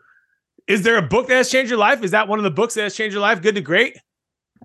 Is 0.68 0.84
there 0.84 0.98
a 0.98 1.02
book 1.02 1.28
that 1.28 1.36
has 1.36 1.50
changed 1.50 1.72
your 1.72 1.80
life? 1.80 2.04
Is 2.04 2.12
that 2.12 2.28
one 2.28 2.38
of 2.38 2.44
the 2.44 2.52
books 2.52 2.76
that 2.76 2.84
has 2.84 2.96
changed 2.96 3.14
your 3.14 3.22
life? 3.22 3.42
Good 3.42 3.56
to 3.56 3.62
great. 3.62 3.98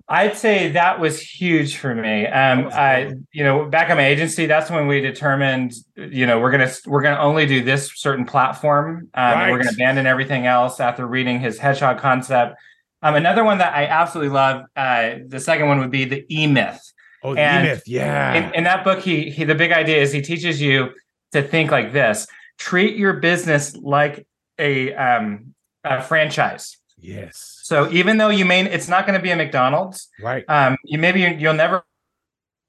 I'd 0.06 0.36
say 0.36 0.72
that 0.72 1.00
was 1.00 1.18
huge 1.18 1.76
for 1.76 1.94
me. 1.94 2.26
Um, 2.26 2.68
I, 2.72 3.14
you 3.32 3.42
know, 3.42 3.64
back 3.64 3.88
at 3.88 3.96
my 3.96 4.06
agency, 4.06 4.44
that's 4.44 4.70
when 4.70 4.86
we 4.86 5.00
determined, 5.00 5.72
you 5.96 6.26
know, 6.26 6.40
we're 6.40 6.50
gonna 6.50 6.70
we're 6.84 7.00
gonna 7.00 7.20
only 7.20 7.46
do 7.46 7.62
this 7.64 7.90
certain 7.94 8.26
platform, 8.26 9.08
um, 9.14 9.24
right. 9.24 9.42
and 9.44 9.52
we're 9.52 9.58
gonna 9.58 9.72
abandon 9.72 10.06
everything 10.06 10.46
else 10.46 10.78
after 10.78 11.06
reading 11.06 11.40
his 11.40 11.58
hedgehog 11.58 11.98
concept. 11.98 12.56
Um, 13.02 13.14
another 13.14 13.44
one 13.44 13.58
that 13.58 13.74
I 13.74 13.86
absolutely 13.86 14.34
love. 14.34 14.64
Uh, 14.76 15.16
the 15.26 15.40
second 15.40 15.68
one 15.68 15.78
would 15.78 15.90
be 15.90 16.04
the 16.04 16.26
E 16.28 16.46
Myth. 16.46 16.80
Oh, 17.22 17.34
and 17.34 17.66
E 17.66 17.70
Myth, 17.70 17.82
yeah. 17.86 18.34
In, 18.34 18.54
in, 18.56 18.64
that 18.64 18.84
book, 18.84 19.00
he 19.00 19.30
he 19.30 19.44
the 19.44 19.54
big 19.54 19.72
idea 19.72 20.02
is 20.02 20.12
he 20.12 20.20
teaches 20.20 20.60
you 20.60 20.90
to 21.32 21.42
think 21.42 21.70
like 21.70 21.94
this: 21.94 22.26
treat 22.58 22.96
your 22.96 23.14
business 23.14 23.74
like 23.74 24.26
a 24.58 24.92
um 24.94 25.54
a 25.82 26.02
franchise. 26.02 26.76
Yes. 27.04 27.60
So 27.62 27.90
even 27.90 28.16
though 28.16 28.30
you 28.30 28.44
may, 28.44 28.64
it's 28.64 28.88
not 28.88 29.06
going 29.06 29.18
to 29.18 29.22
be 29.22 29.30
a 29.30 29.36
McDonald's, 29.36 30.08
right? 30.20 30.44
Um, 30.48 30.76
you 30.84 30.98
maybe 30.98 31.20
you'll 31.20 31.54
never 31.54 31.84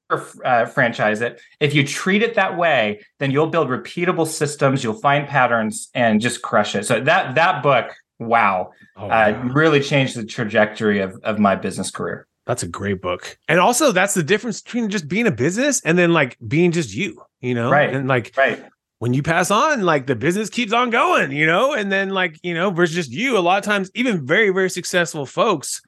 uh, 0.09 0.65
franchise 0.65 1.21
it. 1.21 1.41
If 1.59 1.73
you 1.73 1.87
treat 1.87 2.21
it 2.21 2.35
that 2.35 2.57
way, 2.57 3.01
then 3.19 3.31
you'll 3.31 3.47
build 3.47 3.69
repeatable 3.69 4.27
systems. 4.27 4.83
You'll 4.83 4.93
find 4.99 5.27
patterns 5.27 5.89
and 5.93 6.19
just 6.19 6.41
crush 6.41 6.75
it. 6.75 6.85
So 6.85 6.99
that 6.99 7.35
that 7.35 7.63
book, 7.63 7.95
wow, 8.19 8.71
oh, 8.97 9.07
uh, 9.07 9.41
really 9.53 9.79
changed 9.79 10.17
the 10.17 10.25
trajectory 10.25 10.99
of 10.99 11.17
of 11.23 11.39
my 11.39 11.55
business 11.55 11.89
career. 11.89 12.27
That's 12.45 12.61
a 12.61 12.67
great 12.67 13.01
book. 13.01 13.37
And 13.47 13.59
also 13.59 13.91
that's 13.91 14.13
the 14.13 14.23
difference 14.23 14.61
between 14.61 14.89
just 14.89 15.07
being 15.07 15.27
a 15.27 15.31
business 15.31 15.81
and 15.81 15.97
then 15.97 16.13
like 16.13 16.37
being 16.45 16.71
just 16.71 16.93
you, 16.93 17.23
you 17.39 17.55
know? 17.55 17.71
Right. 17.71 17.91
And 17.91 18.07
like 18.07 18.33
right. 18.37 18.63
When 18.99 19.13
you 19.13 19.21
pass 19.21 19.51
on, 19.51 19.81
like 19.81 20.07
the 20.07 20.15
business 20.15 20.49
keeps 20.49 20.73
on 20.73 20.89
going, 20.89 21.31
you 21.31 21.45
know, 21.45 21.73
and 21.73 21.91
then 21.91 22.09
like, 22.09 22.39
you 22.43 22.53
know, 22.53 22.71
versus 22.71 22.95
just 22.95 23.11
you, 23.11 23.37
a 23.37 23.39
lot 23.39 23.57
of 23.57 23.63
times, 23.63 23.91
even 23.93 24.25
very, 24.25 24.49
very 24.49 24.69
successful 24.69 25.25
folks, 25.25 25.81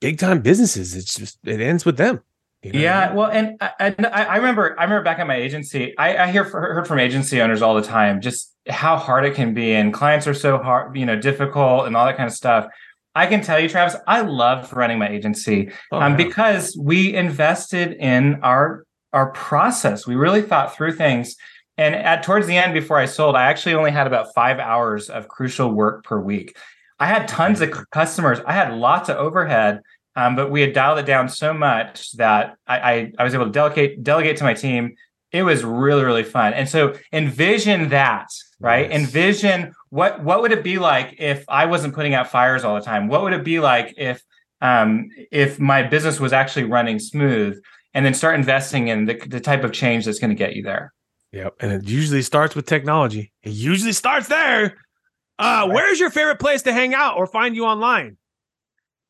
big 0.00 0.18
time 0.18 0.40
businesses, 0.40 0.96
it's 0.96 1.14
just 1.14 1.38
it 1.44 1.60
ends 1.60 1.84
with 1.84 1.96
them. 1.96 2.20
You 2.62 2.72
know 2.72 2.78
yeah, 2.78 3.12
well, 3.12 3.28
and 3.28 3.56
I, 3.60 3.94
I, 4.06 4.36
remember 4.36 4.78
I 4.78 4.84
remember 4.84 5.02
back 5.02 5.18
at 5.18 5.26
my 5.26 5.34
agency, 5.34 5.98
I, 5.98 6.24
I 6.24 6.30
hear 6.30 6.44
heard 6.44 6.86
from 6.86 7.00
agency 7.00 7.42
owners 7.42 7.60
all 7.60 7.74
the 7.74 7.82
time 7.82 8.20
just 8.20 8.54
how 8.68 8.96
hard 8.96 9.24
it 9.24 9.34
can 9.34 9.52
be, 9.52 9.72
and 9.74 9.92
clients 9.92 10.28
are 10.28 10.34
so 10.34 10.58
hard, 10.58 10.96
you 10.96 11.04
know, 11.04 11.16
difficult, 11.16 11.86
and 11.86 11.96
all 11.96 12.06
that 12.06 12.16
kind 12.16 12.28
of 12.28 12.34
stuff. 12.34 12.66
I 13.16 13.26
can 13.26 13.42
tell 13.42 13.58
you, 13.58 13.68
Travis, 13.68 13.96
I 14.06 14.20
love 14.20 14.72
running 14.72 14.98
my 14.98 15.08
agency 15.08 15.70
oh, 15.90 16.00
um, 16.00 16.16
because 16.16 16.78
we 16.80 17.12
invested 17.14 17.94
in 17.94 18.40
our 18.42 18.84
our 19.12 19.32
process. 19.32 20.06
We 20.06 20.14
really 20.14 20.42
thought 20.42 20.74
through 20.74 20.92
things. 20.92 21.36
And 21.82 21.96
at 21.96 22.22
towards 22.22 22.46
the 22.46 22.56
end, 22.56 22.74
before 22.74 22.96
I 22.96 23.06
sold, 23.06 23.34
I 23.34 23.42
actually 23.46 23.74
only 23.74 23.90
had 23.90 24.06
about 24.06 24.32
five 24.34 24.60
hours 24.60 25.10
of 25.10 25.26
crucial 25.26 25.68
work 25.72 26.04
per 26.04 26.20
week. 26.20 26.56
I 27.00 27.06
had 27.06 27.26
tons 27.26 27.60
of 27.60 27.90
customers. 27.90 28.38
I 28.46 28.52
had 28.52 28.74
lots 28.74 29.08
of 29.08 29.16
overhead, 29.16 29.80
um, 30.14 30.36
but 30.36 30.52
we 30.52 30.60
had 30.60 30.74
dialed 30.74 31.00
it 31.00 31.06
down 31.06 31.28
so 31.28 31.52
much 31.52 32.12
that 32.12 32.56
I, 32.68 32.78
I, 32.78 33.12
I 33.18 33.24
was 33.24 33.34
able 33.34 33.46
to 33.46 33.50
delegate 33.50 34.04
delegate 34.04 34.36
to 34.36 34.44
my 34.44 34.54
team. 34.54 34.94
It 35.32 35.42
was 35.42 35.64
really 35.64 36.04
really 36.04 36.22
fun. 36.22 36.54
And 36.54 36.68
so 36.68 36.94
envision 37.12 37.88
that, 37.88 38.28
right? 38.60 38.88
Envision 38.88 39.74
what 39.90 40.22
what 40.22 40.40
would 40.40 40.52
it 40.52 40.62
be 40.62 40.78
like 40.78 41.16
if 41.18 41.44
I 41.48 41.66
wasn't 41.66 41.94
putting 41.94 42.14
out 42.14 42.30
fires 42.30 42.62
all 42.62 42.76
the 42.76 42.80
time? 42.92 43.08
What 43.08 43.22
would 43.24 43.32
it 43.32 43.42
be 43.42 43.58
like 43.58 43.94
if 43.96 44.22
um, 44.60 45.08
if 45.32 45.58
my 45.58 45.82
business 45.82 46.20
was 46.20 46.32
actually 46.32 46.64
running 46.64 47.00
smooth? 47.00 47.60
And 47.94 48.06
then 48.06 48.14
start 48.14 48.36
investing 48.36 48.88
in 48.88 49.04
the, 49.04 49.16
the 49.26 49.38
type 49.38 49.64
of 49.64 49.72
change 49.72 50.06
that's 50.06 50.18
going 50.18 50.30
to 50.30 50.34
get 50.34 50.56
you 50.56 50.62
there. 50.62 50.94
Yep, 51.32 51.56
and 51.60 51.72
it 51.72 51.88
usually 51.88 52.22
starts 52.22 52.54
with 52.54 52.66
technology. 52.66 53.32
It 53.42 53.50
usually 53.50 53.92
starts 53.92 54.28
there. 54.28 54.78
Uh. 55.38 55.68
Where's 55.68 55.98
your 55.98 56.10
favorite 56.10 56.38
place 56.38 56.62
to 56.62 56.72
hang 56.72 56.94
out 56.94 57.16
or 57.16 57.26
find 57.26 57.56
you 57.56 57.64
online? 57.64 58.16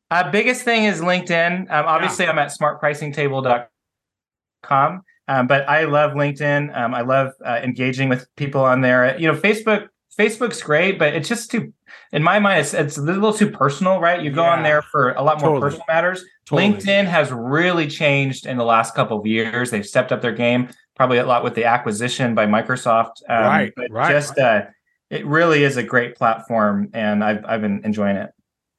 Uh, 0.09 0.29
biggest 0.29 0.63
thing 0.63 0.85
is 0.85 1.01
LinkedIn. 1.01 1.71
Um, 1.71 1.85
obviously, 1.87 2.25
yeah. 2.25 2.31
I'm 2.31 2.39
at 2.39 2.49
smartpricingtable.com, 2.49 5.01
um, 5.27 5.47
but 5.47 5.67
I 5.67 5.85
love 5.85 6.11
LinkedIn. 6.11 6.77
Um, 6.77 6.93
I 6.93 7.01
love 7.01 7.31
uh, 7.43 7.61
engaging 7.63 8.09
with 8.09 8.27
people 8.35 8.63
on 8.63 8.81
there. 8.81 9.19
You 9.19 9.31
know, 9.31 9.37
Facebook 9.37 9.87
Facebook's 10.17 10.61
great, 10.61 10.99
but 10.99 11.15
it's 11.15 11.27
just 11.27 11.49
too, 11.49 11.73
in 12.11 12.21
my 12.21 12.37
mind, 12.39 12.59
it's 12.61 12.75
it's 12.75 12.97
a 12.97 13.01
little 13.01 13.33
too 13.33 13.49
personal, 13.49 13.99
right? 13.99 14.21
You 14.21 14.31
go 14.31 14.43
yeah. 14.43 14.51
on 14.51 14.63
there 14.63 14.83
for 14.83 15.13
a 15.13 15.23
lot 15.23 15.41
more 15.41 15.49
totally. 15.49 15.71
personal 15.71 15.85
matters. 15.87 16.23
Totally. 16.45 16.73
LinkedIn 16.73 17.05
has 17.05 17.31
really 17.31 17.87
changed 17.87 18.45
in 18.45 18.57
the 18.57 18.65
last 18.65 18.93
couple 18.93 19.19
of 19.19 19.25
years. 19.25 19.71
They've 19.71 19.85
stepped 19.85 20.11
up 20.11 20.21
their 20.21 20.33
game, 20.33 20.69
probably 21.03 21.17
a 21.17 21.25
lot 21.25 21.43
with 21.43 21.53
the 21.53 21.65
acquisition 21.65 22.33
by 22.33 22.45
Microsoft. 22.45 23.21
Um, 23.27 23.43
right, 23.43 23.73
right. 23.89 24.09
Just 24.09 24.39
uh, 24.39 24.61
it 25.09 25.25
really 25.25 25.65
is 25.65 25.75
a 25.75 25.83
great 25.83 26.15
platform, 26.15 26.89
and 26.93 27.21
I've 27.21 27.43
I've 27.43 27.59
been 27.59 27.81
enjoying 27.83 28.15
it. 28.15 28.31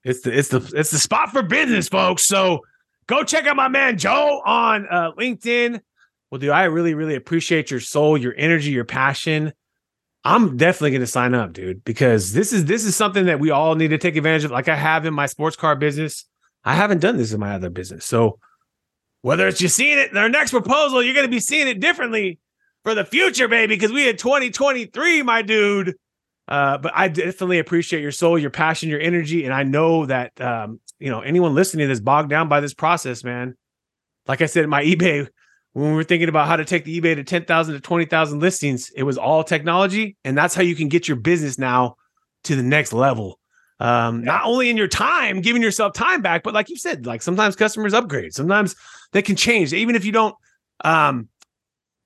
It's 0.05 0.23
the 0.23 0.37
it's 0.37 0.49
the 0.49 0.73
it's 0.75 0.91
the 0.91 0.99
spot 0.99 1.31
for 1.31 1.43
business, 1.43 1.89
folks. 1.89 2.25
So 2.25 2.63
go 3.07 3.25
check 3.25 3.47
out 3.47 3.57
my 3.57 3.69
man 3.69 3.99
Joe 3.99 4.41
on 4.47 4.87
uh, 4.91 5.13
LinkedIn. 5.19 5.81
Well, 6.31 6.39
dude, 6.39 6.49
I 6.49 6.65
really 6.65 6.95
really 6.95 7.15
appreciate 7.15 7.71
your 7.71 7.81
soul, 7.81 8.17
your 8.17 8.35
energy, 8.39 8.71
your 8.71 8.87
passion 8.87 9.53
I'm 10.27 10.57
definitely 10.57 10.93
going 10.93 11.01
to 11.03 11.07
sign 11.07 11.35
up, 11.35 11.53
dude, 11.53 11.85
because 11.85 12.33
this 12.33 12.55
is 12.55 12.65
this 12.65 12.87
is 12.87 12.97
something 12.97 13.27
that 13.27 13.41
we 13.41 13.51
all 13.51 13.75
need 13.75 13.89
to 13.89 13.99
take 13.99 14.17
advantage 14.17 14.45
of. 14.45 14.51
Like 14.51 14.69
I 14.69 14.75
have 14.75 15.05
in 15.05 15.13
my 15.13 15.27
sports 15.27 15.55
car 15.55 15.77
business, 15.77 16.25
I 16.65 16.75
haven't 16.75 17.01
done 17.01 17.19
this 17.19 17.35
in 17.35 17.41
my 17.41 17.55
other 17.55 17.69
business. 17.69 18.07
So 18.07 18.39
whether 19.25 19.49
it's 19.49 19.63
you 19.63 19.69
seeing 19.69 19.99
it 19.99 20.11
in 20.11 20.19
our 20.19 20.29
next 20.29 20.51
proposal, 20.51 21.03
you're 21.03 21.15
going 21.15 21.25
to 21.25 21.31
be 21.31 21.41
seeing 21.41 21.67
it 21.67 21.81
differently 21.81 22.39
for 22.83 22.95
the 22.95 23.07
future, 23.07 23.49
baby, 23.49 23.75
because 23.75 23.91
we 23.91 24.05
had 24.05 24.19
2023, 24.19 25.23
my 25.23 25.41
dude. 25.41 25.95
Uh, 26.47 26.77
but 26.77 26.93
I 26.95 27.09
definitely 27.09 27.59
appreciate 27.59 28.03
your 28.03 28.13
soul, 28.13 28.39
your 28.39 28.51
passion, 28.51 28.91
your 28.91 29.01
energy, 29.01 29.47
and 29.47 29.55
I 29.55 29.63
know 29.63 30.05
that 30.05 30.39
um, 30.43 30.79
you 30.99 31.11
know 31.11 31.21
anyone 31.21 31.55
listening 31.55 31.89
that's 31.89 32.01
bogged 32.01 32.29
down 32.29 32.51
by 32.51 32.61
this 32.61 32.75
process, 32.75 33.25
man. 33.25 33.55
Like 34.27 34.43
I 34.43 34.47
said, 34.47 34.69
my 34.69 34.85
eBay 34.85 35.27
when 35.73 35.91
we 35.91 35.97
were 35.97 36.05
thinking 36.05 36.29
about 36.29 36.47
how 36.47 36.57
to 36.57 36.65
take 36.65 36.85
the 36.85 37.01
eBay 37.01 37.17
to 37.17 37.25
10,000 37.25 37.75
to 37.75 37.81
20,000 37.81 38.39
listings, 38.39 38.91
it 38.91 39.03
was 39.03 39.19
all 39.19 39.43
technology. 39.43 40.17
And 40.25 40.39
that's 40.39 40.55
how 40.55 40.63
you 40.63 40.77
can 40.77 40.89
get 40.89 41.09
your 41.09 41.17
business 41.17 41.59
now 41.59 41.97
to 42.45 42.55
the 42.55 42.63
next 42.63 42.93
level. 42.93 43.41
Um, 43.81 44.21
yeah. 44.21 44.27
Not 44.27 44.45
only 44.45 44.71
in 44.71 44.77
your 44.77 44.89
time, 44.89 45.41
giving 45.41 45.63
yourself 45.63 45.95
time 45.95 46.23
back, 46.23 46.43
but 46.43 46.55
like 46.55 46.71
you 46.71 46.77
said, 46.77 47.07
like 47.07 47.23
sometimes 47.23 47.57
customers 47.57 47.93
upgrade. 47.93 48.35
Sometimes 48.35 48.77
they 49.13 49.23
can 49.23 49.37
change. 49.37 49.73
Even 49.73 49.97
if 49.97 50.05
you 50.05 50.13
don't, 50.13 50.35
um, 50.85 51.29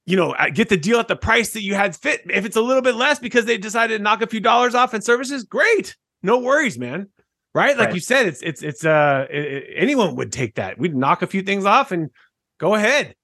you 0.06 0.16
know, 0.16 0.34
get 0.54 0.70
the 0.70 0.76
deal 0.76 0.98
at 0.98 1.08
the 1.08 1.16
price 1.16 1.52
that 1.52 1.62
you 1.62 1.74
had 1.74 1.94
fit. 1.94 2.22
If 2.30 2.46
it's 2.46 2.56
a 2.56 2.62
little 2.62 2.82
bit 2.82 2.94
less 2.94 3.18
because 3.18 3.44
they 3.44 3.58
decided 3.58 3.98
to 3.98 4.02
knock 4.02 4.22
a 4.22 4.26
few 4.26 4.40
dollars 4.40 4.74
off 4.74 4.94
in 4.94 5.02
services, 5.02 5.44
great. 5.44 5.96
No 6.22 6.38
worries, 6.38 6.78
man. 6.78 7.08
Right? 7.54 7.76
Like 7.76 7.88
right. 7.88 7.94
you 7.94 8.00
said, 8.00 8.26
it's 8.26 8.40
it's 8.42 8.62
it's 8.62 8.84
uh 8.84 9.26
it, 9.30 9.64
anyone 9.76 10.16
would 10.16 10.32
take 10.32 10.54
that. 10.54 10.78
We'd 10.78 10.94
knock 10.94 11.22
a 11.22 11.26
few 11.26 11.42
things 11.42 11.64
off 11.64 11.92
and 11.92 12.10
go 12.58 12.74
ahead. 12.74 13.14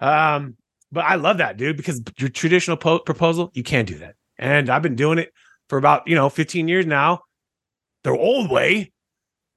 Um, 0.00 0.56
but 0.92 1.04
I 1.04 1.16
love 1.16 1.38
that, 1.38 1.56
dude, 1.56 1.76
because 1.76 2.00
your 2.18 2.28
traditional 2.28 2.76
po- 2.76 3.00
proposal, 3.00 3.50
you 3.54 3.62
can't 3.62 3.88
do 3.88 3.98
that. 3.98 4.14
And 4.38 4.70
I've 4.70 4.82
been 4.82 4.96
doing 4.96 5.18
it 5.18 5.32
for 5.68 5.78
about, 5.78 6.06
you 6.06 6.14
know, 6.14 6.28
15 6.28 6.68
years 6.68 6.86
now, 6.86 7.20
the 8.04 8.10
old 8.10 8.50
way. 8.50 8.92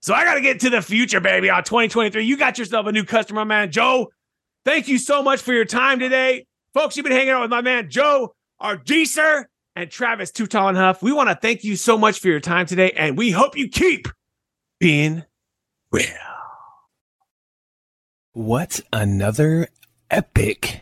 So 0.02 0.14
I 0.14 0.24
got 0.24 0.36
to 0.36 0.42
get 0.42 0.60
to 0.62 0.70
the 0.70 0.82
future, 0.82 1.20
baby. 1.20 1.50
On 1.50 1.64
2023, 1.64 2.24
you 2.24 2.38
got 2.38 2.58
yourself 2.58 2.88
a 2.88 2.92
new 2.92 3.04
customer, 3.04 3.46
man. 3.46 3.72
Joe, 3.72 4.10
thank 4.66 4.88
you 4.88 4.98
so 4.98 5.22
much 5.22 5.42
for 5.42 5.54
your 5.54 5.66
time 5.66 6.00
today. 6.00 6.48
Folks, 6.74 6.98
you've 6.98 7.04
been 7.04 7.14
hanging 7.14 7.30
out 7.30 7.42
with 7.42 7.50
my 7.50 7.62
man, 7.62 7.90
Joe 7.90 8.34
Ardeeser 8.62 9.46
and 9.76 9.92
Travis 9.92 10.32
Too 10.32 10.48
Tall 10.48 10.70
and 10.70 10.78
Huff. 10.78 11.04
We 11.04 11.12
want 11.12 11.30
to 11.30 11.36
thank 11.36 11.64
you 11.64 11.76
so 11.76 11.98
much 11.98 12.20
for 12.20 12.30
your 12.30 12.40
time 12.40 12.66
today, 12.66 12.92
and 12.92 13.18
we 13.18 13.32
hope 13.32 13.58
you 13.58 13.70
keep 13.70 14.08
being 14.80 15.24
real. 15.92 16.06
What 18.34 18.80
another 18.94 19.68
epic 20.10 20.82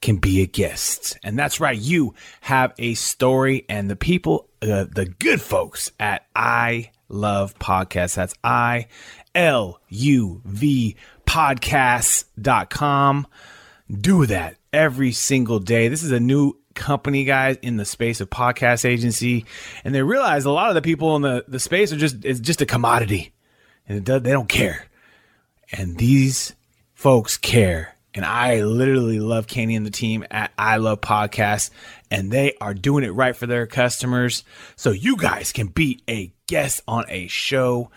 can 0.00 0.16
be 0.16 0.42
a 0.42 0.46
guest. 0.46 1.18
And 1.24 1.38
that's 1.38 1.60
right, 1.60 1.78
you 1.78 2.14
have 2.42 2.72
a 2.78 2.94
story, 2.94 3.64
and 3.68 3.90
the 3.90 3.96
people, 3.96 4.48
uh, 4.62 4.84
the 4.84 5.12
good 5.18 5.40
folks 5.40 5.90
at 5.98 6.26
I 6.34 6.90
Love 7.08 7.58
Podcasts, 7.58 8.16
that's 8.16 8.34
I 8.42 8.86
L 9.34 9.80
U 9.88 10.40
V 10.44 10.96
podcasts.com. 11.26 13.26
Do 13.88 14.26
that 14.26 14.56
every 14.72 15.12
single 15.12 15.60
day. 15.60 15.88
This 15.88 16.02
is 16.02 16.10
a 16.10 16.20
new 16.20 16.54
company, 16.74 17.24
guys, 17.24 17.56
in 17.62 17.76
the 17.76 17.84
space 17.84 18.20
of 18.20 18.30
podcast 18.30 18.84
agency, 18.84 19.44
and 19.84 19.94
they 19.94 20.02
realize 20.02 20.44
a 20.44 20.50
lot 20.50 20.68
of 20.68 20.74
the 20.74 20.82
people 20.82 21.16
in 21.16 21.22
the, 21.22 21.44
the 21.48 21.60
space 21.60 21.92
are 21.92 21.96
just 21.96 22.24
it's 22.24 22.40
just 22.40 22.60
a 22.60 22.66
commodity, 22.66 23.32
and 23.88 24.04
does, 24.04 24.22
they 24.22 24.32
don't 24.32 24.48
care. 24.48 24.86
And 25.72 25.98
these 25.98 26.54
folks 26.94 27.36
care 27.36 27.95
and 28.16 28.24
I 28.24 28.62
literally 28.62 29.20
love 29.20 29.46
Kenny 29.46 29.76
and 29.76 29.86
the 29.86 29.90
team 29.90 30.24
at 30.30 30.50
I 30.58 30.78
Love 30.78 31.00
Podcasts, 31.02 31.70
and 32.10 32.32
they 32.32 32.54
are 32.60 32.74
doing 32.74 33.04
it 33.04 33.10
right 33.10 33.36
for 33.36 33.46
their 33.46 33.66
customers. 33.66 34.42
So 34.74 34.90
you 34.90 35.16
guys 35.16 35.52
can 35.52 35.68
be 35.68 36.00
a 36.08 36.32
guest 36.48 36.80
on 36.88 37.04
a 37.08 37.28
show. 37.28 37.90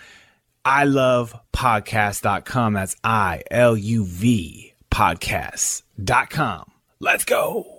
I 0.63 0.83
love 0.83 1.33
podcast.com. 1.53 2.73
That's 2.73 2.95
I 3.03 3.43
L 3.49 3.77
U 3.77 4.05
V 4.05 4.73
podcast.com. 4.91 6.71
Let's 6.99 7.23
go. 7.23 7.78